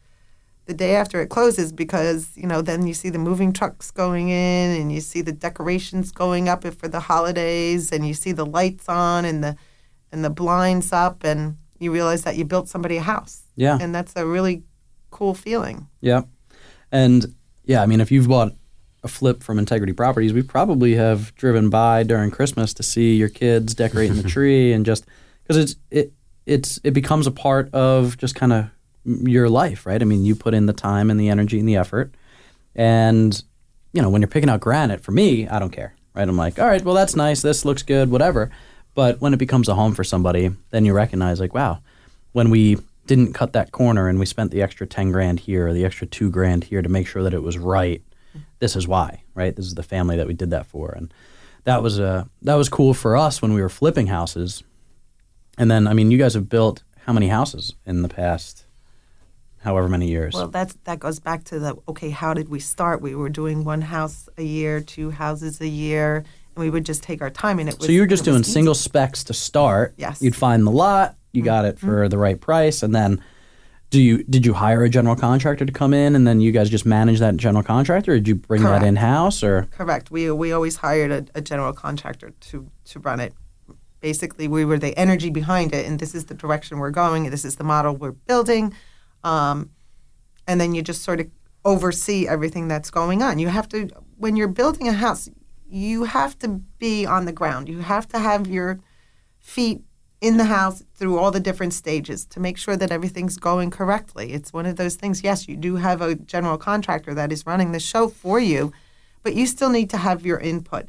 The 0.66 0.74
day 0.74 0.94
after 0.94 1.20
it 1.20 1.28
closes, 1.28 1.72
because 1.72 2.30
you 2.36 2.46
know, 2.46 2.62
then 2.62 2.86
you 2.86 2.94
see 2.94 3.10
the 3.10 3.18
moving 3.18 3.52
trucks 3.52 3.90
going 3.90 4.28
in, 4.28 4.80
and 4.80 4.92
you 4.92 5.00
see 5.00 5.20
the 5.20 5.32
decorations 5.32 6.12
going 6.12 6.48
up 6.48 6.64
for 6.74 6.88
the 6.88 7.00
holidays, 7.00 7.92
and 7.92 8.06
you 8.06 8.14
see 8.14 8.32
the 8.32 8.46
lights 8.46 8.88
on, 8.88 9.24
and 9.24 9.42
the 9.42 9.56
and 10.12 10.24
the 10.24 10.30
blinds 10.30 10.92
up, 10.92 11.24
and 11.24 11.56
you 11.78 11.92
realize 11.92 12.22
that 12.22 12.36
you 12.36 12.44
built 12.44 12.68
somebody 12.68 12.96
a 12.98 13.02
house. 13.02 13.42
Yeah, 13.56 13.78
and 13.80 13.94
that's 13.94 14.12
a 14.16 14.26
really 14.26 14.62
cool 15.10 15.34
feeling. 15.34 15.88
Yeah, 16.00 16.22
and 16.92 17.34
yeah, 17.64 17.82
I 17.82 17.86
mean, 17.86 18.00
if 18.00 18.12
you've 18.12 18.28
bought 18.28 18.52
a 19.02 19.08
flip 19.08 19.42
from 19.42 19.58
Integrity 19.58 19.92
Properties, 19.92 20.32
we 20.32 20.42
probably 20.42 20.94
have 20.94 21.34
driven 21.34 21.70
by 21.70 22.02
during 22.02 22.30
Christmas 22.30 22.74
to 22.74 22.82
see 22.82 23.14
your 23.16 23.28
kids 23.28 23.74
decorating 23.74 24.16
the 24.16 24.28
tree 24.28 24.72
and 24.72 24.84
just 24.84 25.06
because 25.42 25.56
it's 25.56 25.76
it 25.90 26.12
it's 26.46 26.80
it 26.84 26.92
becomes 26.92 27.26
a 27.26 27.30
part 27.30 27.72
of 27.72 28.16
just 28.18 28.34
kind 28.34 28.52
of 28.52 28.70
your 29.04 29.48
life, 29.48 29.86
right? 29.86 30.00
I 30.00 30.04
mean, 30.04 30.24
you 30.24 30.34
put 30.34 30.54
in 30.54 30.66
the 30.66 30.72
time 30.72 31.10
and 31.10 31.18
the 31.18 31.28
energy 31.28 31.58
and 31.58 31.68
the 31.68 31.76
effort, 31.76 32.14
and 32.74 33.42
you 33.92 34.02
know 34.02 34.10
when 34.10 34.20
you're 34.20 34.28
picking 34.28 34.50
out 34.50 34.60
granite, 34.60 35.00
for 35.00 35.12
me, 35.12 35.48
I 35.48 35.58
don't 35.58 35.70
care, 35.70 35.94
right? 36.14 36.28
I'm 36.28 36.36
like, 36.36 36.58
all 36.58 36.66
right, 36.66 36.82
well 36.84 36.94
that's 36.94 37.16
nice, 37.16 37.42
this 37.42 37.64
looks 37.64 37.82
good, 37.82 38.10
whatever. 38.10 38.50
But 38.94 39.20
when 39.20 39.32
it 39.32 39.38
becomes 39.38 39.68
a 39.68 39.74
home 39.74 39.94
for 39.94 40.04
somebody, 40.04 40.50
then 40.70 40.84
you 40.84 40.92
recognize 40.92 41.40
like, 41.40 41.54
wow, 41.54 41.78
when 42.32 42.50
we 42.50 42.78
didn't 43.06 43.32
cut 43.32 43.52
that 43.52 43.72
corner 43.72 44.08
and 44.08 44.18
we 44.18 44.26
spent 44.26 44.50
the 44.50 44.62
extra 44.62 44.86
ten 44.86 45.10
grand 45.10 45.40
here 45.40 45.68
or 45.68 45.72
the 45.72 45.84
extra 45.84 46.06
two 46.06 46.30
grand 46.30 46.64
here 46.64 46.82
to 46.82 46.88
make 46.88 47.06
sure 47.06 47.22
that 47.22 47.34
it 47.34 47.42
was 47.42 47.56
right 47.56 48.02
this 48.60 48.76
is 48.76 48.86
why, 48.86 49.22
right? 49.34 49.54
This 49.54 49.66
is 49.66 49.74
the 49.74 49.82
family 49.82 50.16
that 50.16 50.26
we 50.26 50.34
did 50.34 50.50
that 50.50 50.66
for, 50.66 50.92
and 50.92 51.12
that 51.64 51.82
was 51.82 51.98
uh, 51.98 52.24
that 52.42 52.54
was 52.54 52.68
cool 52.68 52.94
for 52.94 53.16
us 53.16 53.42
when 53.42 53.52
we 53.52 53.60
were 53.60 53.68
flipping 53.68 54.06
houses. 54.06 54.62
And 55.58 55.70
then, 55.70 55.86
I 55.86 55.92
mean, 55.92 56.10
you 56.10 56.18
guys 56.18 56.34
have 56.34 56.48
built 56.48 56.82
how 57.06 57.12
many 57.12 57.28
houses 57.28 57.74
in 57.84 58.02
the 58.02 58.08
past 58.08 58.64
however 59.62 59.88
many 59.88 60.08
years. 60.08 60.34
Well, 60.34 60.48
that's 60.48 60.74
that 60.84 60.98
goes 60.98 61.20
back 61.20 61.44
to 61.44 61.58
the 61.58 61.76
okay. 61.88 62.10
How 62.10 62.34
did 62.34 62.48
we 62.48 62.60
start? 62.60 63.00
We 63.00 63.14
were 63.14 63.28
doing 63.28 63.64
one 63.64 63.82
house 63.82 64.28
a 64.36 64.42
year, 64.42 64.80
two 64.80 65.10
houses 65.10 65.60
a 65.60 65.68
year, 65.68 66.24
and 66.54 66.62
we 66.62 66.70
would 66.70 66.84
just 66.84 67.02
take 67.02 67.22
our 67.22 67.30
time. 67.30 67.58
And 67.58 67.68
it 67.68 67.78
was 67.78 67.86
so 67.86 67.92
you 67.92 68.00
were 68.00 68.06
just 68.06 68.24
doing 68.24 68.42
single 68.42 68.74
specs 68.74 69.24
to 69.24 69.34
start. 69.34 69.94
Yes. 69.96 70.16
Mm-hmm. 70.16 70.24
You'd 70.26 70.36
find 70.36 70.66
the 70.66 70.70
lot, 70.70 71.16
you 71.32 71.42
got 71.42 71.64
it 71.64 71.78
for 71.78 72.08
the 72.08 72.18
right 72.18 72.40
price, 72.40 72.82
and 72.82 72.94
then 72.94 73.22
do 73.90 74.00
you 74.00 74.22
did 74.24 74.46
you 74.46 74.54
hire 74.54 74.84
a 74.84 74.88
general 74.88 75.16
contractor 75.16 75.66
to 75.66 75.72
come 75.72 75.92
in, 75.92 76.14
and 76.14 76.26
then 76.26 76.40
you 76.40 76.52
guys 76.52 76.70
just 76.70 76.86
manage 76.86 77.18
that 77.18 77.36
general 77.36 77.64
contractor, 77.64 78.12
or 78.12 78.14
did 78.16 78.28
you 78.28 78.36
bring 78.36 78.62
Correct. 78.62 78.82
that 78.82 78.86
in 78.86 78.96
house, 78.96 79.42
or 79.42 79.68
Correct. 79.72 80.10
We 80.10 80.30
we 80.30 80.52
always 80.52 80.76
hired 80.76 81.10
a, 81.10 81.26
a 81.34 81.40
general 81.40 81.72
contractor 81.72 82.30
to 82.30 82.70
to 82.84 82.98
run 83.00 83.20
it. 83.20 83.34
Basically, 84.00 84.48
we 84.48 84.64
were 84.64 84.78
the 84.78 84.96
energy 84.96 85.28
behind 85.28 85.74
it, 85.74 85.86
and 85.86 85.98
this 85.98 86.14
is 86.14 86.26
the 86.26 86.34
direction 86.34 86.78
we're 86.78 86.90
going. 86.90 87.28
This 87.30 87.44
is 87.44 87.56
the 87.56 87.64
model 87.64 87.94
we're 87.96 88.12
building, 88.12 88.72
um, 89.24 89.70
and 90.46 90.60
then 90.60 90.74
you 90.74 90.82
just 90.82 91.02
sort 91.02 91.20
of 91.20 91.26
oversee 91.64 92.26
everything 92.26 92.68
that's 92.68 92.90
going 92.90 93.22
on. 93.22 93.38
You 93.38 93.48
have 93.48 93.68
to 93.70 93.88
when 94.16 94.36
you're 94.36 94.48
building 94.48 94.86
a 94.88 94.92
house, 94.92 95.28
you 95.68 96.04
have 96.04 96.38
to 96.38 96.48
be 96.78 97.06
on 97.06 97.24
the 97.24 97.32
ground. 97.32 97.68
You 97.68 97.80
have 97.80 98.06
to 98.08 98.20
have 98.20 98.46
your 98.46 98.78
feet 99.40 99.82
in 100.20 100.36
the 100.36 100.44
house 100.44 100.82
through 100.94 101.18
all 101.18 101.30
the 101.30 101.40
different 101.40 101.72
stages 101.72 102.26
to 102.26 102.40
make 102.40 102.58
sure 102.58 102.76
that 102.76 102.92
everything's 102.92 103.38
going 103.38 103.70
correctly. 103.70 104.32
It's 104.32 104.52
one 104.52 104.66
of 104.66 104.76
those 104.76 104.96
things. 104.96 105.22
Yes, 105.22 105.48
you 105.48 105.56
do 105.56 105.76
have 105.76 106.02
a 106.02 106.14
general 106.14 106.58
contractor 106.58 107.14
that 107.14 107.32
is 107.32 107.46
running 107.46 107.72
the 107.72 107.80
show 107.80 108.08
for 108.08 108.38
you, 108.38 108.72
but 109.22 109.34
you 109.34 109.46
still 109.46 109.70
need 109.70 109.88
to 109.90 109.96
have 109.96 110.26
your 110.26 110.38
input. 110.38 110.88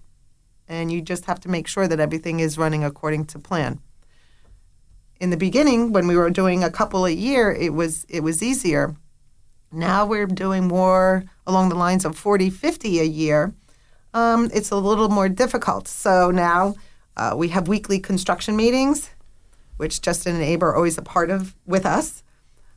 And 0.67 0.91
you 0.91 1.01
just 1.01 1.25
have 1.25 1.39
to 1.41 1.49
make 1.49 1.67
sure 1.67 1.87
that 1.87 1.99
everything 1.99 2.39
is 2.39 2.57
running 2.57 2.83
according 2.83 3.25
to 3.25 3.39
plan. 3.39 3.79
In 5.19 5.29
the 5.29 5.37
beginning, 5.37 5.93
when 5.93 6.07
we 6.07 6.17
were 6.17 6.29
doing 6.29 6.63
a 6.63 6.71
couple 6.71 7.05
a 7.05 7.11
year, 7.11 7.51
it 7.51 7.73
was 7.73 8.05
it 8.09 8.21
was 8.21 8.41
easier. 8.41 8.95
Now 9.71 10.05
we're 10.05 10.25
doing 10.25 10.67
more 10.67 11.23
along 11.47 11.69
the 11.69 11.75
lines 11.75 12.03
of 12.03 12.17
40, 12.17 12.49
50 12.49 12.99
a 12.99 13.03
year. 13.03 13.53
Um, 14.13 14.49
it's 14.53 14.71
a 14.71 14.75
little 14.75 15.09
more 15.09 15.29
difficult. 15.29 15.87
So 15.87 16.31
now 16.31 16.75
uh, 17.15 17.33
we 17.37 17.49
have 17.49 17.67
weekly 17.67 17.99
construction 17.99 18.55
meetings, 18.55 19.11
which 19.81 19.99
Justin 19.99 20.35
and 20.35 20.43
Abe 20.43 20.61
are 20.61 20.75
always 20.75 20.99
a 20.99 21.01
part 21.01 21.31
of 21.31 21.55
with 21.65 21.87
us. 21.87 22.21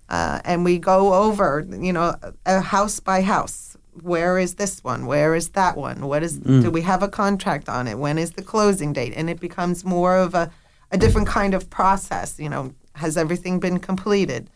Uh, 0.08 0.40
and 0.42 0.64
we 0.64 0.78
go 0.78 1.12
over, 1.12 1.66
you 1.70 1.92
know, 1.92 2.14
a 2.46 2.60
house 2.60 2.98
by 2.98 3.20
house. 3.20 3.76
Where 4.00 4.38
is 4.38 4.54
this 4.54 4.82
one? 4.82 5.04
Where 5.04 5.34
is 5.34 5.50
that 5.50 5.76
one? 5.76 6.06
What 6.06 6.22
is? 6.22 6.38
Do 6.62 6.70
we 6.70 6.80
have 6.80 7.02
a 7.02 7.08
contract 7.08 7.68
on 7.68 7.86
it? 7.88 7.98
When 7.98 8.16
is 8.16 8.32
the 8.32 8.42
closing 8.42 8.94
date? 8.94 9.12
And 9.14 9.28
it 9.28 9.38
becomes 9.38 9.84
more 9.84 10.16
of 10.16 10.34
a, 10.34 10.50
a 10.90 10.96
different 10.96 11.28
kind 11.28 11.52
of 11.52 11.68
process. 11.68 12.40
You 12.40 12.48
know, 12.48 12.74
has 12.94 13.18
everything 13.18 13.60
been 13.60 13.78
completed? 13.78 14.48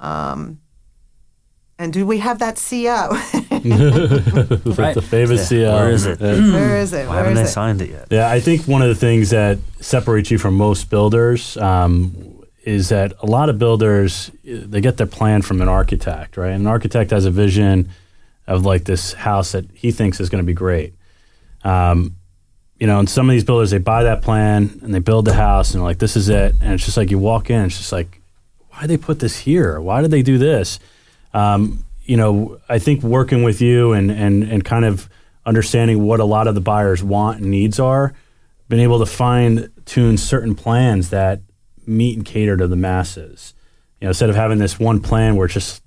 Um, 0.00 0.58
and 1.78 1.92
do 1.92 2.06
we 2.06 2.18
have 2.18 2.38
that 2.38 2.56
CO? 2.56 3.10
Right. 4.76 4.94
the 4.94 5.02
famous 5.02 5.50
Yeah, 5.52 5.66
CO. 5.68 5.76
where 5.76 5.90
is 5.90 6.06
it? 6.06 6.20
Yeah. 6.20 6.52
Where 6.52 6.76
is 6.78 6.92
it? 6.92 7.06
Why 7.06 7.14
Where 7.14 7.18
haven't 7.24 7.34
they 7.34 7.42
it? 7.42 7.48
signed 7.48 7.82
it 7.82 7.90
yet? 7.90 8.06
Yeah, 8.10 8.30
I 8.30 8.40
think 8.40 8.66
one 8.66 8.82
of 8.82 8.88
the 8.88 8.94
things 8.94 9.30
that 9.30 9.58
separates 9.80 10.30
you 10.30 10.38
from 10.38 10.54
most 10.54 10.90
builders 10.90 11.56
um, 11.56 12.42
is 12.64 12.88
that 12.90 13.12
a 13.20 13.26
lot 13.26 13.48
of 13.48 13.58
builders 13.58 14.30
they 14.44 14.80
get 14.80 14.96
their 14.96 15.06
plan 15.06 15.42
from 15.42 15.60
an 15.60 15.68
architect, 15.68 16.36
right? 16.36 16.50
And 16.50 16.62
an 16.62 16.66
architect 16.66 17.10
has 17.10 17.24
a 17.24 17.30
vision 17.30 17.88
of 18.46 18.64
like 18.64 18.84
this 18.84 19.12
house 19.12 19.52
that 19.52 19.66
he 19.74 19.92
thinks 19.92 20.20
is 20.20 20.28
going 20.28 20.42
to 20.42 20.46
be 20.46 20.54
great. 20.54 20.94
Um, 21.64 22.16
you 22.78 22.86
know, 22.86 22.98
and 22.98 23.08
some 23.10 23.28
of 23.28 23.32
these 23.34 23.44
builders 23.44 23.70
they 23.70 23.78
buy 23.78 24.04
that 24.04 24.22
plan 24.22 24.80
and 24.82 24.94
they 24.94 24.98
build 25.00 25.26
the 25.26 25.34
house 25.34 25.72
and 25.72 25.80
they're 25.80 25.86
like, 25.86 25.98
this 25.98 26.16
is 26.16 26.28
it, 26.30 26.54
and 26.62 26.72
it's 26.72 26.84
just 26.84 26.96
like 26.96 27.10
you 27.10 27.18
walk 27.18 27.50
in, 27.50 27.66
it's 27.66 27.76
just 27.76 27.92
like, 27.92 28.20
why 28.70 28.80
did 28.82 28.88
they 28.90 28.96
put 28.96 29.18
this 29.20 29.40
here? 29.40 29.78
Why 29.80 30.00
did 30.00 30.10
they 30.10 30.22
do 30.22 30.38
this? 30.38 30.78
Um, 31.34 31.84
you 32.10 32.16
know, 32.16 32.58
I 32.68 32.80
think 32.80 33.04
working 33.04 33.44
with 33.44 33.60
you 33.60 33.92
and, 33.92 34.10
and, 34.10 34.42
and 34.42 34.64
kind 34.64 34.84
of 34.84 35.08
understanding 35.46 36.02
what 36.02 36.18
a 36.18 36.24
lot 36.24 36.48
of 36.48 36.56
the 36.56 36.60
buyers 36.60 37.04
want 37.04 37.40
and 37.40 37.52
needs 37.52 37.78
are, 37.78 38.12
been 38.68 38.80
able 38.80 38.98
to 38.98 39.06
fine 39.06 39.70
tune 39.84 40.18
certain 40.18 40.56
plans 40.56 41.10
that 41.10 41.40
meet 41.86 42.16
and 42.16 42.26
cater 42.26 42.56
to 42.56 42.66
the 42.66 42.74
masses. 42.74 43.54
You 44.00 44.06
know, 44.06 44.10
instead 44.10 44.28
of 44.28 44.34
having 44.34 44.58
this 44.58 44.76
one 44.76 45.00
plan 45.00 45.36
where 45.36 45.44
it's 45.44 45.54
just, 45.54 45.84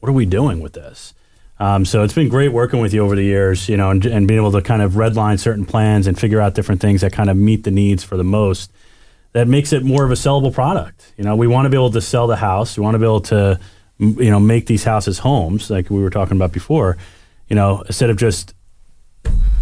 what 0.00 0.10
are 0.10 0.12
we 0.12 0.26
doing 0.26 0.60
with 0.60 0.74
this? 0.74 1.14
Um, 1.58 1.86
so 1.86 2.02
it's 2.02 2.12
been 2.12 2.28
great 2.28 2.52
working 2.52 2.80
with 2.80 2.92
you 2.92 3.02
over 3.02 3.16
the 3.16 3.24
years, 3.24 3.70
you 3.70 3.78
know, 3.78 3.88
and, 3.88 4.04
and 4.04 4.28
being 4.28 4.38
able 4.38 4.52
to 4.52 4.60
kind 4.60 4.82
of 4.82 4.92
redline 4.92 5.40
certain 5.40 5.64
plans 5.64 6.06
and 6.06 6.20
figure 6.20 6.42
out 6.42 6.54
different 6.54 6.82
things 6.82 7.00
that 7.00 7.14
kind 7.14 7.30
of 7.30 7.38
meet 7.38 7.64
the 7.64 7.70
needs 7.70 8.04
for 8.04 8.18
the 8.18 8.24
most. 8.24 8.70
That 9.32 9.48
makes 9.48 9.72
it 9.72 9.82
more 9.82 10.04
of 10.04 10.10
a 10.10 10.14
sellable 10.14 10.52
product. 10.52 11.14
You 11.16 11.24
know, 11.24 11.36
we 11.36 11.46
want 11.46 11.64
to 11.64 11.70
be 11.70 11.76
able 11.78 11.92
to 11.92 12.02
sell 12.02 12.26
the 12.26 12.36
house. 12.36 12.76
We 12.76 12.82
want 12.82 12.96
to 12.96 12.98
be 12.98 13.06
able 13.06 13.22
to, 13.22 13.58
you 13.98 14.30
know, 14.30 14.40
make 14.40 14.66
these 14.66 14.84
houses 14.84 15.18
homes, 15.18 15.70
like 15.70 15.90
we 15.90 16.02
were 16.02 16.10
talking 16.10 16.36
about 16.36 16.52
before. 16.52 16.96
You 17.48 17.56
know, 17.56 17.82
instead 17.82 18.10
of 18.10 18.16
just 18.16 18.54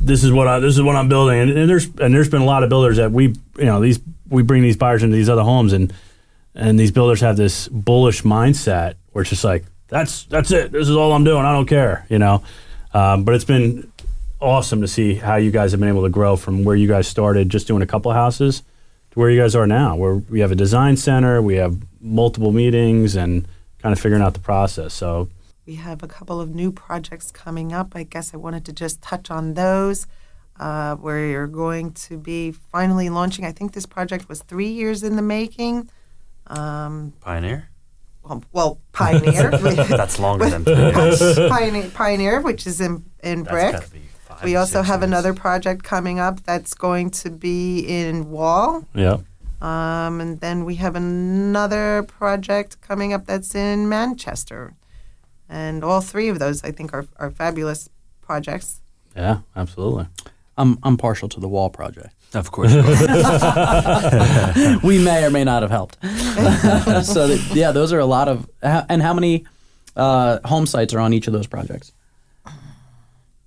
this 0.00 0.24
is 0.24 0.32
what 0.32 0.48
I 0.48 0.58
this 0.60 0.74
is 0.74 0.82
what 0.82 0.96
I'm 0.96 1.08
building, 1.08 1.40
and, 1.40 1.50
and 1.50 1.70
there's 1.70 1.86
and 1.98 2.14
there's 2.14 2.28
been 2.28 2.42
a 2.42 2.46
lot 2.46 2.62
of 2.62 2.68
builders 2.68 2.96
that 2.96 3.12
we 3.12 3.28
you 3.56 3.64
know 3.64 3.80
these 3.80 4.00
we 4.28 4.42
bring 4.42 4.62
these 4.62 4.76
buyers 4.76 5.02
into 5.02 5.16
these 5.16 5.28
other 5.28 5.42
homes, 5.42 5.72
and 5.72 5.92
and 6.54 6.78
these 6.78 6.90
builders 6.90 7.20
have 7.20 7.36
this 7.36 7.68
bullish 7.68 8.22
mindset 8.22 8.94
where 9.12 9.22
it's 9.22 9.30
just 9.30 9.44
like 9.44 9.64
that's 9.88 10.24
that's 10.24 10.50
it, 10.50 10.72
this 10.72 10.88
is 10.88 10.96
all 10.96 11.12
I'm 11.12 11.24
doing, 11.24 11.44
I 11.44 11.52
don't 11.52 11.66
care, 11.66 12.06
you 12.08 12.18
know. 12.18 12.42
Um, 12.92 13.24
but 13.24 13.34
it's 13.34 13.44
been 13.44 13.90
awesome 14.40 14.80
to 14.82 14.88
see 14.88 15.14
how 15.14 15.36
you 15.36 15.50
guys 15.50 15.70
have 15.72 15.80
been 15.80 15.88
able 15.88 16.02
to 16.02 16.10
grow 16.10 16.36
from 16.36 16.64
where 16.64 16.76
you 16.76 16.86
guys 16.86 17.08
started 17.08 17.48
just 17.48 17.66
doing 17.66 17.82
a 17.82 17.86
couple 17.86 18.12
houses 18.12 18.62
to 19.10 19.18
where 19.18 19.30
you 19.30 19.40
guys 19.40 19.54
are 19.56 19.66
now, 19.66 19.96
where 19.96 20.14
we 20.14 20.40
have 20.40 20.52
a 20.52 20.56
design 20.56 20.96
center, 20.96 21.40
we 21.40 21.56
have 21.56 21.76
multiple 22.00 22.52
meetings, 22.52 23.16
and 23.16 23.46
kind 23.84 23.92
of 23.92 24.00
figuring 24.00 24.22
out 24.22 24.32
the 24.32 24.40
process. 24.40 24.94
So 24.94 25.28
We 25.66 25.74
have 25.74 26.02
a 26.02 26.08
couple 26.08 26.40
of 26.40 26.54
new 26.54 26.72
projects 26.72 27.30
coming 27.30 27.70
up. 27.74 27.92
I 27.94 28.02
guess 28.04 28.32
I 28.32 28.38
wanted 28.38 28.64
to 28.64 28.72
just 28.72 29.02
touch 29.02 29.30
on 29.30 29.54
those. 29.54 30.06
Uh, 30.58 30.94
where 30.96 31.26
you're 31.26 31.48
going 31.48 31.90
to 31.92 32.16
be 32.16 32.52
finally 32.52 33.10
launching. 33.10 33.44
I 33.44 33.50
think 33.52 33.72
this 33.72 33.86
project 33.86 34.28
was 34.28 34.40
three 34.42 34.68
years 34.68 35.02
in 35.02 35.16
the 35.16 35.22
making. 35.22 35.90
Um, 36.46 37.12
Pioneer? 37.20 37.68
well, 38.22 38.42
well, 38.52 38.78
Pioneer. 38.92 39.50
That's 40.00 40.18
longer 40.20 40.48
than 40.48 40.64
three. 40.64 41.48
Pioneer, 41.48 41.90
Pioneer, 41.90 42.40
which 42.40 42.66
is 42.68 42.80
in 42.80 43.04
in 43.22 43.42
That's 43.42 43.50
brick. 43.52 43.72
gotta 43.72 43.90
be 43.90 44.00
five 44.28 44.44
We 44.44 44.54
also 44.56 44.82
have 44.82 45.00
years. 45.00 45.10
another 45.10 45.34
project 45.34 45.82
coming 45.82 46.20
up 46.20 46.42
that's 46.44 46.72
going 46.72 47.10
to 47.22 47.30
be 47.30 47.80
in 47.80 48.30
Wall. 48.30 48.86
yeah, 48.94 49.16
Um, 49.64 50.20
and 50.20 50.40
then 50.40 50.66
we 50.66 50.74
have 50.74 50.94
another 50.94 52.02
project 52.02 52.78
coming 52.82 53.14
up 53.14 53.24
that's 53.24 53.54
in 53.54 53.88
Manchester. 53.88 54.74
And 55.48 55.82
all 55.82 56.02
three 56.02 56.28
of 56.28 56.38
those, 56.38 56.62
I 56.62 56.70
think, 56.70 56.92
are, 56.92 57.06
are 57.16 57.30
fabulous 57.30 57.88
projects. 58.20 58.82
yeah, 59.16 59.38
absolutely. 59.56 60.06
I'm 60.56 60.78
I'm 60.82 60.96
partial 60.96 61.28
to 61.30 61.40
the 61.40 61.48
wall 61.48 61.70
project. 61.70 62.14
Of 62.34 62.52
course. 62.52 62.74
we 64.82 65.02
may 65.02 65.24
or 65.24 65.30
may 65.30 65.44
not 65.44 65.62
have 65.62 65.70
helped. 65.70 65.98
so 67.06 67.28
th- 67.28 67.40
yeah, 67.52 67.72
those 67.72 67.92
are 67.92 67.98
a 67.98 68.06
lot 68.06 68.28
of. 68.28 68.48
And 68.62 69.02
how 69.02 69.14
many 69.14 69.46
uh, 69.96 70.38
home 70.44 70.66
sites 70.66 70.94
are 70.94 71.00
on 71.00 71.12
each 71.12 71.26
of 71.26 71.32
those 71.32 71.46
projects? 71.46 71.92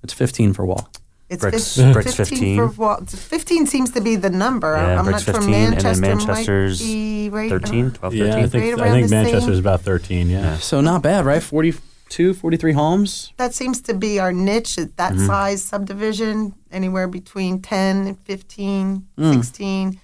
It's 0.03 0.13
15 0.13 0.53
for 0.53 0.65
wall. 0.65 0.89
It's 1.29 1.41
Bricks- 1.41 1.75
fif- 1.75 1.93
Bricks 1.93 2.15
15. 2.15 2.55
For, 2.57 2.67
well, 2.81 3.03
15 3.05 3.67
seems 3.67 3.91
to 3.91 4.01
be 4.01 4.15
the 4.15 4.29
number. 4.29 4.75
Yeah, 4.77 4.99
I'm 4.99 5.05
Bricks 5.05 5.27
not 5.27 5.33
sure 5.35 5.41
15, 5.41 5.73
and 5.73 5.81
then 5.81 5.99
Manchester's 6.01 6.79
might 6.79 6.87
be 6.87 7.29
right 7.29 7.49
13, 7.49 7.91
12, 7.91 8.13
13. 8.13 8.17
Yeah, 8.27 8.35
I 8.35 8.41
Right 8.41 8.49
think 8.51 8.63
I 8.63 8.67
around 8.83 8.91
think 8.93 9.09
the 9.09 9.15
Manchester's 9.15 9.43
same. 9.43 9.59
about 9.59 9.81
thirteen. 9.81 10.29
Yeah. 10.29 10.41
Yeah. 10.41 10.57
So 10.57 10.79
not 10.79 11.01
bad, 11.01 11.25
right? 11.25 11.43
42, 11.43 12.33
43 12.33 12.71
homes. 12.71 13.33
That 13.35 13.53
seems 13.53 13.81
to 13.81 13.93
be 13.93 14.19
our 14.21 14.31
niche. 14.31 14.77
at 14.77 14.95
That 14.95 15.13
Mm-hmm. 15.13 15.27
size 15.27 15.61
subdivision, 15.63 16.53
anywhere 16.71 17.07
between 17.09 17.61
10 17.61 18.07
and 18.07 18.19
15, 18.19 19.05
Mm. 19.19 19.33
16. 19.35 19.99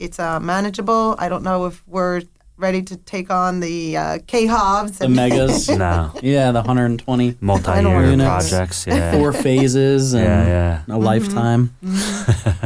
It's 0.00 0.18
uh, 0.18 0.40
manageable. 0.40 1.14
I 1.20 1.28
don't 1.28 1.44
know 1.44 1.66
if 1.66 1.84
we're 1.86 2.22
ready 2.56 2.82
to 2.82 2.96
take 2.96 3.30
on 3.30 3.60
the 3.60 3.96
uh, 3.96 4.18
K-Hovs. 4.26 4.98
The 4.98 5.08
megas. 5.08 5.68
No. 5.78 6.12
yeah, 6.22 6.52
the 6.52 6.60
120. 6.60 7.36
Multi-year 7.40 8.04
Units. 8.10 8.48
projects. 8.48 8.86
Yeah. 8.86 9.12
Four 9.12 9.32
phases 9.32 10.14
and 10.14 10.24
Yeah, 10.24 10.82
yeah. 10.88 10.94
a 10.94 10.98
lifetime. 10.98 11.74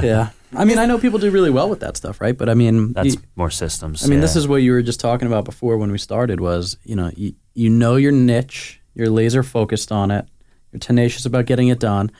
yeah. 0.03 0.30
I 0.55 0.64
mean, 0.64 0.78
I 0.78 0.86
know 0.86 0.99
people 0.99 1.18
do 1.18 1.30
really 1.30 1.51
well 1.51 1.68
with 1.68 1.80
that 1.80 1.97
stuff, 1.97 2.20
right? 2.20 2.36
But 2.36 2.49
I 2.49 2.55
mean, 2.55 2.93
That's 2.93 3.14
you- 3.14 3.20
more 3.36 3.51
systems. 3.51 4.05
I 4.05 4.09
mean, 4.09 4.20
this 4.20 4.36
is 4.36 4.47
what 4.49 4.57
you 4.57 4.72
were 4.72 4.82
just 4.82 5.01
talking 5.01 5.26
about 5.26 5.45
before 5.45 5.76
when 5.78 5.91
we 5.93 5.99
started 5.99 6.41
was, 6.41 6.76
you 6.84 6.97
know, 6.97 7.11
you, 7.16 7.34
you 7.55 7.68
know 7.70 7.97
your 7.97 8.12
niche, 8.12 8.80
you're 8.95 9.11
laser 9.11 9.43
focused 9.43 9.93
on 9.93 10.11
it, 10.11 10.26
you're 10.72 10.80
tenacious 10.80 11.24
about 11.26 11.47
getting 11.47 11.68
it 11.68 11.78
done, 11.80 12.11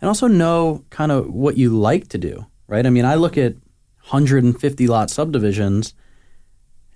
and 0.00 0.08
also 0.08 0.26
know 0.26 0.84
kind 0.90 1.12
of 1.12 1.28
what 1.32 1.56
you 1.56 1.70
like 1.76 2.08
to 2.08 2.18
do, 2.18 2.46
right? 2.68 2.86
I 2.86 2.90
mean, 2.90 3.04
I 3.04 3.14
look 3.16 3.36
at 3.36 3.52
150 4.08 4.86
lot 4.86 5.10
subdivisions, 5.10 5.94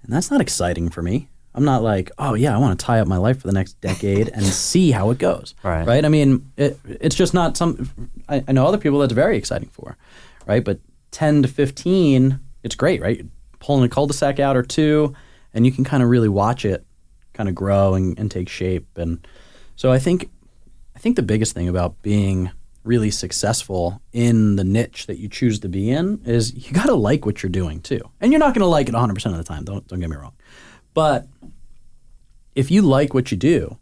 and 0.09 0.17
that's 0.17 0.31
not 0.31 0.41
exciting 0.41 0.89
for 0.89 1.03
me. 1.03 1.29
I'm 1.55 1.65
not 1.65 1.83
like, 1.83 2.11
oh 2.19 2.33
yeah, 2.33 2.55
I 2.55 2.59
want 2.59 2.79
to 2.79 2.85
tie 2.85 2.99
up 2.99 3.07
my 3.07 3.19
life 3.19 3.41
for 3.41 3.47
the 3.47 3.53
next 3.53 3.79
decade 3.83 4.29
and 4.31 4.43
see 4.43 4.91
how 4.91 5.11
it 5.11 5.19
goes, 5.19 5.55
Right. 5.63 5.87
Right? 5.87 6.05
I 6.05 6.09
mean, 6.09 6.51
it, 6.57 6.79
it's 6.85 7.15
just 7.15 7.35
not 7.35 7.59
some. 7.59 7.91
I, 8.27 8.43
I 8.49 8.53
know 8.53 8.67
other 8.67 8.79
people 8.79 9.01
that's 9.01 9.13
very 9.13 9.37
exciting 9.37 9.69
for, 9.69 9.99
right? 10.47 10.65
But 10.65 10.81
10 11.11 11.43
to 11.43 11.49
15, 11.49 12.41
it's 12.63 12.75
great, 12.75 13.03
right? 13.03 13.19
You're 13.19 13.27
pulling 13.61 13.85
a 13.85 13.89
cul-de-sac 13.89 14.41
out 14.41 14.57
or 14.57 14.63
two, 14.63 15.15
and 15.53 15.67
you 15.67 15.73
can 15.73 15.85
kind 15.85 16.03
of 16.03 16.09
really 16.09 16.29
watch 16.31 16.65
it 16.65 16.87
kind 17.35 17.51
of 17.51 17.55
grow 17.55 17.95
and, 17.95 18.19
and 18.19 18.31
take 18.31 18.49
shape. 18.49 18.87
And 18.97 19.27
so 19.77 19.93
I 19.93 19.99
think 19.99 20.31
I 20.97 20.99
think 20.99 21.17
the 21.17 21.23
biggest 21.23 21.53
thing 21.53 21.69
about 21.69 22.01
being 22.03 22.51
really 22.89 23.11
successful 23.11 24.01
in 24.13 24.57
the 24.57 24.65
niche 24.65 25.07
that 25.07 25.19
you 25.19 25.29
choose 25.29 25.61
to 25.61 25.69
be 25.69 25.91
in 25.91 26.21
is 26.25 26.55
you 26.55 26.73
got 26.73 26.87
to 26.87 26.95
like 26.95 27.27
what 27.27 27.43
you're 27.43 27.51
doing 27.51 27.81
too. 27.81 28.01
And 28.21 28.33
you're 28.33 28.41
not 28.41 28.55
going 28.55 28.63
to 28.63 28.67
like 28.67 28.89
it 28.89 28.95
100% 28.95 29.27
of 29.27 29.37
the 29.37 29.45
time, 29.45 29.65
don't 29.65 29.87
don't 29.87 30.01
get 30.01 30.11
me 30.11 30.17
wrong. 30.17 30.35
But 30.95 31.29
if 32.55 32.71
you 32.71 32.83
like 32.83 33.15
what 33.15 33.31
you 33.31 33.37
do, 33.37 33.79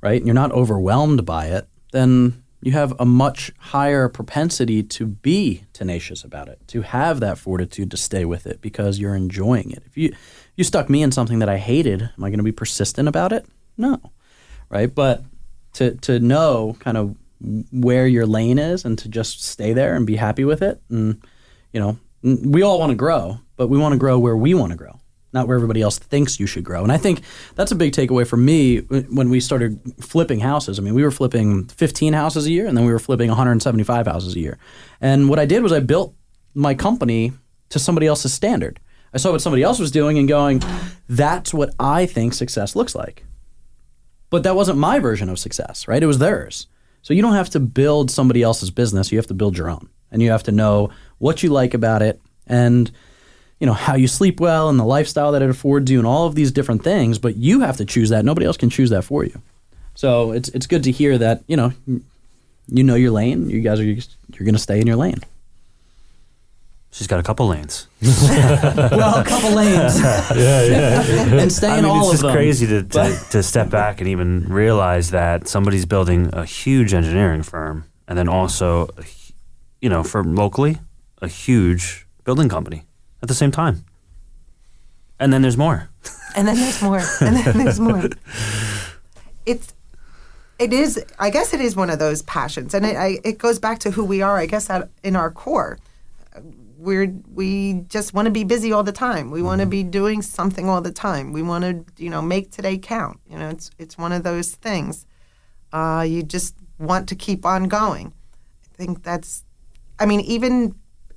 right, 0.00 0.16
and 0.16 0.26
you're 0.26 0.34
not 0.34 0.50
overwhelmed 0.50 1.24
by 1.24 1.46
it, 1.46 1.68
then 1.92 2.42
you 2.60 2.72
have 2.72 2.92
a 2.98 3.04
much 3.04 3.52
higher 3.58 4.08
propensity 4.08 4.82
to 4.82 5.06
be 5.06 5.64
tenacious 5.72 6.24
about 6.24 6.48
it, 6.48 6.58
to 6.68 6.82
have 6.82 7.20
that 7.20 7.38
fortitude 7.38 7.90
to 7.92 7.96
stay 7.96 8.24
with 8.24 8.46
it 8.46 8.60
because 8.60 8.98
you're 8.98 9.14
enjoying 9.14 9.70
it. 9.70 9.82
If 9.86 9.96
you 9.96 10.14
you 10.56 10.64
stuck 10.64 10.90
me 10.90 11.02
in 11.02 11.12
something 11.12 11.38
that 11.38 11.48
I 11.48 11.58
hated, 11.58 12.02
am 12.02 12.24
I 12.24 12.30
going 12.30 12.38
to 12.38 12.44
be 12.44 12.50
persistent 12.52 13.08
about 13.08 13.32
it? 13.32 13.46
No. 13.76 14.00
Right? 14.70 14.92
But 14.92 15.22
to 15.74 15.94
to 15.96 16.18
know 16.18 16.76
kind 16.80 16.96
of 16.96 17.16
where 17.40 18.06
your 18.06 18.26
lane 18.26 18.58
is 18.58 18.84
and 18.84 18.98
to 18.98 19.08
just 19.08 19.44
stay 19.44 19.72
there 19.72 19.94
and 19.94 20.06
be 20.06 20.16
happy 20.16 20.44
with 20.44 20.62
it 20.62 20.80
and 20.90 21.22
you 21.72 21.80
know, 21.80 21.98
we 22.22 22.62
all 22.62 22.78
want 22.78 22.90
to 22.90 22.96
grow, 22.96 23.38
but 23.56 23.68
we 23.68 23.78
want 23.78 23.92
to 23.92 23.98
grow 23.98 24.18
where 24.18 24.36
we 24.36 24.54
want 24.54 24.72
to 24.72 24.78
grow 24.78 24.98
not 25.32 25.46
where 25.46 25.56
everybody 25.56 25.82
else 25.82 25.98
thinks 25.98 26.40
you 26.40 26.46
should 26.46 26.64
grow. 26.64 26.82
And 26.82 26.90
I 26.90 26.96
think 26.96 27.20
that's 27.54 27.70
a 27.70 27.76
big 27.76 27.92
takeaway 27.92 28.26
for 28.26 28.36
me 28.36 28.78
when 28.78 29.28
we 29.28 29.40
started 29.40 29.80
flipping 30.00 30.40
houses. 30.40 30.78
I 30.78 30.82
mean, 30.82 30.94
we 30.94 31.02
were 31.02 31.10
flipping 31.10 31.66
15 31.66 32.12
houses 32.12 32.46
a 32.46 32.50
year 32.50 32.66
and 32.66 32.76
then 32.76 32.84
we 32.84 32.92
were 32.92 32.98
flipping 32.98 33.28
175 33.28 34.06
houses 34.06 34.34
a 34.34 34.40
year. 34.40 34.58
And 35.00 35.28
what 35.28 35.38
I 35.38 35.44
did 35.44 35.62
was 35.62 35.72
I 35.72 35.80
built 35.80 36.14
my 36.54 36.74
company 36.74 37.32
to 37.68 37.78
somebody 37.78 38.06
else's 38.06 38.32
standard. 38.32 38.80
I 39.12 39.18
saw 39.18 39.32
what 39.32 39.42
somebody 39.42 39.62
else 39.62 39.78
was 39.78 39.90
doing 39.90 40.18
and 40.18 40.28
going, 40.28 40.62
that's 41.08 41.52
what 41.52 41.74
I 41.78 42.06
think 42.06 42.34
success 42.34 42.74
looks 42.74 42.94
like. 42.94 43.24
But 44.30 44.42
that 44.42 44.56
wasn't 44.56 44.78
my 44.78 44.98
version 44.98 45.28
of 45.28 45.38
success, 45.38 45.88
right? 45.88 46.02
It 46.02 46.06
was 46.06 46.18
theirs. 46.18 46.66
So 47.08 47.14
you 47.14 47.22
don't 47.22 47.32
have 47.32 47.48
to 47.50 47.60
build 47.60 48.10
somebody 48.10 48.42
else's 48.42 48.70
business, 48.70 49.10
you 49.10 49.16
have 49.16 49.28
to 49.28 49.34
build 49.34 49.56
your 49.56 49.70
own. 49.70 49.88
And 50.12 50.20
you 50.20 50.30
have 50.30 50.42
to 50.42 50.52
know 50.52 50.90
what 51.16 51.42
you 51.42 51.48
like 51.48 51.72
about 51.72 52.02
it 52.02 52.20
and 52.46 52.90
you 53.58 53.66
know 53.66 53.72
how 53.72 53.94
you 53.94 54.06
sleep 54.06 54.40
well 54.40 54.68
and 54.68 54.78
the 54.78 54.84
lifestyle 54.84 55.32
that 55.32 55.40
it 55.40 55.48
affords 55.48 55.90
you 55.90 55.96
and 55.96 56.06
all 56.06 56.26
of 56.26 56.34
these 56.34 56.52
different 56.52 56.84
things. 56.84 57.18
But 57.18 57.36
you 57.36 57.60
have 57.60 57.78
to 57.78 57.86
choose 57.86 58.10
that. 58.10 58.26
Nobody 58.26 58.44
else 58.44 58.58
can 58.58 58.68
choose 58.68 58.90
that 58.90 59.04
for 59.04 59.24
you. 59.24 59.40
So 59.94 60.32
it's 60.32 60.50
it's 60.50 60.66
good 60.66 60.84
to 60.84 60.90
hear 60.90 61.16
that 61.16 61.44
you 61.46 61.56
know 61.56 61.72
you 61.86 62.84
know 62.84 62.94
your 62.94 63.12
lane. 63.12 63.48
You 63.48 63.62
guys 63.62 63.80
are 63.80 63.84
you're 63.84 63.96
going 64.36 64.52
to 64.52 64.58
stay 64.58 64.78
in 64.78 64.86
your 64.86 64.96
lane 64.96 65.22
She's 66.90 67.06
got 67.06 67.20
a 67.20 67.22
couple 67.22 67.46
lanes. 67.48 67.86
well 68.02 69.18
a 69.20 69.24
couple 69.24 69.50
lanes 69.52 70.00
yeah, 70.00 70.32
yeah. 70.34 71.34
and 71.40 71.52
stay 71.52 71.68
I 71.68 71.78
in 71.78 71.84
mean, 71.84 71.92
all 71.92 72.10
it's 72.10 72.22
just 72.22 72.32
crazy 72.32 72.66
to, 72.66 72.82
to, 72.82 73.18
to 73.30 73.42
step 73.42 73.68
back 73.70 74.00
and 74.00 74.08
even 74.08 74.46
realize 74.48 75.10
that 75.10 75.46
somebody's 75.48 75.84
building 75.84 76.30
a 76.32 76.44
huge 76.44 76.94
engineering 76.94 77.42
firm 77.42 77.84
and 78.08 78.16
then 78.18 78.28
also, 78.28 78.88
you 79.82 79.88
know, 79.90 80.02
for 80.02 80.24
locally, 80.24 80.78
a 81.20 81.28
huge 81.28 82.06
building 82.24 82.48
company 82.48 82.84
at 83.22 83.28
the 83.28 83.34
same 83.34 83.50
time. 83.50 83.84
And 85.20 85.32
then 85.32 85.42
there's 85.42 85.56
more. 85.58 85.90
and 86.36 86.48
then 86.48 86.56
there's 86.56 86.80
more 86.82 86.98
and 87.20 87.36
then 87.36 87.58
there's 87.58 87.80
more 87.80 88.08
it's 89.46 89.72
it 90.58 90.72
is 90.72 91.02
i 91.18 91.30
guess 91.30 91.54
it 91.54 91.60
is 91.60 91.74
one 91.74 91.88
of 91.90 91.98
those 91.98 92.22
passions 92.22 92.74
and 92.74 92.84
it, 92.84 92.96
I, 92.96 93.18
it 93.24 93.38
goes 93.38 93.58
back 93.58 93.78
to 93.80 93.90
who 93.90 94.04
we 94.04 94.20
are 94.22 94.36
i 94.36 94.44
guess 94.46 94.68
at, 94.70 94.88
in 95.02 95.16
our 95.16 95.30
core 95.30 95.78
we're 96.78 97.12
we 97.34 97.84
just 97.88 98.14
want 98.14 98.26
to 98.26 98.30
be 98.30 98.44
busy 98.44 98.72
all 98.72 98.84
the 98.84 98.92
time. 98.92 99.30
We 99.30 99.42
want 99.42 99.60
to 99.60 99.66
be 99.66 99.82
doing 99.82 100.22
something 100.22 100.68
all 100.68 100.80
the 100.80 100.92
time. 100.92 101.32
We 101.32 101.42
want 101.42 101.64
to 101.64 102.02
you 102.02 102.08
know 102.08 102.22
make 102.22 102.52
today 102.52 102.78
count. 102.78 103.20
You 103.28 103.38
know 103.38 103.48
it's 103.48 103.70
it's 103.78 103.98
one 103.98 104.12
of 104.12 104.22
those 104.22 104.52
things. 104.52 105.04
Uh, 105.72 106.06
you 106.08 106.22
just 106.22 106.54
want 106.78 107.08
to 107.08 107.16
keep 107.16 107.44
on 107.44 107.64
going. 107.64 108.12
I 108.64 108.76
think 108.76 109.02
that's 109.02 109.44
i 109.98 110.06
mean 110.06 110.20
even 110.20 110.76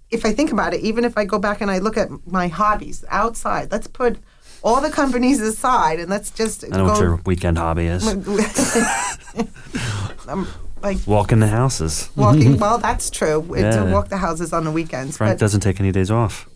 if 0.09 0.25
I 0.25 0.33
think 0.33 0.51
about 0.51 0.73
it, 0.73 0.81
even 0.81 1.05
if 1.05 1.17
I 1.17 1.23
go 1.23 1.39
back 1.39 1.61
and 1.61 1.71
I 1.71 1.77
look 1.77 1.95
at 1.95 2.09
my 2.27 2.49
hobbies 2.49 3.05
outside, 3.07 3.71
let's 3.71 3.87
put 3.87 4.17
all 4.61 4.81
the 4.81 4.89
companies 4.89 5.39
aside 5.39 5.99
and 5.99 6.09
let's 6.09 6.31
just 6.31 6.65
I 6.65 6.67
know 6.67 6.85
go. 6.85 6.91
what 6.91 7.01
your 7.01 7.15
weekend 7.25 7.57
hobby 7.57 7.85
is. 7.85 8.03
Like 10.81 10.97
Walk 11.05 11.31
in 11.31 11.39
the 11.39 11.47
houses. 11.47 12.09
walking. 12.15 12.57
Well, 12.59 12.77
that's 12.77 13.09
true. 13.09 13.41
It's 13.53 13.75
Yeah. 13.75 13.85
to 13.85 13.91
walk 13.91 14.09
the 14.09 14.17
houses 14.17 14.51
on 14.53 14.63
the 14.63 14.71
weekends. 14.71 15.17
Frank 15.17 15.33
but 15.35 15.39
doesn't 15.39 15.61
take 15.61 15.79
any 15.79 15.91
days 15.91 16.09
off. 16.11 16.49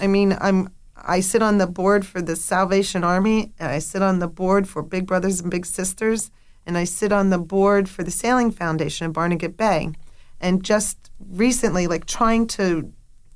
I 0.00 0.06
mean, 0.06 0.36
I'm 0.40 0.68
I 1.04 1.20
sit 1.20 1.42
on 1.42 1.58
the 1.58 1.66
board 1.66 2.06
for 2.06 2.22
the 2.22 2.36
Salvation 2.36 3.02
Army, 3.02 3.52
and 3.58 3.68
I 3.70 3.80
sit 3.80 4.02
on 4.02 4.20
the 4.20 4.28
board 4.28 4.68
for 4.68 4.82
Big 4.82 5.04
Brothers 5.06 5.40
and 5.40 5.50
Big 5.50 5.66
Sisters, 5.66 6.30
and 6.64 6.78
I 6.78 6.84
sit 6.84 7.10
on 7.12 7.30
the 7.30 7.38
board 7.38 7.88
for 7.88 8.04
the 8.04 8.10
Sailing 8.12 8.52
Foundation 8.52 9.06
in 9.06 9.12
Barnegat 9.12 9.56
Bay. 9.56 9.90
And 10.40 10.62
just 10.62 11.10
recently, 11.30 11.88
like 11.88 12.06
trying 12.06 12.46
to 12.48 12.92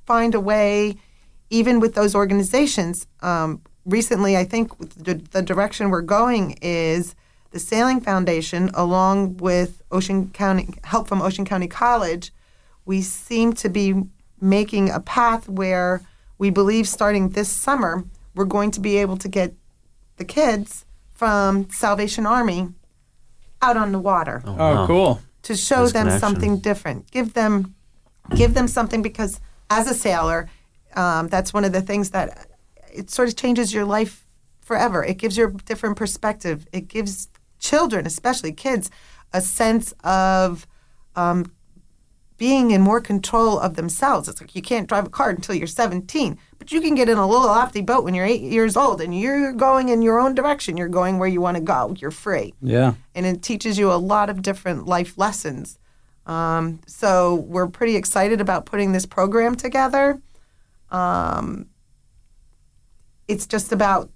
find 0.06 0.34
a 0.34 0.40
way, 0.40 0.94
even 1.50 1.80
with 1.80 1.94
those 1.94 2.14
organizations. 2.14 3.06
Um, 3.20 3.60
recently, 3.84 4.36
I 4.36 4.44
think 4.44 4.76
the, 4.96 5.14
the 5.14 5.42
direction 5.42 5.90
we're 5.90 6.02
going 6.02 6.56
is 6.62 7.16
the 7.50 7.58
Sailing 7.58 8.00
Foundation, 8.00 8.70
along 8.74 9.38
with 9.38 9.82
Ocean 9.90 10.30
County 10.30 10.68
help 10.84 11.08
from 11.08 11.22
Ocean 11.22 11.44
County 11.44 11.68
College, 11.68 12.32
we 12.84 13.02
seem 13.02 13.52
to 13.54 13.68
be 13.68 13.94
making 14.40 14.90
a 14.90 15.00
path 15.00 15.48
where 15.48 16.02
we 16.38 16.50
believe 16.50 16.86
starting 16.86 17.30
this 17.30 17.48
summer 17.48 18.04
we're 18.34 18.44
going 18.44 18.70
to 18.70 18.80
be 18.80 18.98
able 18.98 19.16
to 19.16 19.28
get 19.28 19.54
the 20.18 20.24
kids 20.24 20.84
from 21.14 21.68
Salvation 21.70 22.26
Army 22.26 22.68
out 23.62 23.78
on 23.78 23.90
the 23.92 23.98
water 23.98 24.42
oh 24.46 24.84
cool 24.86 25.20
to 25.42 25.56
show 25.56 25.84
Nice 25.84 25.92
them 25.92 26.06
connection. 26.06 26.20
something 26.20 26.58
different. 26.58 27.10
Give 27.10 27.32
them, 27.32 27.74
give 28.34 28.52
them 28.54 28.68
something 28.68 29.00
because 29.00 29.40
as 29.70 29.88
a 29.88 29.94
sailor, 29.94 30.50
um, 30.94 31.28
that's 31.28 31.54
one 31.54 31.64
of 31.64 31.72
the 31.72 31.80
things 31.80 32.10
that 32.10 32.48
it 32.92 33.10
sort 33.10 33.28
of 33.28 33.36
changes 33.36 33.72
your 33.72 33.84
life 33.84 34.26
forever. 34.60 35.04
It 35.04 35.18
gives 35.18 35.36
you 35.36 35.46
a 35.46 35.52
different 35.52 35.96
perspective. 35.96 36.66
It 36.72 36.88
gives 36.88 37.28
children, 37.68 38.06
especially 38.06 38.52
kids, 38.52 38.90
a 39.32 39.40
sense 39.40 39.92
of 40.04 40.66
um, 41.16 41.52
being 42.38 42.70
in 42.70 42.80
more 42.80 43.00
control 43.00 43.58
of 43.58 43.74
themselves. 43.74 44.28
It's 44.28 44.40
like 44.40 44.54
you 44.54 44.62
can't 44.62 44.88
drive 44.88 45.06
a 45.06 45.10
car 45.10 45.30
until 45.30 45.54
you're 45.54 45.66
17, 45.66 46.38
but 46.58 46.70
you 46.70 46.80
can 46.80 46.94
get 46.94 47.08
in 47.08 47.18
a 47.18 47.26
little 47.26 47.46
lofty 47.46 47.80
boat 47.80 48.04
when 48.04 48.14
you're 48.14 48.26
eight 48.26 48.42
years 48.42 48.76
old 48.76 49.00
and 49.00 49.18
you're 49.18 49.52
going 49.52 49.88
in 49.88 50.02
your 50.02 50.20
own 50.20 50.34
direction. 50.34 50.76
You're 50.76 50.88
going 50.88 51.18
where 51.18 51.28
you 51.28 51.40
want 51.40 51.56
to 51.56 51.62
go. 51.62 51.94
You're 51.98 52.10
free 52.10 52.54
yeah 52.60 52.94
and 53.14 53.26
it 53.26 53.42
teaches 53.42 53.78
you 53.78 53.90
a 53.90 53.94
lot 53.94 54.30
of 54.30 54.42
different 54.42 54.86
life 54.86 55.16
lessons. 55.16 55.78
Um, 56.26 56.80
so 56.86 57.36
we're 57.36 57.68
pretty 57.68 57.96
excited 57.96 58.40
about 58.40 58.66
putting 58.66 58.92
this 58.92 59.06
program 59.06 59.54
together. 59.54 60.20
Um, 60.90 61.66
it's 63.26 63.46
just 63.46 63.72
about 63.72 64.10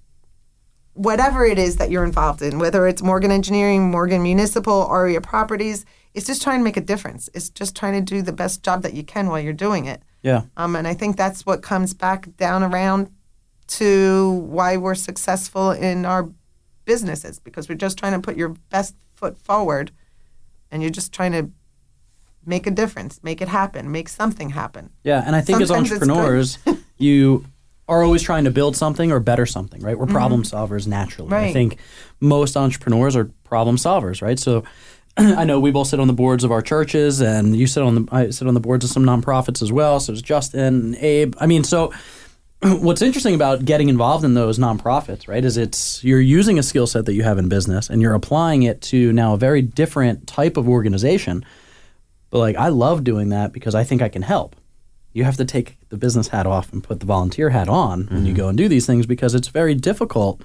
whatever 0.94 1.44
it 1.44 1.58
is 1.58 1.76
that 1.76 1.90
you're 1.90 2.04
involved 2.04 2.42
in, 2.42 2.58
whether 2.58 2.86
it's 2.86 3.02
Morgan 3.02 3.30
Engineering, 3.30 3.90
Morgan 3.90 4.22
Municipal, 4.22 4.84
Aria 4.86 5.20
Properties. 5.20 5.84
It's 6.14 6.26
just 6.26 6.42
trying 6.42 6.58
to 6.60 6.64
make 6.64 6.76
a 6.76 6.80
difference. 6.80 7.28
It's 7.34 7.48
just 7.48 7.76
trying 7.76 7.92
to 7.94 8.00
do 8.00 8.22
the 8.22 8.32
best 8.32 8.62
job 8.64 8.82
that 8.82 8.94
you 8.94 9.04
can 9.04 9.28
while 9.28 9.40
you're 9.40 9.52
doing 9.52 9.86
it. 9.86 10.02
yeah 10.22 10.42
Um, 10.56 10.74
and 10.76 10.86
I 10.88 10.94
think 10.94 11.16
that's 11.16 11.46
what 11.46 11.62
comes 11.62 11.94
back 11.94 12.36
down 12.36 12.62
around 12.62 13.10
to 13.68 14.30
why 14.48 14.76
we're 14.76 14.96
successful 14.96 15.70
in 15.70 16.04
our 16.04 16.28
businesses 16.84 17.38
because 17.38 17.68
we're 17.68 17.76
just 17.76 17.96
trying 17.96 18.12
to 18.12 18.18
put 18.20 18.36
your 18.36 18.56
best 18.70 18.96
foot 19.14 19.38
forward 19.38 19.92
and 20.70 20.82
you're 20.82 20.90
just 20.90 21.12
trying 21.12 21.32
to 21.32 21.50
make 22.44 22.66
a 22.66 22.70
difference, 22.70 23.20
make 23.22 23.40
it 23.40 23.48
happen, 23.48 23.92
make 23.92 24.08
something 24.08 24.50
happen. 24.50 24.90
Yeah, 25.04 25.22
and 25.24 25.36
I 25.36 25.40
think 25.40 25.60
as 25.60 25.68
Sometimes 25.68 25.90
good. 25.90 26.02
entrepreneurs, 26.02 26.58
you 26.98 27.44
are 27.90 28.04
always 28.04 28.22
trying 28.22 28.44
to 28.44 28.50
build 28.50 28.76
something 28.76 29.10
or 29.10 29.20
better 29.20 29.44
something, 29.44 29.82
right? 29.82 29.98
We're 29.98 30.06
problem 30.06 30.44
solvers 30.44 30.86
naturally. 30.86 31.28
I 31.34 31.44
Mm-hmm. 31.44 31.52
Think 31.52 31.76
most 32.20 32.56
entrepreneurs 32.56 33.16
are 33.16 33.24
problem 33.44 33.76
solvers, 33.76 34.22
right? 34.22 34.38
So 34.38 34.62
I 35.16 35.44
know 35.44 35.58
we 35.58 35.72
both 35.72 35.88
sit 35.88 35.98
on 35.98 36.06
the 36.06 36.12
boards 36.14 36.44
of 36.44 36.52
our 36.52 36.62
churches, 36.62 37.20
and 37.20 37.56
you 37.56 37.66
sit 37.66 37.82
on 37.82 37.94
the 37.96 38.08
I 38.12 38.30
sit 38.30 38.46
on 38.46 38.54
the 38.54 38.60
boards 38.60 38.84
of 38.84 38.90
some 38.90 39.04
nonprofits 39.04 39.60
as 39.60 39.72
well. 39.72 39.98
So 39.98 40.12
there's 40.12 40.22
Justin 40.22 40.60
and 40.60 40.96
Abe. 40.96 41.34
I 41.40 41.46
mean, 41.46 41.64
so 41.64 41.92
what's 42.62 43.02
interesting 43.02 43.34
about 43.34 43.64
getting 43.64 43.88
involved 43.88 44.24
in 44.24 44.34
those 44.34 44.58
nonprofits, 44.58 45.26
right, 45.26 45.44
is 45.44 45.56
it's 45.56 46.04
you're 46.04 46.20
using 46.20 46.58
a 46.58 46.62
skill 46.62 46.86
set 46.86 47.06
that 47.06 47.14
you 47.14 47.24
have 47.24 47.38
in 47.38 47.48
business 47.48 47.90
and 47.90 48.00
you're 48.00 48.14
applying 48.14 48.62
it 48.62 48.82
to 48.82 49.12
now 49.12 49.34
a 49.34 49.36
very 49.36 49.62
different 49.62 50.26
type 50.28 50.56
of 50.56 50.68
organization. 50.68 51.44
But 52.30 52.38
like 52.38 52.56
I 52.56 52.68
love 52.68 53.02
doing 53.02 53.30
that 53.30 53.52
because 53.52 53.74
I 53.74 53.82
think 53.82 54.00
I 54.02 54.08
can 54.08 54.22
help. 54.22 54.54
You 55.12 55.24
have 55.24 55.36
to 55.38 55.44
take 55.44 55.76
the 55.88 55.96
business 55.96 56.28
hat 56.28 56.46
off 56.46 56.72
and 56.72 56.84
put 56.84 57.00
the 57.00 57.06
volunteer 57.06 57.50
hat 57.50 57.68
on 57.68 58.06
when 58.10 58.26
you 58.26 58.32
go 58.32 58.48
and 58.48 58.56
do 58.56 58.68
these 58.68 58.86
things 58.86 59.06
because 59.06 59.34
it's 59.34 59.48
very 59.48 59.74
difficult 59.74 60.42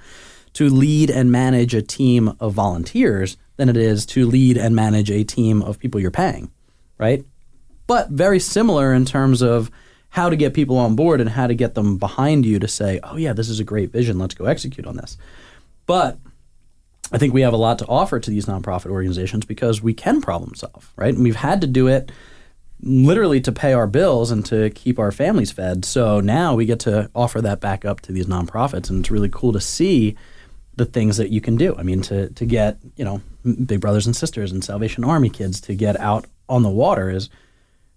to 0.54 0.68
lead 0.68 1.10
and 1.10 1.30
manage 1.30 1.74
a 1.74 1.82
team 1.82 2.34
of 2.40 2.54
volunteers 2.54 3.36
than 3.56 3.68
it 3.68 3.76
is 3.76 4.06
to 4.06 4.26
lead 4.26 4.56
and 4.56 4.74
manage 4.74 5.10
a 5.10 5.22
team 5.22 5.62
of 5.62 5.78
people 5.78 6.00
you're 6.00 6.10
paying, 6.10 6.50
right? 6.98 7.24
But 7.86 8.10
very 8.10 8.40
similar 8.40 8.92
in 8.92 9.04
terms 9.04 9.42
of 9.42 9.70
how 10.10 10.30
to 10.30 10.36
get 10.36 10.54
people 10.54 10.78
on 10.78 10.96
board 10.96 11.20
and 11.20 11.30
how 11.30 11.46
to 11.46 11.54
get 11.54 11.74
them 11.74 11.98
behind 11.98 12.46
you 12.46 12.58
to 12.58 12.68
say, 12.68 12.98
"Oh 13.02 13.16
yeah, 13.16 13.32
this 13.32 13.48
is 13.48 13.60
a 13.60 13.64
great 13.64 13.92
vision. 13.92 14.18
Let's 14.18 14.34
go 14.34 14.46
execute 14.46 14.86
on 14.86 14.96
this." 14.96 15.16
But 15.86 16.18
I 17.12 17.18
think 17.18 17.32
we 17.34 17.42
have 17.42 17.52
a 17.52 17.58
lot 17.58 17.78
to 17.80 17.86
offer 17.86 18.18
to 18.18 18.30
these 18.30 18.46
nonprofit 18.46 18.90
organizations 18.90 19.44
because 19.44 19.82
we 19.82 19.94
can 19.94 20.20
problem 20.20 20.54
solve, 20.54 20.92
right? 20.96 21.14
And 21.14 21.22
we've 21.22 21.36
had 21.36 21.60
to 21.60 21.66
do 21.66 21.86
it 21.86 22.10
literally 22.86 23.40
to 23.40 23.52
pay 23.52 23.72
our 23.72 23.86
bills 23.86 24.30
and 24.30 24.46
to 24.46 24.70
keep 24.70 24.98
our 24.98 25.10
families 25.10 25.50
fed. 25.50 25.84
So 25.84 26.20
now 26.20 26.54
we 26.54 26.64
get 26.64 26.80
to 26.80 27.10
offer 27.14 27.40
that 27.42 27.60
back 27.60 27.84
up 27.84 28.00
to 28.02 28.12
these 28.12 28.26
nonprofits, 28.26 28.88
and 28.88 29.00
it's 29.00 29.10
really 29.10 29.28
cool 29.28 29.52
to 29.52 29.60
see 29.60 30.16
the 30.76 30.84
things 30.84 31.16
that 31.16 31.30
you 31.30 31.40
can 31.40 31.56
do. 31.56 31.74
I 31.76 31.82
mean, 31.82 32.02
to 32.02 32.30
to 32.30 32.46
get 32.46 32.78
you 32.96 33.04
know 33.04 33.20
Big 33.64 33.80
Brothers 33.80 34.06
and 34.06 34.14
Sisters 34.14 34.52
and 34.52 34.62
Salvation 34.62 35.04
Army 35.04 35.28
kids 35.28 35.60
to 35.62 35.74
get 35.74 35.98
out 35.98 36.26
on 36.48 36.62
the 36.62 36.70
water 36.70 37.10
is 37.10 37.28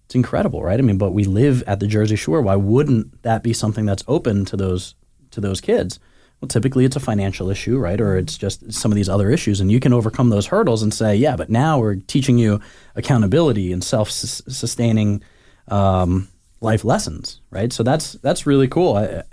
it's 0.05 0.15
incredible, 0.15 0.63
right? 0.63 0.79
I 0.79 0.81
mean, 0.81 0.97
but 0.97 1.11
we 1.11 1.23
live 1.25 1.61
at 1.67 1.79
the 1.79 1.87
Jersey 1.87 2.15
Shore. 2.15 2.41
Why 2.41 2.55
wouldn't 2.55 3.21
that 3.21 3.43
be 3.43 3.53
something 3.53 3.85
that's 3.85 4.03
open 4.07 4.43
to 4.45 4.57
those 4.57 4.95
to 5.31 5.39
those 5.39 5.61
kids? 5.61 5.99
Well, 6.41 6.47
typically 6.47 6.85
it's 6.85 6.95
a 6.95 7.01
financial 7.01 7.49
issue, 7.49 7.77
right? 7.77 7.99
Or 7.99 8.17
it's 8.17 8.37
just 8.37 8.71
some 8.71 8.91
of 8.91 8.95
these 8.95 9.09
other 9.09 9.29
issues, 9.29 9.59
and 9.59 9.69
you 9.71 9.79
can 9.79 9.91
overcome 9.91 10.29
those 10.29 10.47
hurdles 10.47 10.81
and 10.81 10.93
say, 10.93 11.15
yeah, 11.15 11.35
but 11.35 11.49
now 11.49 11.79
we're 11.79 11.95
teaching 11.95 12.37
you 12.37 12.61
accountability 12.95 13.73
and 13.73 13.83
self-sustaining 13.83 15.21
um, 15.67 16.29
life 16.61 16.85
lessons, 16.85 17.41
right? 17.51 17.73
So 17.73 17.83
that's 17.83 18.13
that's 18.13 18.45
really 18.45 18.67
cool. 18.67 18.95
I 18.95 19.23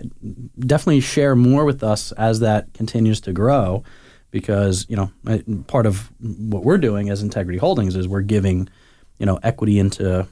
definitely 0.59 0.99
share 0.99 1.35
more 1.35 1.63
with 1.63 1.81
us 1.83 2.11
as 2.13 2.41
that 2.41 2.73
continues 2.73 3.21
to 3.21 3.31
grow, 3.31 3.83
because 4.31 4.85
you 4.89 4.97
know 4.97 5.11
part 5.67 5.85
of 5.85 6.11
what 6.19 6.63
we're 6.63 6.77
doing 6.77 7.09
as 7.09 7.21
Integrity 7.21 7.57
Holdings 7.57 7.95
is 7.95 8.07
we're 8.07 8.21
giving 8.21 8.67
you 9.17 9.25
know 9.25 9.39
equity 9.43 9.79
into 9.79 10.27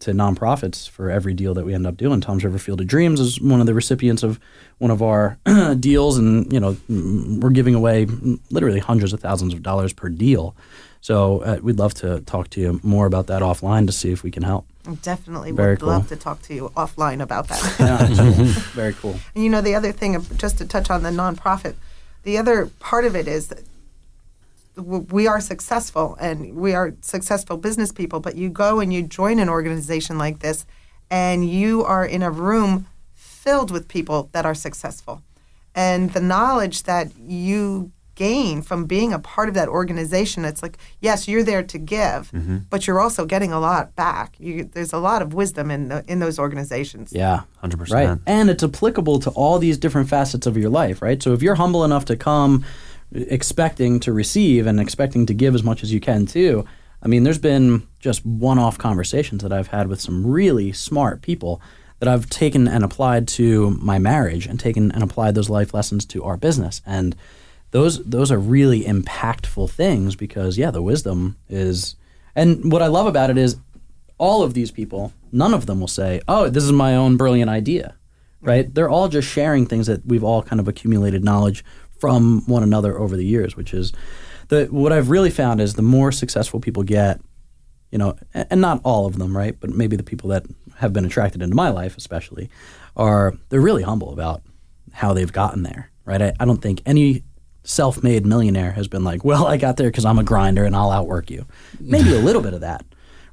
to 0.00 0.12
nonprofits 0.12 0.88
for 0.88 1.10
every 1.10 1.34
deal 1.34 1.54
that 1.54 1.64
we 1.64 1.74
end 1.74 1.86
up 1.86 1.96
doing. 1.96 2.20
Toms 2.20 2.44
River 2.44 2.58
Field 2.58 2.80
of 2.80 2.86
Dreams 2.86 3.20
is 3.20 3.40
one 3.40 3.60
of 3.60 3.66
the 3.66 3.74
recipients 3.74 4.22
of 4.22 4.40
one 4.78 4.90
of 4.90 5.02
our 5.02 5.38
deals, 5.78 6.18
and 6.18 6.52
you 6.52 6.60
know 6.60 6.76
we're 6.88 7.50
giving 7.50 7.74
away 7.74 8.06
literally 8.50 8.80
hundreds 8.80 9.12
of 9.12 9.20
thousands 9.20 9.54
of 9.54 9.62
dollars 9.62 9.92
per 9.92 10.08
deal. 10.08 10.54
So 11.02 11.40
uh, 11.40 11.58
we'd 11.62 11.78
love 11.78 11.94
to 11.94 12.20
talk 12.20 12.50
to 12.50 12.60
you 12.60 12.80
more 12.82 13.06
about 13.06 13.26
that 13.28 13.40
offline 13.40 13.86
to 13.86 13.92
see 13.92 14.12
if 14.12 14.22
we 14.22 14.30
can 14.30 14.42
help. 14.42 14.66
Definitely 15.02 15.52
Very 15.52 15.72
would 15.72 15.80
cool. 15.80 15.88
love 15.88 16.08
to 16.08 16.16
talk 16.16 16.42
to 16.42 16.54
you 16.54 16.70
offline 16.76 17.22
about 17.22 17.48
that. 17.48 17.60
Yeah, 17.80 18.06
cool. 18.06 18.44
Very 18.74 18.92
cool. 18.94 19.18
And 19.34 19.44
you 19.44 19.50
know, 19.50 19.60
the 19.62 19.74
other 19.74 19.92
thing, 19.92 20.20
just 20.36 20.58
to 20.58 20.66
touch 20.66 20.90
on 20.90 21.02
the 21.02 21.10
nonprofit, 21.10 21.74
the 22.24 22.36
other 22.36 22.66
part 22.80 23.04
of 23.04 23.16
it 23.16 23.26
is 23.26 23.48
that 23.48 23.62
we 24.80 25.26
are 25.26 25.40
successful 25.40 26.16
and 26.20 26.54
we 26.54 26.74
are 26.74 26.94
successful 27.00 27.56
business 27.56 27.92
people, 27.92 28.20
but 28.20 28.36
you 28.36 28.48
go 28.48 28.80
and 28.80 28.92
you 28.92 29.02
join 29.02 29.38
an 29.38 29.48
organization 29.48 30.18
like 30.18 30.40
this 30.40 30.66
and 31.10 31.48
you 31.48 31.84
are 31.84 32.04
in 32.04 32.22
a 32.22 32.30
room 32.30 32.86
filled 33.14 33.70
with 33.70 33.88
people 33.88 34.28
that 34.32 34.46
are 34.46 34.54
successful. 34.54 35.22
And 35.74 36.12
the 36.12 36.20
knowledge 36.20 36.84
that 36.84 37.12
you 37.18 37.92
gain 38.20 38.60
from 38.60 38.84
being 38.84 39.14
a 39.14 39.18
part 39.18 39.48
of 39.48 39.54
that 39.54 39.66
organization, 39.66 40.44
it's 40.44 40.62
like, 40.62 40.76
yes, 41.00 41.26
you're 41.26 41.42
there 41.42 41.62
to 41.62 41.78
give, 41.78 42.30
mm-hmm. 42.32 42.58
but 42.68 42.86
you're 42.86 43.00
also 43.00 43.24
getting 43.24 43.50
a 43.50 43.58
lot 43.58 43.96
back. 43.96 44.36
You, 44.38 44.64
there's 44.64 44.92
a 44.92 44.98
lot 44.98 45.22
of 45.22 45.32
wisdom 45.32 45.70
in, 45.70 45.88
the, 45.88 46.04
in 46.06 46.18
those 46.18 46.38
organizations. 46.38 47.12
Yeah. 47.14 47.44
100%. 47.64 47.90
Right. 47.90 48.18
And 48.26 48.50
it's 48.50 48.62
applicable 48.62 49.20
to 49.20 49.30
all 49.30 49.58
these 49.58 49.78
different 49.78 50.10
facets 50.10 50.46
of 50.46 50.58
your 50.58 50.68
life, 50.68 51.00
right? 51.00 51.22
So 51.22 51.32
if 51.32 51.42
you're 51.42 51.54
humble 51.54 51.82
enough 51.82 52.04
to 52.06 52.16
come 52.16 52.62
expecting 53.12 54.00
to 54.00 54.12
receive 54.12 54.66
and 54.66 54.80
expecting 54.80 55.26
to 55.26 55.34
give 55.34 55.54
as 55.54 55.62
much 55.62 55.82
as 55.82 55.92
you 55.92 56.00
can 56.00 56.26
too, 56.26 56.64
I 57.02 57.08
mean, 57.08 57.24
there's 57.24 57.38
been 57.38 57.86
just 57.98 58.24
one 58.24 58.58
off 58.58 58.78
conversations 58.78 59.42
that 59.42 59.52
I've 59.52 59.68
had 59.68 59.88
with 59.88 60.00
some 60.00 60.26
really 60.26 60.72
smart 60.72 61.22
people 61.22 61.60
that 61.98 62.08
I've 62.08 62.28
taken 62.28 62.66
and 62.66 62.82
applied 62.82 63.28
to 63.28 63.70
my 63.70 63.98
marriage 63.98 64.46
and 64.46 64.58
taken 64.58 64.90
and 64.90 65.02
applied 65.02 65.34
those 65.34 65.50
life 65.50 65.72
lessons 65.72 66.04
to 66.06 66.24
our 66.24 66.36
business. 66.36 66.82
And 66.84 67.14
those 67.70 68.02
those 68.04 68.32
are 68.32 68.38
really 68.38 68.82
impactful 68.82 69.70
things 69.70 70.16
because 70.16 70.58
yeah, 70.58 70.70
the 70.70 70.82
wisdom 70.82 71.36
is 71.48 71.96
and 72.34 72.72
what 72.72 72.82
I 72.82 72.86
love 72.86 73.06
about 73.06 73.30
it 73.30 73.38
is 73.38 73.56
all 74.18 74.42
of 74.42 74.54
these 74.54 74.70
people, 74.70 75.12
none 75.32 75.54
of 75.54 75.66
them 75.66 75.80
will 75.80 75.88
say, 75.88 76.20
"Oh, 76.26 76.48
this 76.48 76.64
is 76.64 76.72
my 76.72 76.96
own 76.96 77.16
brilliant 77.16 77.50
idea." 77.50 77.94
Right? 78.42 78.74
They're 78.74 78.88
all 78.88 79.08
just 79.08 79.28
sharing 79.28 79.66
things 79.66 79.86
that 79.86 80.06
we've 80.06 80.24
all 80.24 80.42
kind 80.42 80.60
of 80.60 80.68
accumulated 80.68 81.22
knowledge 81.22 81.62
from 82.00 82.42
one 82.46 82.62
another 82.62 82.98
over 82.98 83.16
the 83.16 83.24
years, 83.24 83.56
which 83.56 83.74
is 83.74 83.92
the 84.48 84.66
what 84.66 84.92
I've 84.92 85.10
really 85.10 85.30
found 85.30 85.60
is 85.60 85.74
the 85.74 85.82
more 85.82 86.10
successful 86.10 86.60
people 86.60 86.82
get, 86.82 87.20
you 87.90 87.98
know, 87.98 88.16
and 88.34 88.60
not 88.60 88.80
all 88.84 89.06
of 89.06 89.18
them, 89.18 89.36
right? 89.36 89.58
But 89.58 89.70
maybe 89.70 89.96
the 89.96 90.02
people 90.02 90.30
that 90.30 90.44
have 90.78 90.92
been 90.92 91.04
attracted 91.04 91.42
into 91.42 91.54
my 91.54 91.68
life, 91.68 91.96
especially, 91.96 92.50
are 92.96 93.34
they're 93.48 93.60
really 93.60 93.82
humble 93.82 94.12
about 94.12 94.42
how 94.92 95.12
they've 95.12 95.32
gotten 95.32 95.62
there, 95.62 95.90
right? 96.04 96.20
I, 96.20 96.32
I 96.40 96.44
don't 96.44 96.62
think 96.62 96.82
any 96.86 97.22
self-made 97.62 98.24
millionaire 98.24 98.72
has 98.72 98.88
been 98.88 99.04
like, 99.04 99.24
well, 99.24 99.46
I 99.46 99.56
got 99.56 99.76
there 99.76 99.88
because 99.88 100.04
I'm 100.04 100.18
a 100.18 100.24
grinder 100.24 100.64
and 100.64 100.74
I'll 100.74 100.90
outwork 100.90 101.30
you. 101.30 101.46
Maybe 101.78 102.12
a 102.14 102.18
little 102.18 102.42
bit 102.42 102.54
of 102.54 102.62
that, 102.62 102.84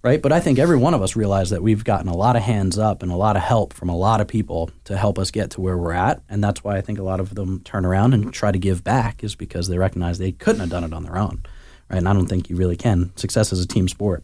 right? 0.08 0.22
But 0.22 0.32
I 0.32 0.39
think 0.39 0.58
every 0.58 0.78
one 0.78 0.93
of 0.93 1.01
us 1.01 1.18
realize 1.18 1.49
that 1.49 1.62
we've 1.62 1.84
gotten 1.84 2.08
a 2.08 2.16
lot 2.16 2.38
of 2.38 2.41
hands 2.41 2.78
up 2.78 3.03
and 3.03 3.12
a 3.12 3.16
lot 3.16 3.36
of 3.36 3.41
help 3.41 3.74
from 3.74 3.89
a 3.89 3.95
lot 3.95 4.22
of 4.22 4.28
people 4.30 4.72
to 4.86 4.95
help 4.95 5.20
us 5.20 5.32
get 5.32 5.51
to 5.51 5.62
where 5.62 5.78
we're 5.78 5.91
at, 5.91 6.22
and 6.30 6.41
that's 6.41 6.64
why 6.64 6.78
I 6.78 6.82
think 6.82 6.97
a 6.97 7.03
lot 7.03 7.20
of 7.20 7.36
them 7.36 7.60
turn 7.66 7.86
around 7.86 8.14
and 8.14 8.34
try 8.34 8.53
to 8.53 8.58
give 8.58 8.86
back 8.86 9.22
is 9.22 9.36
because 9.36 9.68
they 9.68 9.78
recognize 9.78 10.18
they 10.18 10.32
couldn't 10.32 10.62
have 10.62 10.70
done 10.70 10.86
it 10.86 10.93
on 10.93 11.03
their 11.03 11.18
own, 11.18 11.43
right? 11.89 11.97
And 11.97 12.08
I 12.08 12.14
don't 12.14 12.28
think 12.28 12.49
you 12.49 12.55
really 12.55 12.78
can. 12.78 13.12
Success 13.18 13.51
is 13.51 13.62
a 13.62 13.68
team 13.68 13.89
sport. 13.89 14.24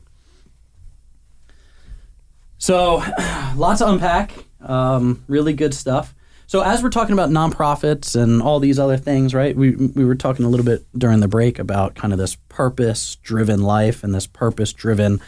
So, 2.58 3.04
lots 3.58 3.80
to 3.80 3.90
unpack. 3.90 4.32
Um, 4.62 5.26
really 5.28 5.52
good 5.52 5.74
stuff. 5.74 6.16
So, 6.48 6.62
as 6.62 6.82
we're 6.82 6.92
talking 6.92 7.12
about 7.12 7.30
nonprofits 7.30 8.16
and 8.16 8.42
all 8.42 8.62
these 8.62 8.80
other 8.80 8.96
things, 8.96 9.34
right? 9.34 9.54
We 9.54 9.76
we 9.76 10.06
were 10.06 10.16
talking 10.16 10.46
a 10.46 10.50
little 10.50 10.66
bit 10.66 10.86
during 10.98 11.20
the 11.20 11.28
break 11.28 11.60
about 11.60 11.96
kind 11.96 12.14
of 12.14 12.20
this 12.20 12.38
purpose-driven 12.48 13.62
life 13.62 14.02
and 14.02 14.16
this 14.16 14.28
purpose-driven 14.28 15.20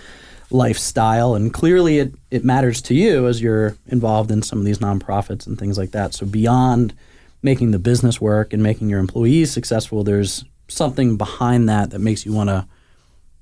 lifestyle, 0.51 1.35
and 1.35 1.53
clearly 1.53 1.99
it 1.99 2.13
it 2.31 2.43
matters 2.45 2.81
to 2.83 2.93
you 2.93 3.27
as 3.27 3.41
you're 3.41 3.75
involved 3.87 4.31
in 4.31 4.41
some 4.41 4.59
of 4.59 4.65
these 4.65 4.79
nonprofits 4.79 5.47
and 5.47 5.57
things 5.57 5.77
like 5.77 5.91
that. 5.91 6.13
So, 6.13 6.25
beyond 6.25 6.93
making 7.41 7.71
the 7.71 7.79
business 7.79 8.19
work 8.19 8.53
and 8.53 8.63
making 8.63 8.89
your 8.89 8.99
employees 8.99 9.51
successful, 9.51 10.03
there's 10.03 10.45
something 10.67 11.17
behind 11.17 11.69
that 11.69 11.91
that 11.91 11.99
makes 11.99 12.25
you 12.25 12.33
want 12.33 12.49
to 12.49 12.67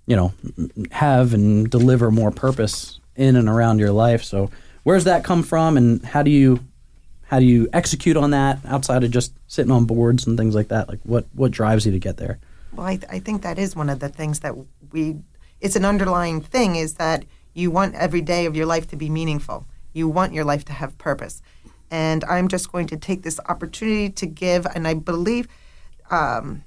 you 0.05 0.15
know 0.15 0.33
have 0.91 1.33
and 1.33 1.69
deliver 1.69 2.11
more 2.11 2.31
purpose 2.31 2.99
in 3.15 3.35
and 3.35 3.47
around 3.47 3.79
your 3.79 3.91
life. 3.91 4.23
So 4.23 4.49
where's 4.83 5.05
that 5.05 5.23
come 5.23 5.43
from 5.43 5.77
and 5.77 6.03
how 6.03 6.23
do 6.23 6.31
you 6.31 6.59
how 7.25 7.39
do 7.39 7.45
you 7.45 7.67
execute 7.73 8.17
on 8.17 8.31
that 8.31 8.59
outside 8.65 9.03
of 9.03 9.11
just 9.11 9.33
sitting 9.47 9.71
on 9.71 9.85
boards 9.85 10.27
and 10.27 10.37
things 10.37 10.55
like 10.55 10.67
that? 10.69 10.89
Like 10.89 10.99
what 11.03 11.25
what 11.33 11.51
drives 11.51 11.85
you 11.85 11.91
to 11.91 11.99
get 11.99 12.17
there? 12.17 12.39
Well, 12.75 12.87
I, 12.87 12.99
I 13.09 13.19
think 13.19 13.43
that 13.43 13.59
is 13.59 13.75
one 13.75 13.89
of 13.89 13.99
the 13.99 14.09
things 14.09 14.39
that 14.39 14.55
we, 14.91 15.17
it's 15.63 15.77
an 15.77 15.85
underlying 15.85 16.41
thing 16.41 16.75
is 16.75 16.95
that 16.95 17.23
you 17.53 17.71
want 17.71 17.95
every 17.95 18.21
day 18.21 18.45
of 18.45 18.55
your 18.55 18.65
life 18.65 18.87
to 18.89 18.97
be 18.97 19.09
meaningful. 19.09 19.65
You 19.93 20.09
want 20.09 20.33
your 20.33 20.43
life 20.43 20.65
to 20.65 20.73
have 20.73 20.97
purpose. 20.97 21.41
And 21.89 22.23
I'm 22.25 22.49
just 22.49 22.71
going 22.71 22.87
to 22.87 22.97
take 22.97 23.23
this 23.23 23.39
opportunity 23.47 24.09
to 24.09 24.25
give, 24.25 24.67
and 24.75 24.87
I 24.87 24.95
believe 24.95 25.47
um, 26.11 26.63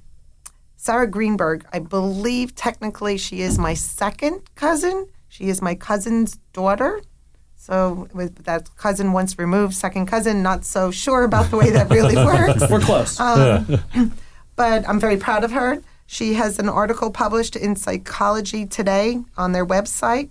Sarah 0.77 1.07
Greenberg, 1.07 1.67
I 1.73 1.81
believe 1.81 2.55
technically 2.55 3.19
she 3.19 3.43
is 3.43 3.59
my 3.59 3.75
second 3.75 4.43
cousin. 4.55 5.09
She 5.29 5.49
is 5.49 5.61
my 5.61 5.75
cousin's 5.75 6.39
daughter. 6.55 7.03
So 7.57 8.09
with 8.15 8.45
that 8.45 8.75
cousin 8.77 9.13
once 9.13 9.39
removed, 9.39 9.75
second 9.75 10.07
cousin, 10.07 10.43
not 10.43 10.65
so 10.65 10.91
sure 10.91 11.25
about 11.25 11.51
the 11.51 11.57
way 11.57 11.69
that 11.71 11.91
really 11.91 12.17
works. 12.31 12.63
we're 12.71 12.81
close 12.81 13.19
but 14.57 14.89
I'm 14.89 15.01
very 15.01 15.19
proud 15.19 15.45
of 15.45 15.51
her. 15.51 15.83
She 16.07 16.35
has 16.35 16.59
an 16.59 16.69
article 16.69 17.11
published 17.11 17.57
in 17.57 17.77
Psychology 17.77 18.65
Today 18.67 19.23
on 19.37 19.53
their 19.53 19.67
website, 19.67 20.31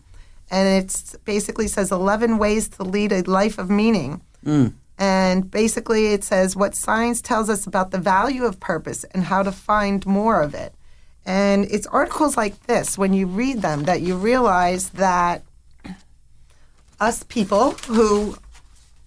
and 0.49 0.83
it 0.83 1.15
basically 1.25 1.67
says 1.67 1.91
11 1.91 2.37
ways 2.37 2.67
to 2.69 2.83
lead 2.83 3.11
a 3.11 3.21
life 3.23 3.57
of 3.57 3.69
meaning. 3.69 4.21
And 4.97 5.51
basically, 5.51 6.13
it 6.13 6.23
says 6.23 6.55
what 6.55 6.73
science 6.75 7.21
tells 7.21 7.49
us 7.49 7.67
about 7.67 7.91
the 7.91 7.97
value 7.97 8.45
of 8.45 8.59
purpose 8.59 9.03
and 9.05 9.25
how 9.25 9.43
to 9.43 9.51
find 9.51 10.05
more 10.05 10.41
of 10.41 10.53
it. 10.53 10.73
And 11.25 11.65
it's 11.65 11.87
articles 11.87 12.37
like 12.37 12.67
this, 12.67 12.97
when 12.97 13.13
you 13.13 13.25
read 13.27 13.61
them, 13.61 13.83
that 13.83 14.01
you 14.01 14.15
realize 14.15 14.89
that 14.91 15.43
us 16.99 17.23
people 17.23 17.71
who 17.87 18.37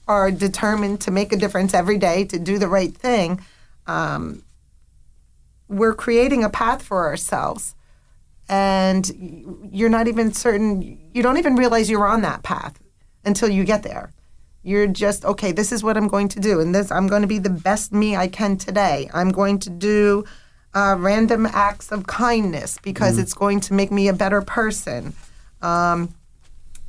are 0.07 0.31
determined 0.31 1.01
to 1.03 1.11
make 1.11 1.33
a 1.33 1.37
difference 1.37 1.73
every 1.73 1.97
day, 1.97 2.25
to 2.25 2.39
do 2.39 2.59
the 2.59 2.69
right 2.69 2.95
thing, 2.95 3.41
um, 3.87 4.43
we're 5.69 5.95
creating 5.95 6.45
a 6.45 6.51
path 6.51 6.83
for 6.83 7.07
ourselves. 7.07 7.75
And 8.49 9.69
you're 9.71 9.91
not 9.91 10.09
even 10.09 10.33
certain 10.33 10.99
you 11.13 11.23
don't 11.23 11.37
even 11.37 11.55
realize 11.55 11.91
you're 11.91 12.07
on 12.07 12.23
that 12.23 12.43
path 12.43 12.81
until 13.25 13.51
you 13.51 13.65
get 13.65 13.83
there. 13.83 14.13
You're 14.63 14.87
just 14.87 15.25
okay 15.25 15.53
this 15.53 15.71
is 15.71 15.85
what 15.85 15.97
i'm 15.99 16.09
going 16.09 16.29
to 16.29 16.41
do. 16.41 16.59
And 16.61 16.75
this 16.75 16.91
i'm 16.91 17.09
going 17.09 17.23
to 17.23 17.29
be 17.29 17.39
the 17.39 17.51
best 17.51 17.93
me 17.93 18.17
i 18.17 18.27
can 18.27 18.57
today. 18.57 19.11
I'm 19.13 19.31
going 19.31 19.59
to 19.61 19.71
do 19.71 20.25
uh, 20.75 20.97
random 20.99 21.47
acts 21.47 21.93
of 21.93 22.07
kindness 22.07 22.79
because 22.83 23.19
it's 23.19 23.35
going 23.35 23.61
to 23.61 23.75
make 23.75 23.91
me 23.91 24.09
a 24.09 24.13
better 24.13 24.41
person. 24.41 25.15
Um, 25.61 26.15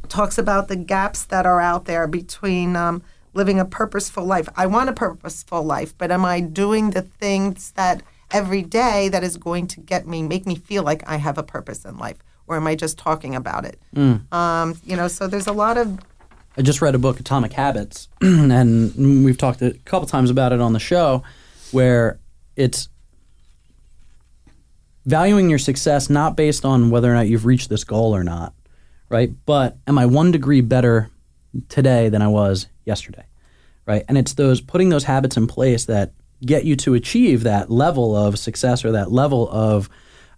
talks 0.08 0.38
about 0.38 0.68
the 0.68 0.76
gaps 0.76 1.26
that 1.26 1.46
are 1.46 1.62
out 1.62 1.86
there 1.86 2.08
between 2.08 2.76
um, 2.76 3.02
living 3.34 3.60
a 3.60 3.66
purposeful 3.66 4.26
life. 4.26 4.50
I 4.56 4.66
want 4.66 4.90
a 4.90 4.94
purposeful 4.94 5.64
life, 5.64 5.98
but 5.98 6.12
am 6.12 6.26
I 6.26 6.40
doing 6.40 6.92
the 6.92 7.04
things 7.04 7.72
that 7.72 8.02
every 8.32 8.62
day 8.62 9.10
that 9.10 9.24
is 9.24 9.38
going 9.38 9.68
to 9.68 9.80
get 9.80 10.08
me, 10.08 10.22
make 10.24 10.46
me 10.46 10.56
feel 10.56 10.84
like 10.84 11.04
I 11.08 11.18
have 11.18 11.38
a 11.38 11.44
purpose 11.44 11.86
in 11.86 11.98
life? 11.98 12.18
Or 12.48 12.56
am 12.56 12.66
I 12.68 12.76
just 12.76 12.98
talking 12.98 13.36
about 13.36 13.66
it? 13.66 13.80
Um, 14.32 14.80
you 14.84 14.96
know, 14.96 15.08
so 15.08 15.28
there's 15.28 15.48
a 15.48 15.54
lot 15.54 15.78
of 15.78 16.00
I 16.58 16.62
just 16.62 16.82
read 16.82 16.96
a 16.96 16.98
book, 16.98 17.20
Atomic 17.20 17.54
Habits, 17.54 18.10
and 18.22 19.24
we've 19.24 19.38
talked 19.38 19.62
a 19.62 19.72
couple 19.86 20.08
times 20.08 20.30
about 20.30 20.52
it 20.52 20.60
on 20.60 20.74
the 20.74 20.80
show, 20.80 21.24
where 21.72 22.20
it's 22.56 22.90
valuing 25.06 25.50
your 25.50 25.60
success 25.60 26.10
not 26.10 26.36
based 26.36 26.66
on 26.66 26.90
whether 26.90 27.10
or 27.10 27.14
not 27.14 27.28
you've 27.28 27.46
reached 27.46 27.70
this 27.70 27.84
goal 27.84 28.16
or 28.16 28.24
not, 28.24 28.54
right? 29.08 29.32
But 29.46 29.78
am 29.88 29.98
I 29.98 30.06
one 30.06 30.32
degree 30.32 30.62
better 30.62 31.10
today 31.70 32.10
than 32.10 32.22
I 32.22 32.28
was 32.28 32.68
yesterday, 32.84 33.26
right? 33.86 34.04
And 34.10 34.18
it's 34.18 34.34
those 34.34 34.60
putting 34.60 34.90
those 34.90 35.06
habits 35.06 35.38
in 35.38 35.48
place 35.48 35.86
that 35.86 36.12
get 36.46 36.66
you 36.66 36.76
to 36.78 36.94
achieve 36.94 37.44
that 37.44 37.70
level 37.70 38.16
of 38.16 38.40
success 38.40 38.86
or 38.86 38.92
that 38.94 39.12
level 39.12 39.50
of 39.50 39.90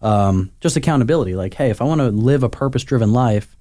um, 0.01 0.51
just 0.59 0.75
accountability. 0.75 1.35
Like, 1.35 1.53
hey, 1.53 1.69
if 1.69 1.81
I 1.81 1.85
want 1.85 2.01
to 2.01 2.09
live 2.09 2.43
a 2.43 2.49
purpose 2.49 2.83
driven 2.83 3.13
life, 3.13 3.55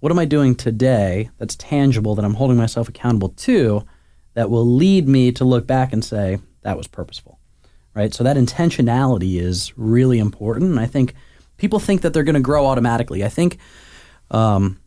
what 0.00 0.12
am 0.12 0.18
I 0.18 0.26
doing 0.26 0.54
today 0.54 1.30
that's 1.38 1.56
tangible 1.56 2.14
that 2.14 2.24
I'm 2.24 2.34
holding 2.34 2.56
myself 2.56 2.88
accountable 2.88 3.30
to 3.30 3.84
that 4.34 4.50
will 4.50 4.66
lead 4.66 5.08
me 5.08 5.32
to 5.32 5.44
look 5.44 5.66
back 5.66 5.92
and 5.92 6.04
say, 6.04 6.38
that 6.62 6.76
was 6.76 6.86
purposeful, 6.86 7.38
right? 7.94 8.12
So 8.12 8.22
that 8.24 8.36
intentionality 8.36 9.40
is 9.40 9.72
really 9.78 10.18
important. 10.18 10.70
And 10.70 10.80
I 10.80 10.86
think 10.86 11.14
people 11.56 11.78
think 11.78 12.02
that 12.02 12.12
they're 12.12 12.24
going 12.24 12.34
to 12.34 12.40
grow 12.40 12.66
automatically. 12.66 13.24
I 13.24 13.30
think, 13.30 13.58
um, 14.30 14.78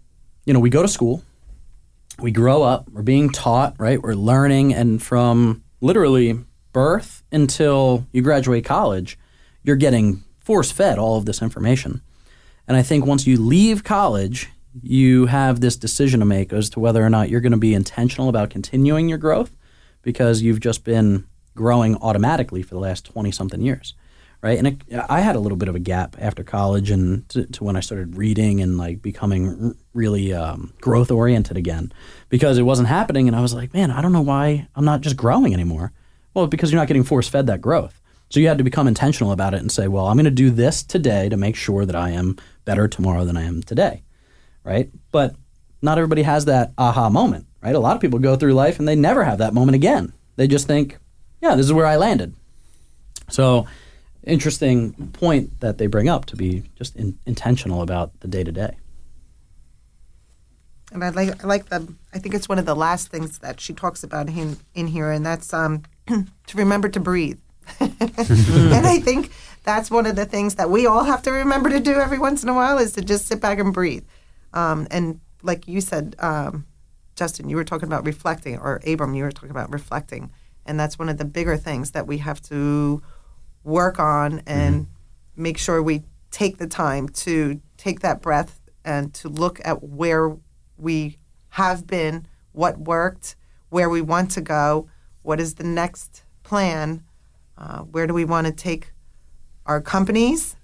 you 0.45 0.53
know, 0.53 0.59
we 0.59 0.69
go 0.69 0.83
to 0.83 0.87
school, 0.87 1.23
we 2.19 2.31
grow 2.31 2.61
up, 2.61 2.87
we're 2.89 3.01
being 3.01 3.31
taught, 3.31 3.75
right? 3.79 4.01
We're 4.01 4.13
learning, 4.13 4.73
and 4.73 5.01
from 5.01 5.63
literally 5.81 6.37
birth 6.73 7.23
until 7.31 8.05
you 8.11 8.21
graduate 8.21 8.65
college, 8.65 9.17
you're 9.63 9.75
getting 9.75 10.23
force 10.39 10.71
fed 10.71 10.97
all 10.97 11.17
of 11.17 11.25
this 11.25 11.41
information. 11.41 12.01
And 12.67 12.77
I 12.77 12.81
think 12.81 13.05
once 13.05 13.25
you 13.25 13.37
leave 13.37 13.83
college, 13.83 14.49
you 14.81 15.25
have 15.25 15.59
this 15.59 15.75
decision 15.75 16.19
to 16.19 16.25
make 16.25 16.53
as 16.53 16.69
to 16.71 16.79
whether 16.79 17.03
or 17.03 17.09
not 17.09 17.29
you're 17.29 17.41
going 17.41 17.51
to 17.51 17.57
be 17.57 17.73
intentional 17.73 18.29
about 18.29 18.49
continuing 18.49 19.09
your 19.09 19.17
growth 19.17 19.55
because 20.01 20.41
you've 20.41 20.59
just 20.59 20.83
been 20.83 21.25
growing 21.55 21.95
automatically 21.97 22.61
for 22.61 22.75
the 22.75 22.79
last 22.79 23.05
20 23.05 23.31
something 23.31 23.61
years 23.61 23.93
right 24.41 24.57
and 24.57 24.67
it, 24.67 24.81
i 25.09 25.19
had 25.19 25.35
a 25.35 25.39
little 25.39 25.57
bit 25.57 25.67
of 25.67 25.75
a 25.75 25.79
gap 25.79 26.15
after 26.19 26.43
college 26.43 26.89
and 26.89 27.27
to, 27.27 27.45
to 27.47 27.63
when 27.63 27.75
i 27.75 27.79
started 27.79 28.15
reading 28.15 28.61
and 28.61 28.77
like 28.77 29.01
becoming 29.01 29.75
really 29.93 30.33
um, 30.33 30.73
growth 30.79 31.11
oriented 31.11 31.57
again 31.57 31.91
because 32.29 32.57
it 32.57 32.63
wasn't 32.63 32.87
happening 32.87 33.27
and 33.27 33.35
i 33.35 33.41
was 33.41 33.53
like 33.53 33.73
man 33.73 33.91
i 33.91 34.01
don't 34.01 34.13
know 34.13 34.21
why 34.21 34.67
i'm 34.75 34.85
not 34.85 35.01
just 35.01 35.17
growing 35.17 35.53
anymore 35.53 35.91
well 36.33 36.47
because 36.47 36.71
you're 36.71 36.79
not 36.79 36.87
getting 36.87 37.03
force 37.03 37.27
fed 37.27 37.47
that 37.47 37.61
growth 37.61 38.01
so 38.29 38.39
you 38.39 38.47
had 38.47 38.57
to 38.57 38.63
become 38.63 38.87
intentional 38.87 39.31
about 39.31 39.53
it 39.53 39.59
and 39.59 39.71
say 39.71 39.87
well 39.87 40.07
i'm 40.07 40.17
going 40.17 40.25
to 40.25 40.31
do 40.31 40.49
this 40.49 40.83
today 40.83 41.29
to 41.29 41.37
make 41.37 41.55
sure 41.55 41.85
that 41.85 41.95
i 41.95 42.09
am 42.09 42.37
better 42.65 42.87
tomorrow 42.87 43.25
than 43.25 43.37
i 43.37 43.43
am 43.43 43.61
today 43.63 44.03
right? 44.63 44.89
But 45.11 45.35
not 45.81 45.97
everybody 45.97 46.23
has 46.23 46.45
that 46.45 46.71
aha 46.77 47.09
moment, 47.09 47.47
right? 47.61 47.75
A 47.75 47.79
lot 47.79 47.95
of 47.95 48.01
people 48.01 48.19
go 48.19 48.35
through 48.35 48.53
life 48.53 48.79
and 48.79 48.87
they 48.87 48.95
never 48.95 49.23
have 49.23 49.39
that 49.39 49.53
moment 49.53 49.75
again. 49.75 50.13
They 50.35 50.47
just 50.47 50.67
think, 50.67 50.97
yeah, 51.41 51.55
this 51.55 51.65
is 51.65 51.73
where 51.73 51.85
I 51.85 51.95
landed. 51.95 52.35
So, 53.29 53.67
interesting 54.23 54.93
point 55.13 55.59
that 55.61 55.77
they 55.77 55.87
bring 55.87 56.09
up 56.09 56.25
to 56.25 56.35
be 56.35 56.63
just 56.75 56.95
in, 56.95 57.17
intentional 57.25 57.81
about 57.81 58.19
the 58.19 58.27
day 58.27 58.43
to 58.43 58.51
day. 58.51 58.77
And 60.91 61.03
I 61.03 61.09
like 61.09 61.43
I 61.43 61.47
like 61.47 61.69
the 61.69 61.93
I 62.13 62.19
think 62.19 62.33
it's 62.33 62.49
one 62.49 62.57
of 62.57 62.65
the 62.65 62.75
last 62.75 63.09
things 63.09 63.39
that 63.39 63.59
she 63.61 63.73
talks 63.73 64.03
about 64.03 64.27
in 64.27 64.57
in 64.73 64.87
here, 64.87 65.11
and 65.11 65.23
that's 65.23 65.53
um, 65.53 65.83
to 66.47 66.57
remember 66.57 66.89
to 66.89 66.99
breathe. 66.99 67.39
and 67.79 68.87
I 68.87 68.99
think 68.99 69.31
that's 69.63 69.91
one 69.91 70.05
of 70.05 70.15
the 70.15 70.25
things 70.25 70.55
that 70.55 70.69
we 70.69 70.87
all 70.87 71.03
have 71.03 71.21
to 71.23 71.31
remember 71.31 71.69
to 71.69 71.79
do 71.79 71.99
every 71.99 72.17
once 72.17 72.43
in 72.43 72.49
a 72.49 72.53
while 72.53 72.77
is 72.77 72.93
to 72.93 73.01
just 73.01 73.27
sit 73.27 73.39
back 73.39 73.59
and 73.59 73.73
breathe. 73.73 74.05
Um, 74.53 74.87
and 74.89 75.19
like 75.43 75.67
you 75.67 75.81
said, 75.81 76.15
um, 76.19 76.65
Justin, 77.15 77.49
you 77.49 77.55
were 77.55 77.63
talking 77.63 77.87
about 77.87 78.05
reflecting, 78.05 78.57
or 78.57 78.81
Abram, 78.87 79.13
you 79.13 79.23
were 79.23 79.31
talking 79.31 79.51
about 79.51 79.71
reflecting, 79.71 80.31
and 80.65 80.79
that's 80.79 80.97
one 80.97 81.09
of 81.09 81.17
the 81.17 81.25
bigger 81.25 81.57
things 81.57 81.91
that 81.91 82.07
we 82.07 82.17
have 82.19 82.41
to 82.43 83.01
work 83.63 83.99
on 83.99 84.41
and 84.47 84.87
make 85.35 85.57
sure 85.57 85.81
we 85.81 86.03
take 86.31 86.57
the 86.57 86.67
time 86.67 87.09
to 87.09 87.59
take 87.77 87.99
that 87.99 88.21
breath 88.21 88.59
and 88.85 89.13
to 89.13 89.29
look 89.29 89.59
at 89.65 89.83
where 89.83 90.37
we 90.77 91.17
have 91.49 91.85
been, 91.85 92.25
what 92.51 92.77
worked, 92.79 93.35
where 93.69 93.89
we 93.89 94.01
want 94.01 94.31
to 94.31 94.41
go, 94.41 94.87
what 95.29 95.39
is 95.39 95.53
the 95.53 95.63
next 95.63 96.23
plan, 96.41 97.03
uh, 97.55 97.81
where 97.81 98.07
do 98.07 98.15
we 98.15 98.25
want 98.25 98.47
to 98.47 98.51
take 98.51 98.93
our 99.67 99.79
companies, 99.79 100.55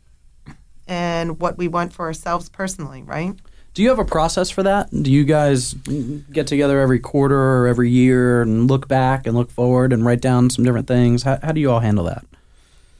and 0.87 1.39
what 1.39 1.55
we 1.55 1.67
want 1.67 1.93
for 1.93 2.07
ourselves 2.07 2.49
personally, 2.49 3.03
right? 3.03 3.35
Do 3.75 3.83
you 3.83 3.89
have 3.89 3.99
a 3.99 4.05
process 4.05 4.49
for 4.49 4.63
that? 4.63 4.89
Do 4.89 5.11
you 5.11 5.23
guys 5.23 5.75
get 6.31 6.47
together 6.47 6.79
every 6.79 6.97
quarter 6.97 7.37
or 7.37 7.67
every 7.67 7.91
year 7.91 8.41
and 8.41 8.67
look 8.67 8.87
back 8.87 9.27
and 9.27 9.37
look 9.37 9.51
forward 9.51 9.93
and 9.93 10.03
write 10.03 10.21
down 10.21 10.49
some 10.49 10.65
different 10.65 10.87
things? 10.87 11.21
How, 11.21 11.37
how 11.43 11.51
do 11.51 11.61
you 11.61 11.69
all 11.69 11.81
handle 11.81 12.05
that? 12.05 12.25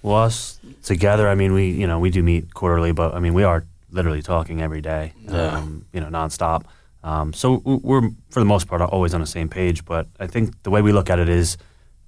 Well, 0.03 0.17
us 0.17 0.59
together, 0.83 1.27
I 1.27 1.33
mean, 1.33 1.53
we 1.53 1.71
you 1.71 1.87
know 1.87 1.97
we 1.97 2.11
do 2.11 2.21
meet 2.21 2.53
quarterly, 2.53 2.91
but 2.91 3.15
I 3.15 3.19
mean 3.19 3.33
we 3.33 3.43
are 3.43 3.65
literally 3.91 4.21
talking 4.21 4.61
every 4.61 4.81
day, 4.81 5.13
um, 5.29 5.85
you 5.91 5.99
know, 5.99 6.09
nonstop. 6.09 6.65
Um, 7.05 7.33
so 7.33 7.61
we're 7.63 8.09
for 8.29 8.39
the 8.39 8.45
most 8.45 8.67
part 8.67 8.81
always 8.81 9.13
on 9.13 9.21
the 9.21 9.27
same 9.27 9.47
page. 9.47 9.85
But 9.85 10.07
I 10.19 10.27
think 10.27 10.63
the 10.63 10.71
way 10.71 10.81
we 10.81 10.91
look 10.91 11.09
at 11.09 11.19
it 11.19 11.29
is, 11.29 11.57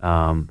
um, 0.02 0.50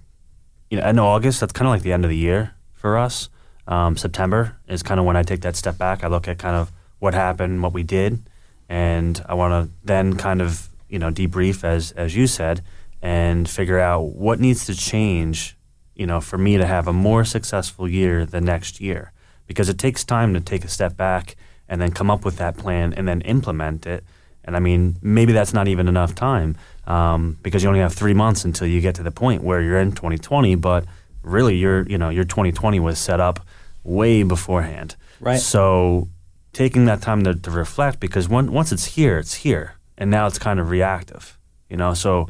you 0.71 0.79
know, 0.79 0.89
in 0.89 0.99
August 0.99 1.41
that's 1.41 1.53
kind 1.53 1.67
of 1.67 1.73
like 1.73 1.83
the 1.83 1.93
end 1.93 2.05
of 2.05 2.11
the 2.11 2.17
year 2.17 2.55
for 2.73 2.97
us. 2.97 3.29
Um, 3.69 3.97
September 3.97 4.57
is 4.69 4.83
kind 4.83 5.01
of 5.01 5.07
when 5.07 5.17
I 5.17 5.23
take 5.23 5.41
that 5.41 5.57
step 5.57 5.77
back. 5.77 6.05
I 6.05 6.09
look 6.09 6.29
at 6.29 6.39
kind 6.39 6.57
of 6.57 6.71
what 7.01 7.15
happened, 7.15 7.63
what 7.63 7.73
we 7.73 7.83
did, 7.83 8.31
and 8.69 9.23
I 9.29 9.35
want 9.35 9.53
to 9.53 9.75
then 9.85 10.17
kind 10.17 10.41
of 10.41 10.69
you 10.89 10.99
know 10.99 11.11
debrief 11.11 11.65
as 11.65 11.93
as 11.93 12.15
you 12.17 12.27
said 12.27 12.63
and 13.03 13.51
figure 13.51 13.81
out 13.81 14.15
what 14.15 14.41
needs 14.41 14.65
to 14.67 14.75
change 14.75 15.57
you 15.97 16.07
know, 16.07 16.21
for 16.21 16.37
me 16.39 16.59
to 16.59 16.67
have 16.67 16.87
a 16.87 16.93
more 16.93 17.25
successful 17.25 17.89
year 17.89 18.27
the 18.27 18.41
next 18.41 18.81
year. 18.81 19.13
Because 19.47 19.69
it 19.69 19.79
takes 19.79 20.05
time 20.05 20.35
to 20.35 20.41
take 20.41 20.65
a 20.65 20.69
step 20.69 20.97
back 20.97 21.37
and 21.69 21.81
then 21.81 21.91
come 21.91 22.11
up 22.11 22.25
with 22.25 22.37
that 22.37 22.57
plan 22.57 22.93
and 22.93 23.09
then 23.09 23.23
implement 23.23 23.87
it. 23.87 24.05
And 24.47 24.57
I 24.57 24.61
mean, 24.61 24.97
maybe 25.03 25.33
that's 25.33 25.53
not 25.53 25.69
even 25.69 25.89
enough 25.89 26.15
time 26.15 26.57
um, 26.87 27.37
because 27.43 27.63
you 27.63 27.69
only 27.69 27.81
have 27.81 27.95
three 27.95 28.15
months 28.15 28.45
until 28.45 28.67
you 28.67 28.81
get 28.81 28.95
to 28.97 29.03
the 29.03 29.11
point 29.11 29.43
where 29.43 29.61
you're 29.61 29.81
in 29.81 29.93
2020. 29.93 30.55
But 30.55 30.85
really, 31.23 31.57
your 31.57 31.83
you 31.87 31.99
know 31.99 32.11
your 32.11 32.25
2020 32.25 32.81
was 32.81 32.99
set 32.99 33.21
up 33.21 33.41
way 33.83 34.23
beforehand. 34.23 34.97
Right. 35.21 35.41
So 35.41 36.09
taking 36.53 36.87
that 36.87 37.03
time 37.03 37.23
to, 37.25 37.35
to 37.35 37.51
reflect 37.51 38.01
because 38.01 38.29
one, 38.29 38.51
once 38.51 38.73
it's 38.73 38.87
here, 38.87 39.19
it's 39.19 39.35
here, 39.35 39.75
and 39.99 40.11
now 40.11 40.27
it's 40.27 40.39
kind 40.39 40.59
of 40.59 40.71
reactive. 40.71 41.39
You 41.69 41.77
know, 41.77 41.93
so 41.95 42.29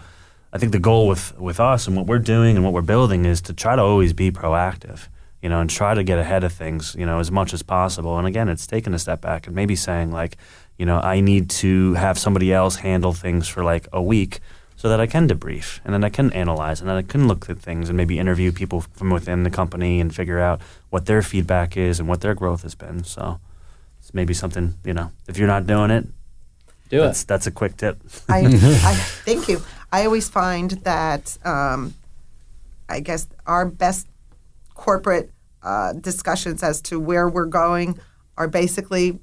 I 0.52 0.58
think 0.58 0.72
the 0.72 0.78
goal 0.78 1.06
with, 1.06 1.38
with 1.38 1.60
us 1.60 1.86
and 1.86 1.96
what 1.96 2.06
we're 2.06 2.18
doing 2.18 2.56
and 2.56 2.64
what 2.64 2.72
we're 2.72 2.82
building 2.82 3.24
is 3.24 3.40
to 3.42 3.52
try 3.52 3.76
to 3.76 3.82
always 3.82 4.12
be 4.12 4.30
proactive, 4.30 5.08
you 5.42 5.48
know, 5.48 5.60
and 5.60 5.68
try 5.68 5.94
to 5.94 6.02
get 6.02 6.18
ahead 6.18 6.42
of 6.42 6.52
things, 6.52 6.96
you 6.98 7.06
know, 7.06 7.20
as 7.20 7.30
much 7.30 7.52
as 7.52 7.62
possible. 7.62 8.18
And 8.18 8.26
again, 8.26 8.48
it's 8.48 8.66
taking 8.66 8.94
a 8.94 8.98
step 8.98 9.20
back 9.20 9.46
and 9.46 9.54
maybe 9.54 9.76
saying 9.76 10.10
like, 10.10 10.38
you 10.78 10.86
know, 10.86 10.98
I 10.98 11.20
need 11.20 11.48
to 11.50 11.94
have 11.94 12.18
somebody 12.18 12.52
else 12.52 12.76
handle 12.76 13.12
things 13.12 13.48
for 13.48 13.64
like 13.64 13.88
a 13.92 14.02
week 14.02 14.40
so 14.76 14.90
that 14.90 15.00
I 15.00 15.06
can 15.06 15.26
debrief 15.26 15.80
and 15.84 15.94
then 15.94 16.04
I 16.04 16.10
can 16.10 16.30
analyze 16.32 16.80
and 16.80 16.88
then 16.88 16.96
I 16.96 17.02
can 17.02 17.26
look 17.26 17.48
at 17.48 17.58
things 17.58 17.88
and 17.88 17.96
maybe 17.96 18.18
interview 18.18 18.52
people 18.52 18.82
from 18.82 19.10
within 19.10 19.42
the 19.42 19.50
company 19.50 20.00
and 20.00 20.14
figure 20.14 20.38
out 20.38 20.60
what 20.90 21.06
their 21.06 21.22
feedback 21.22 21.76
is 21.76 21.98
and 21.98 22.08
what 22.08 22.20
their 22.20 22.34
growth 22.34 22.62
has 22.62 22.74
been. 22.74 23.02
So 23.04 23.40
it's 24.00 24.12
maybe 24.12 24.34
something, 24.34 24.74
you 24.84 24.92
know, 24.92 25.10
if 25.26 25.38
you're 25.38 25.48
not 25.48 25.66
doing 25.66 25.90
it, 25.90 26.06
Do 26.90 27.00
that's, 27.00 27.22
it. 27.22 27.28
that's 27.28 27.46
a 27.46 27.50
quick 27.50 27.78
tip. 27.78 27.98
I, 28.28 28.40
I 28.44 28.94
thank 29.24 29.48
you. 29.48 29.62
I 29.90 30.04
always 30.04 30.28
find 30.28 30.72
that 30.84 31.38
um, 31.44 31.94
I 32.88 33.00
guess 33.00 33.26
our 33.46 33.64
best 33.64 34.06
corporate 34.74 35.30
uh, 35.62 35.94
discussions 35.94 36.62
as 36.62 36.82
to 36.82 37.00
where 37.00 37.28
we're 37.28 37.46
going 37.46 37.98
are 38.36 38.46
basically 38.46 39.08
if, 39.08 39.16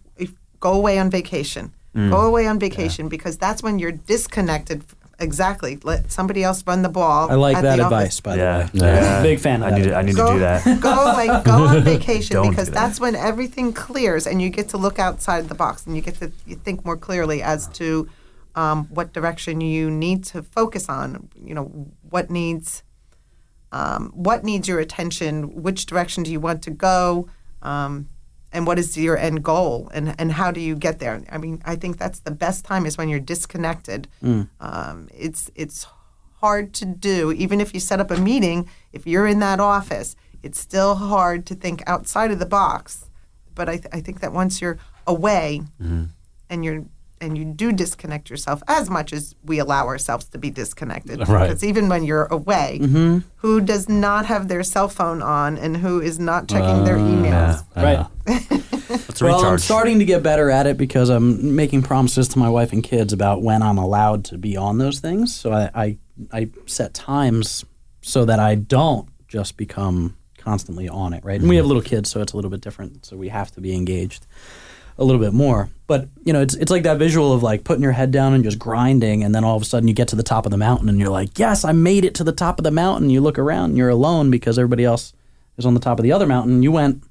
go 0.68 0.72
away 0.82 0.96
on 1.04 1.10
vacation. 1.20 1.66
Mm. 1.96 2.10
Go 2.10 2.22
away 2.32 2.48
on 2.48 2.58
vacation 2.68 3.06
because 3.16 3.36
that's 3.38 3.62
when 3.66 3.76
you're 3.80 3.98
disconnected. 4.14 4.78
Exactly. 5.20 5.74
Let 5.84 6.12
somebody 6.12 6.42
else 6.44 6.60
run 6.66 6.82
the 6.82 6.90
ball. 7.00 7.30
I 7.30 7.36
like 7.36 7.58
at 7.58 7.64
that 7.64 7.78
the 7.78 7.84
advice, 7.84 8.06
office. 8.18 8.20
by 8.22 8.36
Yeah. 8.38 8.70
the 8.74 8.84
way. 8.84 8.94
Yeah. 8.96 9.22
Big 9.30 9.40
fan 9.40 9.62
of 9.62 9.68
I 9.68 9.70
that. 9.72 9.78
need 9.78 9.84
to, 9.90 9.96
I 10.00 10.02
need 10.02 10.16
to 10.16 10.28
do 10.34 10.40
that. 10.48 10.60
go 10.90 10.96
away, 11.12 11.28
go 11.44 11.58
on 11.72 11.84
vacation 11.96 12.36
because 12.50 12.70
that. 12.70 12.74
that's 12.82 13.00
when 13.00 13.16
everything 13.16 13.74
clears 13.74 14.26
and 14.26 14.42
you 14.42 14.50
get 14.50 14.70
to 14.70 14.78
look 14.86 14.98
outside 15.08 15.50
the 15.50 15.56
box 15.56 15.86
and 15.86 15.96
you 15.96 16.02
get 16.02 16.16
to 16.22 16.32
you 16.48 16.56
think 16.66 16.84
more 16.84 16.98
clearly 16.98 17.40
as 17.44 17.68
to 17.80 18.08
um, 18.56 18.86
what 18.98 19.14
direction 19.14 19.62
you 19.62 19.92
need 19.92 20.20
to 20.32 20.42
focus 20.58 20.90
on. 20.90 21.30
You 21.48 21.54
know 21.58 21.66
what 22.14 22.26
needs 22.30 22.84
um, 23.72 24.12
what 24.28 24.44
needs 24.44 24.66
your 24.68 24.80
attention. 24.80 25.62
Which 25.66 25.86
direction 25.92 26.24
do 26.24 26.32
you 26.32 26.40
want 26.40 26.62
to 26.64 26.72
go? 26.72 27.28
Um, 27.62 28.10
and 28.54 28.68
what 28.68 28.78
is 28.80 28.96
your 28.98 29.18
end 29.18 29.44
goal 29.44 29.90
and, 29.96 30.16
and 30.20 30.32
how 30.34 30.52
do 30.52 30.62
you 30.62 30.76
get 30.76 31.00
there? 31.00 31.16
I 31.36 31.38
mean 31.38 31.56
i 31.66 31.76
think 31.76 31.98
that's 31.98 32.20
the 32.22 32.36
best 32.46 32.60
time 32.72 32.86
is 32.86 32.98
when 32.98 33.10
you're 33.10 33.26
disconnected. 33.34 34.08
Um, 34.60 34.98
it's 35.26 35.50
it's 35.56 35.88
hard 36.42 36.74
to 36.80 36.86
do. 36.86 37.32
Even 37.44 37.60
if 37.62 37.74
you 37.74 37.80
set 37.80 38.00
up 38.00 38.12
a 38.12 38.18
meeting 38.32 38.70
if 38.92 39.02
you're 39.08 39.28
in 39.34 39.40
that 39.40 39.60
office 39.60 40.16
It's 40.44 40.60
still 40.60 40.94
hard 40.96 41.46
to 41.50 41.56
think 41.56 41.78
outside 41.88 42.30
of 42.34 42.40
the 42.40 42.46
box, 42.62 42.84
but 43.56 43.66
I, 43.74 43.78
th- 43.82 43.94
I 43.98 44.02
think 44.06 44.20
that 44.20 44.32
once 44.34 44.54
you're 44.62 44.78
away 45.08 45.62
and 46.50 46.66
you're 46.66 46.84
and 47.24 47.38
you 47.38 47.46
do 47.46 47.72
disconnect 47.72 48.30
yourself 48.30 48.62
as 48.68 48.90
much 48.90 49.14
as 49.14 49.36
we 49.44 49.60
allow 49.60 49.88
ourselves 49.88 50.26
to 50.26 50.38
be 50.38 50.50
disconnected. 50.50 51.22
Right. 51.34 51.48
Because 51.48 51.64
even 51.64 51.90
when 51.90 52.04
you're 52.04 52.26
away, 52.26 52.80
mm-hmm. 52.82 53.20
who 53.38 53.62
does 53.62 53.88
not 53.88 54.26
have 54.26 54.50
their 54.50 54.62
cell 54.62 54.90
phone 54.90 55.22
on 55.22 55.58
and 55.58 55.78
who 55.78 56.02
is 56.02 56.20
not 56.20 56.48
checking 56.48 56.84
their 56.84 56.98
uh, 56.98 57.00
emails? 57.00 57.66
I 57.76 57.84
Right. 57.84 57.98
know. 57.98 58.10
Let's 58.90 59.22
Well, 59.22 59.44
I'm 59.46 59.58
starting 59.58 60.00
to 60.00 60.06
get 60.06 60.22
better 60.22 60.52
at 60.52 60.68
it 60.68 60.78
because 60.78 61.10
I'm 61.10 61.56
making 61.56 61.84
promises 61.84 62.28
to 62.30 62.40
my 62.40 62.50
wife 62.50 62.74
and 62.74 62.84
kids 62.84 63.14
about 63.14 63.42
when 63.42 63.64
I'm 63.64 63.78
allowed 63.78 64.26
to 64.26 64.38
be 64.38 64.58
on 64.58 64.78
those 64.78 65.00
things. 65.00 65.34
So 65.34 65.54
I, 65.54 65.72
I, 65.74 65.98
I 66.32 66.50
set 66.66 66.94
times 66.94 67.66
so 68.02 68.26
that 68.26 68.40
I 68.40 68.56
don't 68.56 69.08
just 69.28 69.58
become 69.58 70.16
constantly 70.38 70.90
on 70.90 71.14
it, 71.14 71.24
right? 71.24 71.40
And 71.40 71.50
we 71.50 71.56
mm-hmm. 71.56 71.62
have 71.62 71.66
little 71.68 71.82
kids, 71.82 72.12
so 72.12 72.22
it's 72.22 72.34
a 72.34 72.36
little 72.36 72.52
bit 72.52 72.62
different. 72.62 73.06
So 73.06 73.18
we 73.18 73.30
have 73.30 73.50
to 73.52 73.62
be 73.62 73.74
engaged 73.74 74.28
a 74.98 75.04
little 75.04 75.22
bit 75.22 75.34
more. 75.34 75.70
But 75.88 76.08
you 76.24 76.34
know, 76.34 76.42
it's 76.42 76.56
it's 76.56 76.72
like 76.72 76.84
that 76.84 76.98
visual 76.98 77.34
of 77.34 77.44
like 77.44 77.64
putting 77.64 77.84
your 77.84 77.92
head 77.92 78.12
down 78.12 78.34
and 78.34 78.44
just 78.44 78.60
grinding, 78.60 79.24
and 79.24 79.34
then 79.34 79.44
all 79.44 79.56
of 79.56 79.62
a 79.62 79.66
sudden 79.66 79.88
you 79.88 79.94
get 79.94 80.08
to 80.10 80.16
the 80.16 80.24
top 80.24 80.46
of 80.46 80.52
the 80.52 80.58
mountain, 80.58 80.90
and 80.90 81.00
you're 81.00 81.10
like, 81.10 81.38
"Yes, 81.38 81.66
I 81.66 81.72
made 81.72 82.06
it 82.06 82.16
to 82.16 82.24
the 82.24 82.32
top 82.32 82.60
of 82.60 82.64
the 82.64 82.72
mountain." 82.72 83.10
You 83.10 83.22
look 83.22 83.38
around, 83.38 83.72
and 83.72 83.78
you're 83.78 83.90
alone 83.90 84.32
because 84.32 84.58
everybody 84.58 84.86
else 84.86 85.14
is 85.58 85.66
on 85.66 85.74
the 85.74 85.80
top 85.80 86.00
of 86.00 86.04
the 86.04 86.12
other 86.12 86.26
mountain. 86.26 86.64
You 86.64 86.72
went 86.72 87.04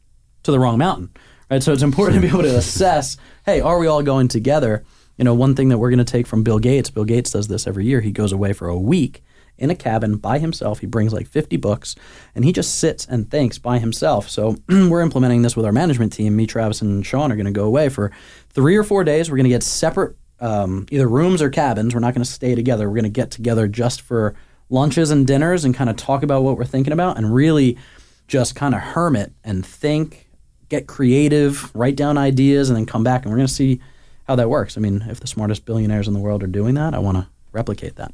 to 0.45 0.51
the 0.51 0.59
wrong 0.59 0.79
mountain, 0.79 1.11
right? 1.51 1.63
So 1.63 1.73
it's 1.73 1.83
important 1.83 2.17
to 2.17 2.21
be 2.23 2.29
able 2.29 2.43
to 2.43 2.57
assess, 2.59 3.17
hey, 3.47 3.61
are 3.61 3.79
we 3.79 3.87
all 3.87 4.03
going 4.03 4.29
together? 4.29 4.85
You 5.17 5.25
know, 5.25 5.35
one 5.35 5.55
thing 5.55 5.69
that 5.69 5.79
we're 5.79 5.91
going 5.91 5.99
to 5.99 6.05
take 6.05 6.27
from 6.27 6.43
Bill 6.43 6.59
Gates, 6.59 6.91
Bill 6.91 7.05
Gates 7.05 7.31
does 7.31 7.47
this 7.47 7.67
every 7.67 7.85
year. 7.85 8.01
He 8.01 8.11
goes 8.11 8.33
away 8.33 8.53
for 8.53 8.69
a 8.69 8.79
week 8.79 9.23
in 9.59 9.71
a 9.71 9.75
cabin 9.75 10.17
by 10.17 10.39
himself. 10.39 10.81
He 10.81 10.87
brings 10.87 11.13
like 11.13 11.29
50 11.29 11.57
books 11.57 11.95
and 12.35 12.45
he 12.45 12.53
just 12.53 12.79
sits 12.79 13.07
and 13.07 13.31
thinks 13.31 13.59
by 13.59 13.79
himself. 13.79 14.29
So 14.29 14.57
we're 14.69 15.03
implementing 15.03 15.43
this 15.43 15.57
with 15.57 15.67
our 15.67 15.73
management 15.73 16.13
team. 16.13 16.37
Me, 16.37 16.47
Travis, 16.47 16.83
and 16.83 17.05
Sean 17.05 17.31
are 17.31 17.37
going 17.37 17.47
to 17.47 17.53
go 17.53 17.65
away 17.65 17.89
for 17.89 18.11
three 18.51 18.77
or 18.77 18.85
four 18.85 19.05
days. 19.05 19.31
We're 19.31 19.37
going 19.37 19.45
to 19.45 19.51
get 19.51 19.63
separate 19.63 20.17
um, 20.41 20.87
either 20.91 21.09
rooms 21.09 21.41
or 21.41 21.51
cabins. 21.51 21.95
We're 21.95 22.01
not 22.01 22.15
going 22.15 22.25
to 22.25 22.31
stay 22.31 22.55
together. 22.55 22.89
We're 22.89 22.97
going 22.97 23.05
to 23.05 23.11
get 23.11 23.31
together 23.31 23.69
just 23.69 24.01
for 24.01 24.35
lunches 24.69 25.11
and 25.11 25.27
dinners 25.27 25.65
and 25.65 25.75
kind 25.75 25.89
of 25.89 25.97
talk 25.97 26.23
about 26.23 26.43
what 26.43 26.57
we're 26.57 26.65
thinking 26.65 26.93
about 26.93 27.17
and 27.19 27.33
really 27.33 27.79
just 28.27 28.55
kind 28.55 28.75
of 28.75 28.81
hermit 28.81 29.33
and 29.45 29.65
think, 29.65 30.29
get 30.69 30.87
creative, 30.87 31.75
write 31.75 31.97
down 31.97 32.19
ideas, 32.19 32.71
and 32.71 32.77
then 32.77 32.87
come 32.87 33.05
back. 33.05 33.23
And 33.23 33.31
we're 33.31 33.37
going 33.37 33.47
to 33.47 33.53
see 33.53 33.81
how 34.25 34.37
that 34.37 34.49
works. 34.49 34.77
I 34.77 34.81
mean, 34.81 35.05
if 35.09 35.21
the 35.21 35.27
smartest 35.27 35.65
billionaires 35.65 36.09
in 36.09 36.15
the 36.15 36.21
world 36.21 36.43
are 36.43 36.49
doing 36.49 36.75
that, 36.75 36.95
I 36.95 36.99
want 36.99 37.19
to 37.19 37.29
replicate 37.53 37.97
that. 37.97 38.13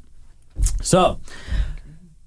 So, 0.81 1.19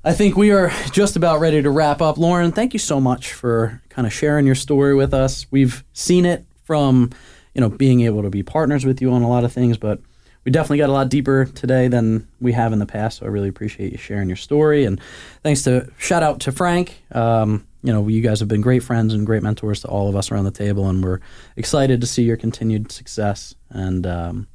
I 0.04 0.12
think 0.12 0.36
we 0.36 0.50
are 0.50 0.72
just 0.90 1.14
about 1.14 1.38
ready 1.38 1.62
to 1.62 1.70
wrap 1.70 2.02
up. 2.02 2.18
Lauren, 2.18 2.50
thank 2.50 2.72
you 2.72 2.80
so 2.80 3.00
much 3.00 3.32
for 3.32 3.80
kind 3.88 4.04
of 4.04 4.12
sharing 4.12 4.46
your 4.46 4.56
story 4.56 4.96
with 4.96 5.14
us. 5.14 5.46
We've 5.52 5.84
seen 5.92 6.26
it 6.26 6.44
from, 6.64 7.10
you 7.54 7.60
know, 7.60 7.68
being 7.68 8.00
able 8.00 8.22
to 8.22 8.30
be 8.30 8.42
partners 8.42 8.84
with 8.84 9.00
you 9.00 9.12
on 9.12 9.22
a 9.22 9.28
lot 9.28 9.44
of 9.44 9.52
things, 9.52 9.78
but 9.78 10.00
we 10.44 10.50
definitely 10.50 10.78
got 10.78 10.88
a 10.88 10.92
lot 10.92 11.08
deeper 11.08 11.44
today 11.44 11.86
than 11.86 12.26
we 12.40 12.50
have 12.52 12.72
in 12.72 12.80
the 12.80 12.86
past. 12.86 13.18
So 13.18 13.26
I 13.26 13.28
really 13.28 13.48
appreciate 13.48 13.92
you 13.92 13.98
sharing 13.98 14.28
your 14.28 14.36
story. 14.36 14.84
And 14.84 15.00
thanks 15.44 15.62
to 15.62 15.88
shout 15.98 16.24
out 16.24 16.40
to 16.40 16.52
Frank. 16.52 17.00
Um, 17.12 17.64
you 17.84 17.92
know, 17.92 18.08
you 18.08 18.22
guys 18.22 18.40
have 18.40 18.48
been 18.48 18.60
great 18.60 18.82
friends 18.82 19.14
and 19.14 19.24
great 19.24 19.44
mentors 19.44 19.82
to 19.82 19.88
all 19.88 20.08
of 20.08 20.16
us 20.16 20.32
around 20.32 20.44
the 20.44 20.50
table, 20.50 20.88
and 20.88 21.02
we're 21.02 21.20
excited 21.56 22.00
to 22.00 22.06
see 22.08 22.22
your 22.22 22.36
continued 22.36 22.90
success. 22.90 23.54
And 23.70 24.04
um, 24.04 24.48